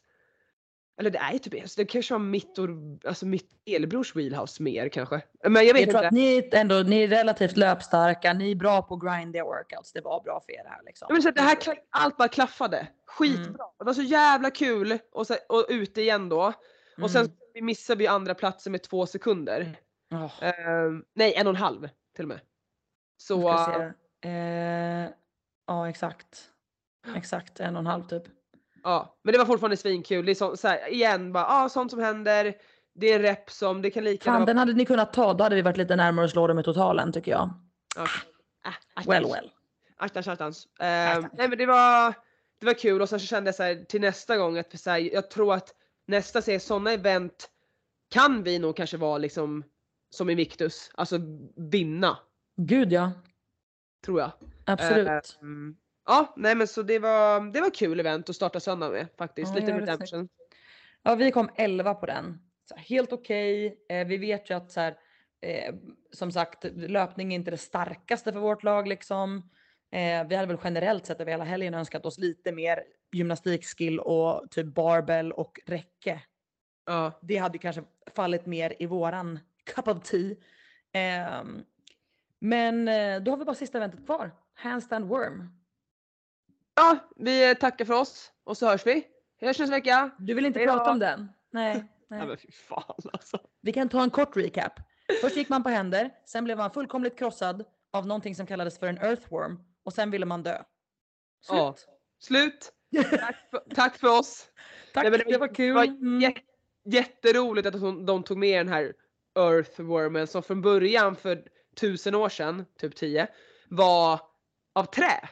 [1.01, 2.69] Eller det är ju typ, alltså det kanske var mitt och,
[3.05, 5.21] alltså mitt elbrors wheelhouse mer kanske.
[5.49, 6.07] Men jag vet Jag tror inte.
[6.07, 9.93] att ni är, ändå, ni är relativt löpstarka, ni är bra på grindiga workouts.
[9.93, 11.09] Det var bra för er här liksom.
[11.23, 12.87] Säga att det här, allt bara klaffade.
[13.07, 13.45] Skitbra.
[13.45, 13.57] Mm.
[13.79, 16.53] Det var så jävla kul och, så, och ute igen då.
[17.03, 17.37] Och sen Mm.
[17.55, 19.77] vi missade vi andra platsen med två sekunder.
[20.13, 22.41] Åh, Ehm, nej, en och en halv till och med.
[23.17, 23.51] Så.
[24.25, 25.11] Eh,
[25.67, 26.51] ja exakt.
[27.17, 28.23] Exakt en och en halv typ.
[28.83, 29.19] ja.
[29.23, 30.27] Men det var fortfarande svinkul.
[30.27, 32.55] Det är så, här, igen, bara, ah, sånt som händer.
[32.95, 35.45] Det är rep som, det kan lika Fan gärna den hade ni kunnat ta, då
[35.45, 37.51] hade vi varit lite närmare att slå dem i totalen tycker jag.
[37.97, 38.09] vara...
[38.65, 39.07] Ah, attans.
[39.09, 39.51] Well well.
[39.97, 40.69] Attans, attans.
[40.81, 41.33] Ehm, Attans.
[41.39, 42.15] nej men det var,
[42.61, 44.91] det var kul och sen så kände jag så här, till nästa gång att så
[44.91, 45.75] här, jag tror att
[46.07, 47.51] nästa serie sådana event
[48.11, 49.65] kan vi nog kanske vara liksom
[50.15, 51.19] som i Victus, alltså
[51.57, 52.19] vinna.
[52.57, 53.13] Gud ja.
[54.05, 54.33] Tror jag.
[54.65, 55.39] Absolut.
[55.43, 59.07] Ehm, ja, nej men så det var, det var kul event att starta söndag med
[59.19, 59.55] faktiskt.
[59.55, 60.29] Ja, Lite redemption.
[61.03, 62.39] Ja, vi kom 11 på den.
[62.69, 63.79] Så helt okej.
[63.89, 64.97] Eh, vi vet ju att så här,
[65.41, 65.75] eh,
[66.13, 69.37] som sagt, löpning är inte det starkaste för vårt lag liksom.
[69.93, 74.51] Eh, vi hade väl generellt sett över hela helgen önskat oss lite mer gymnastikskill och
[74.51, 76.23] typ barbell och räcke.
[76.87, 77.13] Ja.
[77.23, 77.83] Det hade kanske
[78.15, 80.35] fallit mer i våran cup of tea.
[80.93, 81.65] Ehm,
[82.39, 84.31] men eh, då har vi bara sista eventet kvar.
[84.55, 85.49] Handstand worm.
[86.75, 89.07] ja, vi tackar för oss och så hörs vi.
[89.41, 90.11] Hörs nästa vecka.
[90.19, 90.73] Du vill inte Hej då.
[90.73, 91.29] prata om den?
[91.51, 91.85] Nej.
[92.09, 92.27] Ja nej.
[92.27, 93.39] men fy fan alltså.
[93.61, 94.73] Vi kan ta en kort recap.
[95.21, 98.87] Först gick man på händer, sen blev man fullkomligt krossad av någonting som kallades för
[98.87, 100.57] en earthworm och sen ville man dö.
[101.47, 101.59] Slut.
[101.59, 101.75] Ja.
[102.19, 102.73] Slut.
[103.11, 104.47] Tack för, tack för oss.
[104.95, 105.67] Tack, Nej, men det, var kul.
[105.69, 106.21] Det var Mm.
[106.21, 106.41] jä-
[106.85, 108.93] jätteroligt att de, de tog med den här
[109.39, 111.43] earthwormen som från början för
[111.77, 113.27] tusen år sedan, typ tio,
[113.69, 114.21] var
[114.73, 115.29] av trä.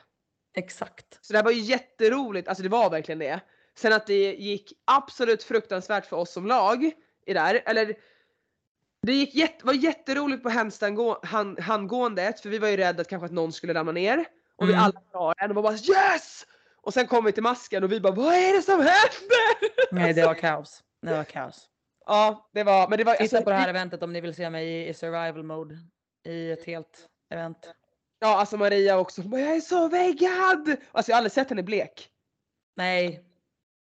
[0.54, 1.18] Exakt.
[1.20, 3.40] Så det här var ju jätteroligt, alltså det var verkligen det.
[3.74, 6.90] Sen att det gick absolut fruktansvärt för oss som lag
[7.26, 7.94] i där, eller
[9.02, 10.48] det gick jätte, var jätteroligt på
[11.22, 14.24] hand, handgåendet för vi var ju rädda att kanske att någon skulle ramla ner.
[14.56, 14.84] Och vi Mm.
[14.84, 16.46] alla klarade och var bara yes!
[16.82, 19.92] Och sen kom vi till masken och vi bara vad är det som händer?
[19.94, 20.82] Nej, det var kaos.
[21.02, 21.66] Det var kaos.
[22.10, 24.34] Ja, det var, men det var Titta alltså, på det här eventet om ni vill
[24.34, 25.78] se mig i, i survival mode
[26.26, 27.74] i ett helt event.
[28.18, 29.22] Ja, alltså Maria också.
[29.22, 30.76] Bara, jag är så väggad!
[30.92, 32.08] Alltså jag har aldrig sett henne blek.
[32.76, 33.24] Nej,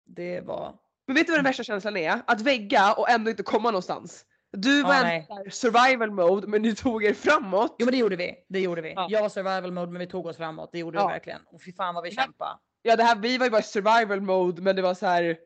[0.05, 0.75] det var...
[1.07, 2.21] Men vet du vad den värsta känslan är?
[2.27, 4.25] Att vägga och ändå inte komma någonstans.
[4.51, 7.75] Du var här survival mode men ni tog er framåt.
[7.79, 8.35] Jo men det gjorde vi.
[8.49, 8.93] Det gjorde vi.
[8.93, 9.07] Ja.
[9.09, 10.69] Jag var survival mode men vi tog oss framåt.
[10.71, 11.07] Det gjorde Ja.
[11.07, 11.41] vi verkligen.
[11.51, 12.21] Och fy fan vad vi Ja.
[12.23, 12.59] kämpade.
[12.81, 15.37] Ja det här, vi var ju bara survival mode men det var så här.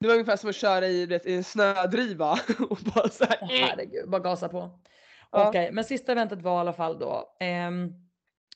[0.00, 2.32] Det var ungefär som att köra i, vet, i en snödriva.
[2.70, 4.80] och bara så här, Åh, herregud, bara gasa på.
[5.30, 5.48] Ja.
[5.48, 7.92] Okej, men sista eventet var i alla fall då ehm,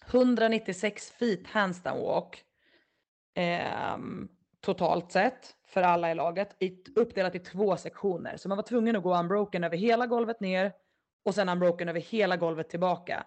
[0.06, 2.44] 196 feet handstand walk.
[3.34, 4.28] ehm,
[4.60, 8.36] totalt sett för alla i laget i, uppdelat i två sektioner.
[8.36, 10.72] Så man var tvungen att gå unbroken över hela golvet ner
[11.24, 13.26] och sen unbroken över hela golvet tillbaka.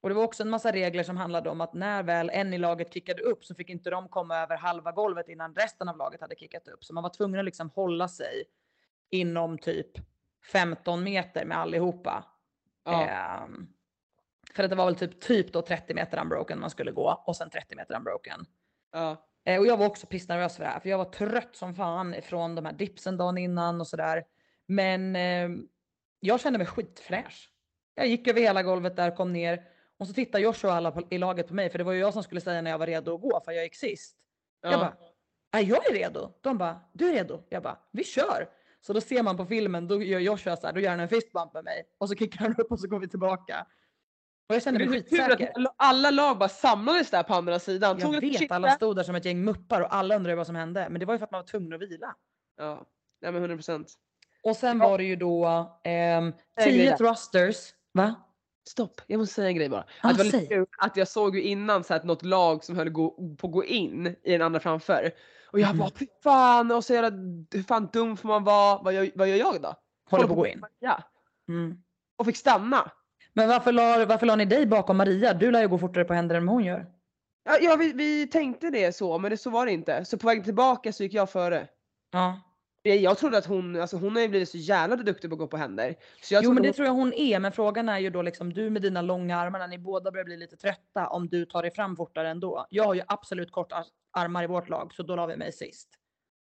[0.00, 2.58] Och det var också en massa regler som handlade om att när väl en i
[2.58, 6.20] laget kickade upp så fick inte de komma över halva golvet innan resten av laget
[6.20, 6.84] hade kickat upp.
[6.84, 8.44] Så man var tvungen att liksom hålla sig
[9.10, 9.90] inom typ
[10.52, 12.24] 15 meter med allihopa.
[12.84, 13.06] ja.
[13.06, 13.68] Ehm,
[14.54, 17.36] för att det var väl typ, typ då 30 meter unbroken man skulle gå och
[17.36, 18.44] sen 30 meter unbroken.
[18.92, 19.26] ja.
[19.44, 22.14] Eh, och jag var också pissnervös för det här för jag var trött som fan
[22.22, 24.24] från de här dipsen dagen innan och sådär.
[24.66, 25.68] Men ehm,
[26.20, 27.52] jag kände mig skitfräsch.
[27.94, 29.62] Jag gick över hela golvet där, kom ner
[30.00, 31.98] och så tittade Joshua och alla på, i laget på mig för det var ju
[32.00, 34.16] jag som skulle säga när jag var redo att gå för jag gick sist.
[34.62, 34.78] Jag ja.
[34.78, 34.96] bara,
[35.52, 36.32] "Ja, jag är redo.
[36.40, 37.42] De bara, du är redo?
[37.48, 38.48] Jag bara, vi kör.
[38.80, 41.08] Så då ser man på filmen, då gör Joshua så här, då gör han en
[41.08, 43.66] fistbump med mig och så kickar han upp och så går vi tillbaka.
[44.48, 45.52] Och jag kände Det mig är skitsäker.
[45.66, 47.98] att alla lag bara samlades där på andra sidan.
[47.98, 50.46] Tog Jag ett vet, alla stod där som ett gäng muppar och alla undrade vad
[50.46, 50.86] som hände.
[50.90, 52.14] Men det var ju för att man var tvungen att vila.
[52.56, 52.86] Ja,
[53.20, 53.94] nej men 100 procent.
[54.42, 56.96] Och sen var det ju då 10 där.
[56.96, 57.74] thrusters.
[57.92, 58.14] Va?
[58.68, 59.84] Stopp, jag måste säga en grej bara.
[60.02, 62.64] Ja, att, det var lite kul att jag såg ju innan så att något lag
[62.64, 65.10] som höll på att gå in i den andra framför.
[65.52, 65.78] Och jag Mhm.
[65.78, 65.90] bara
[66.22, 67.10] fan, och så jävla,
[67.52, 68.82] hur fan dum får man vara?
[68.82, 69.74] Vad gör, vad gör jag då?
[70.10, 70.62] Håller på att gå in.
[70.78, 71.02] Ja,
[71.48, 71.76] Mm.
[72.18, 72.90] och fick stanna.
[73.32, 75.34] Men varför la, varför la ni dig bakom Maria?
[75.34, 76.86] Du lär ju gå fortare på händer än vad hon gör.
[77.44, 80.04] Ja, ja vi, vi tänkte det så men det, så var det inte.
[80.04, 81.68] Så på väg tillbaka så gick jag före.
[82.12, 82.40] Ja.
[82.82, 85.46] Jag, trodde att hon, alltså hon har ju blivit så jävla duktig på att gå
[85.46, 85.94] på händer.
[86.22, 88.22] Så jag Jo men det hon, tror jag hon är men frågan är ju då
[88.22, 91.44] liksom du med dina långa armar när ni båda börjar bli lite trötta om du
[91.46, 92.66] tar dig fram fortare ändå.
[92.70, 95.52] Jag har ju absolut korta ar- armar i vårt lag så då la vi mig
[95.52, 95.88] sist.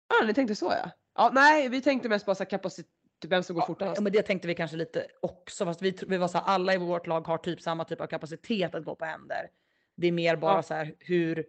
[0.08, 0.90] ja, ni tänkte så ja.
[1.14, 3.96] Ja nej vi tänkte mest bara kapacitet, typ vem som går fortast.
[3.96, 6.74] Ja, men det tänkte vi kanske lite också fast vi, vi var så här, alla
[6.74, 9.50] i vårt lag har typ samma typ av kapacitet att gå på händer.
[9.96, 10.62] Det är mer bara Ja.
[10.62, 11.46] så här hur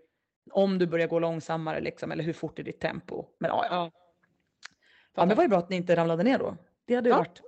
[0.51, 3.25] om du börjar gå långsammare liksom eller hur fort är ditt tempo.
[3.39, 3.91] Men ja, ja.
[5.15, 5.21] Ja.
[5.21, 6.57] men det var ju bra att ni inte ramlade ner då.
[6.85, 7.17] Det hade ju Ja.
[7.19, 7.41] varit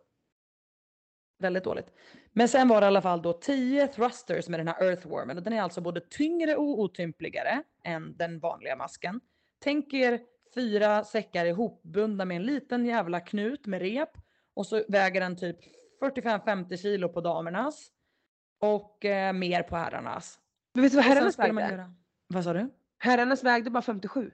[1.39, 1.93] väldigt dåligt.
[2.31, 5.43] Men sen var det i alla fall då 10 thrusters med den här earthwormen och
[5.43, 9.21] den är alltså både tyngre och otympligare än den vanliga masken.
[9.59, 10.19] Tänk er
[10.55, 14.09] fyra säckar ihopbundna med en liten jävla knut med rep
[14.53, 15.57] och så väger den typ
[16.01, 17.91] 45-50 kilo på damernas
[18.59, 20.39] och eh, mer på herrarnas.
[20.73, 21.61] Men vet du vad herrarnas vägde?
[21.61, 21.93] göra-
[22.27, 22.69] Vad sa du?
[22.97, 24.31] Herrarnas vägde bara 57.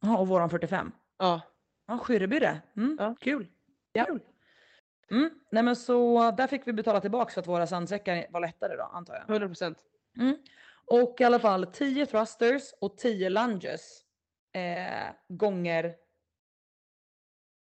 [0.00, 0.92] Ja, och våran 45.
[1.18, 1.40] Ja.
[1.88, 2.60] Ja, skyrrebyrre.
[2.76, 3.14] Mm, Ja.
[3.20, 3.46] Kul.
[3.92, 4.04] Ja.
[4.04, 4.20] Kul.
[5.10, 5.30] Mm.
[5.50, 8.82] Nej men så där fick vi betala tillbaka för att våra sandsäckar var lättare då
[8.82, 9.30] antar jag.
[9.30, 9.78] 100 procent.
[10.18, 10.36] Mm.
[10.84, 14.02] Och i alla fall 10 thrusters och 10 lunges
[14.52, 15.96] eh, gånger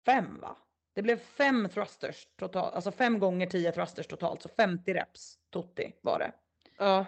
[0.07, 0.57] 5 va?
[0.95, 5.93] Det blev 5 thrusters totalt, alltså 5 gånger 10 thrusters totalt, så 50 reps Totti
[6.01, 6.33] var det.
[6.79, 7.07] Ja.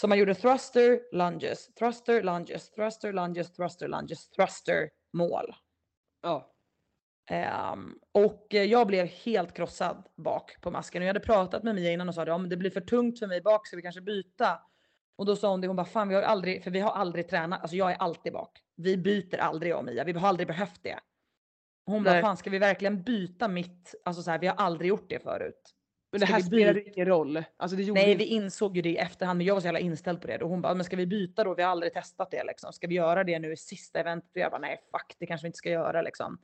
[0.00, 5.54] Så man gjorde thruster, lunges, thruster, lunges, thruster, lunges, thruster, lunges, thruster, mål.
[6.22, 6.52] Ja.
[7.30, 11.92] Ehm, och jag blev helt krossad bak på masken och jag hade pratat med Mia
[11.92, 14.00] innan och sa ja, men det blir för tungt för mig bak så vi kanske
[14.00, 14.60] byta.
[15.16, 17.28] Och då sa hon det, hon bara fan vi har aldrig, för vi har aldrig
[17.28, 18.58] tränat, alltså jag är alltid bak.
[18.76, 20.98] Vi byter aldrig jag och Mia, vi har aldrig behövt det.
[21.86, 22.22] Hon bara Nej.
[22.22, 25.74] fan ska vi verkligen byta mitt, alltså så här, vi har aldrig gjort det förut.
[26.12, 26.90] Men det här spelade byta?
[26.94, 27.44] ingen roll.
[27.56, 29.78] Alltså det gjorde Nej vi insåg ju det i efterhand men jag var så jävla
[29.78, 30.38] inställd på det.
[30.38, 31.54] Och hon bara men ska vi byta då?
[31.54, 32.72] Vi har aldrig testat det liksom.
[32.72, 34.30] Ska vi göra det nu i sista eventet?
[34.30, 36.38] Och jag bara nej fuck det kanske vi inte ska göra liksom.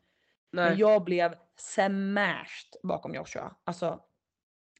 [0.52, 0.68] Nej.
[0.70, 3.56] Men jag blev smashed bakom Joshua.
[3.64, 4.00] Alltså,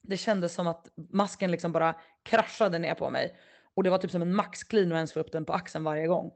[0.02, 3.36] det kändes som att masken liksom bara kraschade ner på mig.
[3.74, 6.06] Och det var typ som en maxclean att ens få upp den på axeln varje
[6.06, 6.32] gång.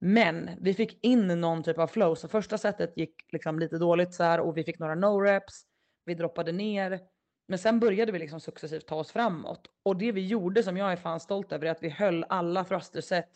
[0.00, 2.14] Men vi fick in någon typ av flow.
[2.14, 5.62] Så första setet gick liksom lite dåligt så här och vi fick några no-reps.
[6.04, 7.00] Vi droppade ner.
[7.52, 9.70] Men sen började vi liksom successivt ta oss framåt.
[9.82, 12.64] Och det vi gjorde som jag är fan stolt över är att vi höll alla
[12.64, 13.28] thrusterset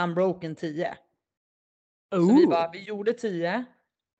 [0.00, 0.96] unbroken 10.
[2.14, 3.64] Så vi, bara, vi gjorde 10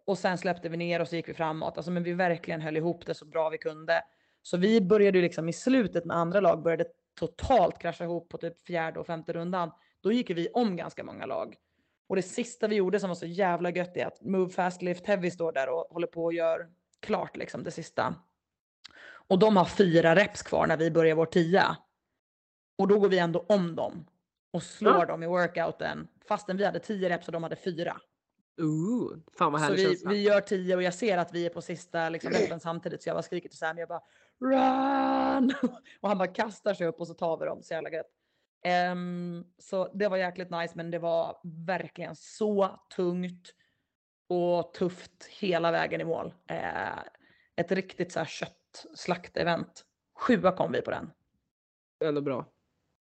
[0.04, 1.76] och sen släppte vi ner och så gick vi framåt.
[1.76, 4.02] Alltså, men vi verkligen höll ihop det så bra vi kunde.
[4.42, 6.84] Så vi började ju liksom i slutet när andra lag började
[7.20, 9.70] totalt krascha ihop på typ fjärde och femte rundan.
[10.00, 11.56] Då gick vi om ganska många lag.
[12.08, 15.06] Och det sista vi gjorde som var så jävla gött är att Move Fast Lift
[15.06, 16.68] Heavy står där och håller på och gör
[17.00, 18.14] klart liksom det sista.
[19.30, 21.76] Och de har fyra reps kvar när vi börjar vår tia.
[22.78, 24.06] Och då går vi ändå om dem
[24.52, 25.04] och slår Ja.
[25.06, 28.00] dem i workouten fastän vi hade tio reps och de hade fyra.
[28.62, 30.10] Ooh, fan vad Så härlig vi, känsla.
[30.10, 33.08] vi gör tio och jag ser att vi är på sista liksom, repen samtidigt så
[33.08, 34.02] jag bara skriker till Sam, jag bara
[34.40, 35.52] run!
[36.00, 38.10] och han bara kastar sig upp och så tar vi dem, så jävla gött.
[38.64, 43.54] Ehm, så det var jäkligt nice men det var verkligen så tungt
[44.28, 46.34] och tufft hela vägen i mål.
[46.46, 46.98] Eh,
[47.56, 48.26] ett riktigt så här
[48.74, 49.84] köttslakt-event.
[50.18, 51.10] Sjua kom vi på den.
[52.04, 52.46] Ändå bra.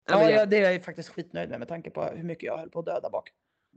[0.09, 2.57] Ja, Ja, jag, det är jag faktiskt skitnöjd med med tanke på hur mycket jag
[2.57, 3.29] höll på att döda bak.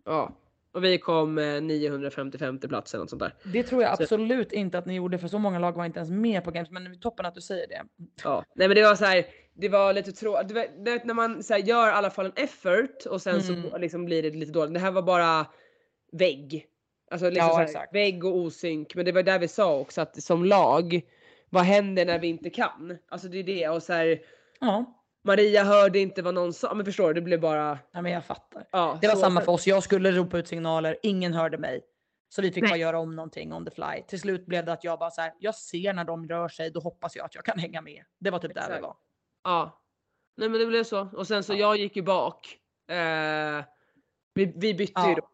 [0.04, 0.32] ja.
[0.74, 3.34] Och vi kom eh, 955 plats eller något sånt där.
[3.52, 5.98] Det tror jag Så- absolut inte att ni gjorde för så många lag var inte
[5.98, 7.82] ens med på games men toppen att du säger det.
[8.24, 8.44] Ja.
[8.54, 9.24] Nej men det var så här,
[9.54, 10.56] det var lite tråkigt.
[11.04, 13.70] När man så här, gör i alla fall en effort och sen Mm.
[13.70, 14.74] så liksom blir det lite dåligt.
[14.74, 15.46] Det här var bara
[16.12, 16.66] vägg.
[17.10, 18.94] Alltså liksom Ja, så här, vägg och osynk.
[18.94, 21.00] Men det var där vi sa också att som lag,
[21.52, 22.98] vad händer när vi inte kan?
[23.08, 24.20] Alltså det är det och så här,
[24.60, 24.84] Ja,
[25.24, 26.74] Maria hörde inte vad någon sa.
[26.74, 27.78] Men förstår du, det blev bara.
[27.92, 28.66] ja men jag fattar.
[28.72, 29.66] Ja, Det var samma för oss.
[29.66, 31.80] Jag skulle ropa ut signaler, ingen hörde mig.
[32.28, 32.70] Så vi fick Nej.
[32.70, 34.02] bara göra om någonting on the fly.
[34.08, 36.70] Till slut blev det att jag bara så här, jag ser när de rör sig,
[36.70, 38.04] då hoppas jag att jag kan hänga med.
[38.20, 38.82] Det var typ där vi Exakt.
[38.82, 38.96] var.
[39.44, 39.78] Ja.
[40.36, 41.08] Nej men det blev så.
[41.12, 41.58] Och sen så Ja.
[41.58, 42.58] jag gick ju bak.
[42.90, 43.64] Eh,
[44.34, 45.14] vi, vi bytte ju Ja.
[45.16, 45.28] då.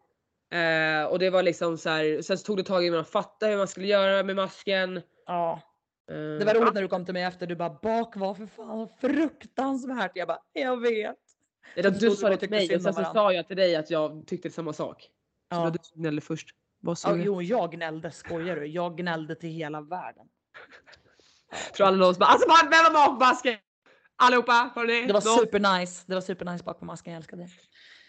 [0.57, 2.21] Eh, och det var liksom så här.
[2.21, 5.01] Sen så tog det tag i man fatta hur man skulle göra med masken.
[5.25, 5.61] Ja,
[6.09, 7.47] det var roligt när du kom till mig efter.
[7.47, 10.11] Du bara bak var för fan fruktansvärt.
[10.15, 11.15] Jag bara, jag vet.
[11.75, 13.89] Då, Så du sa det till mig och sen så sa jag till dig att
[13.89, 15.01] jag tyckte samma sak.
[15.53, 15.69] Så det Ja.
[15.69, 16.49] du gnällde först.
[16.81, 17.23] Vad sa Ja, du?
[17.23, 18.65] jo, jag gnällde, skojar du?
[18.65, 20.27] Jag gnällde till hela världen.
[21.75, 23.57] Tror alla som bara alltså vem var bak masken?
[24.15, 25.07] Allihopa hörni.
[25.07, 26.03] Det var supernice.
[26.07, 27.49] Det var supernice bak på masken, jag älskade det.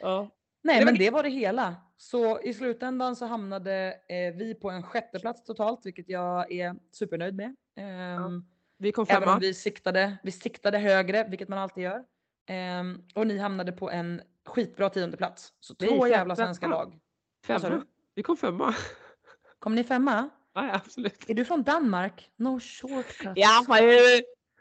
[0.01, 0.31] Ja.
[0.63, 1.11] Nej, men det.
[1.11, 1.77] var det hela.
[1.97, 7.35] Så i slutändan så hamnade eh, vi på en sjätteplats totalt, vilket jag är supernöjd
[7.35, 7.57] med.
[7.77, 8.45] Ehm,
[8.79, 9.35] Vi kom även femma.
[9.35, 12.05] om vi siktade, vi siktade högre, vilket man alltid gör.
[12.47, 15.53] Ehm, och ni hamnade på en skitbra tionde plats.
[15.61, 16.47] Så Nej, två jävla femma.
[16.47, 16.99] svenska lag.
[17.47, 17.83] Femma.
[18.15, 18.75] Vi kom femma.
[19.59, 20.29] Kom ni femma?
[20.55, 21.31] Ja, ja, absolut.
[21.31, 22.31] Är du från Danmark?
[22.37, 23.33] No shortcuts.
[23.35, 23.83] Ja, ja,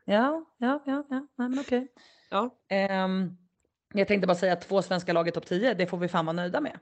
[0.05, 1.27] ja, ja, ja.
[1.35, 1.87] Nej, men okej.
[2.29, 2.55] Ja.
[2.69, 3.37] Ehm,
[3.93, 6.25] jag tänkte bara säga att två svenska lag i topp 10, det får vi fan
[6.25, 6.79] vara nöjda med.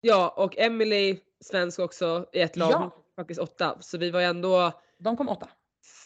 [0.00, 2.70] ja, och Emily svensk också i ett lag.
[2.72, 3.04] Ja.
[3.16, 3.76] Faktiskt åtta.
[3.80, 5.48] Så vi var ju ändå De kom åtta.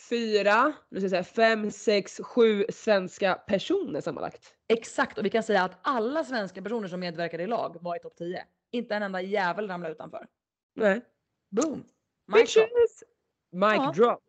[0.09, 4.55] fyra, nu ska jag säga fem, sex, sju svenska personer sammanlagt.
[4.69, 7.99] Exakt, och vi kan säga att alla svenska personer som medverkade i lag var i
[7.99, 8.45] topp 10.
[8.73, 10.27] Inte en enda jävel ramlade utanför.
[10.75, 11.01] Nej.
[11.51, 11.85] Boom!
[12.27, 12.65] Mic drop.
[12.69, 13.03] Bitches!
[13.53, 13.93] Mic Ja.
[13.97, 14.23] drop.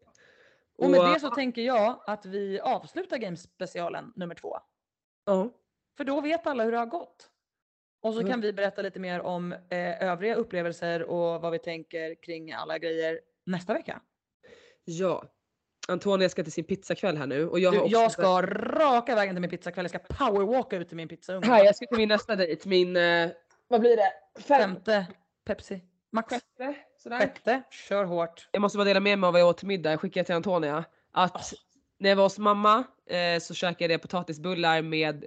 [0.77, 4.57] Och med det så tänker jag att vi avslutar Games specialen nummer två.
[5.25, 5.49] Ja.
[5.97, 7.29] För då vet alla hur det har gått.
[8.01, 8.31] Och så Mm.
[8.31, 12.77] kan vi berätta lite mer om eh, övriga upplevelser och vad vi tänker kring alla
[12.77, 14.01] grejer nästa vecka.
[14.85, 15.23] Ja.
[15.87, 19.35] Antonia ska till sin pizzakväll här nu och jag Du, också jag ska raka vägen
[19.35, 19.87] till min pizzakväll.
[19.91, 21.43] Jag ska powerwalka ut till min pizzaugn.
[21.43, 23.29] Här, jag ska till min nästa dejt, min, eh,
[23.67, 24.13] vad blir det?
[24.41, 25.07] Fem, Femte
[25.45, 25.81] Pepsi.
[26.11, 26.33] Max.
[26.33, 26.75] sjätte?
[26.97, 27.19] Sådär.
[27.19, 27.63] Sjätte.
[27.71, 28.49] Kör hårt.
[28.51, 30.35] Jag måste bara dela med mig av vad jag åt till middag, jag skickade till
[30.35, 30.85] Antonia.
[31.11, 31.41] Att Åh.
[31.99, 35.23] När jag var hos mamma eh, så käkade jag potatisbullar med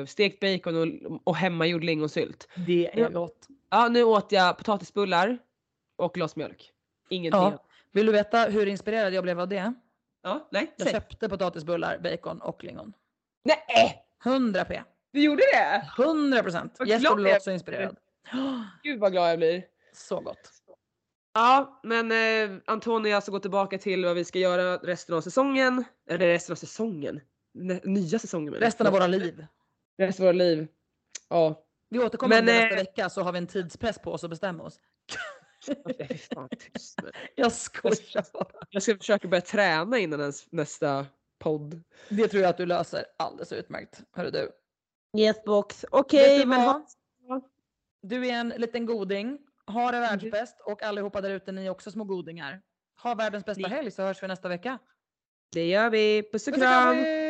[0.00, 0.76] eh, stekt bacon
[1.06, 2.48] och, och hemmagjord lingonsylt.
[2.66, 3.48] Det är gott.
[3.70, 5.38] Ja, nu åt jag potatisbullar
[5.96, 6.70] och glas mjölk.
[7.08, 7.64] Ingenting Ja.
[7.92, 9.74] Vill du veta hur inspirerad jag blev av det?
[10.22, 10.92] Ja, nej, Jag säg.
[10.92, 12.92] köpte potatisbullar, bacon och lingon.
[13.44, 14.02] Nej!
[14.24, 14.82] 100 p.
[15.12, 16.02] Du gjorde det?
[16.02, 16.78] 100 procent.
[16.86, 17.96] Jesper blev också inspirerad.
[18.82, 19.64] Gud vad glad jag blir.
[19.92, 20.50] Så gott.
[21.34, 25.84] Ja, men eh, Antonia ska gå tillbaka till vad vi ska göra resten av säsongen.
[26.10, 27.20] Eller resten av säsongen.
[27.58, 28.54] N- nya säsongen.
[28.54, 29.46] Resten av våra liv.
[29.98, 30.68] Resten av våra liv.
[31.28, 31.64] Ja.
[31.90, 34.64] Vi återkommer Men, nästa eh, vecka så har vi en tidspress på oss att bestämma
[34.64, 34.80] oss.
[36.34, 37.12] Fan, tyst dig.
[37.34, 38.48] Jag skojar bara.
[38.70, 41.06] Jag ska försöka börja träna innan ens nästa
[41.38, 41.82] podd.
[42.08, 44.00] Det tror jag att du löser alldeles utmärkt.
[44.12, 44.50] Hörru du.
[45.18, 45.84] Yes box.
[45.90, 46.84] Okej, du men
[48.02, 49.38] Du är en liten goding.
[49.66, 52.60] Ha det världsbäst och allihopa där ute ni är också små godingar.
[53.02, 54.78] Ha världens bästa helg så hörs vi nästa vecka.
[55.54, 56.28] det gör vi.
[56.32, 57.23] Puss och kram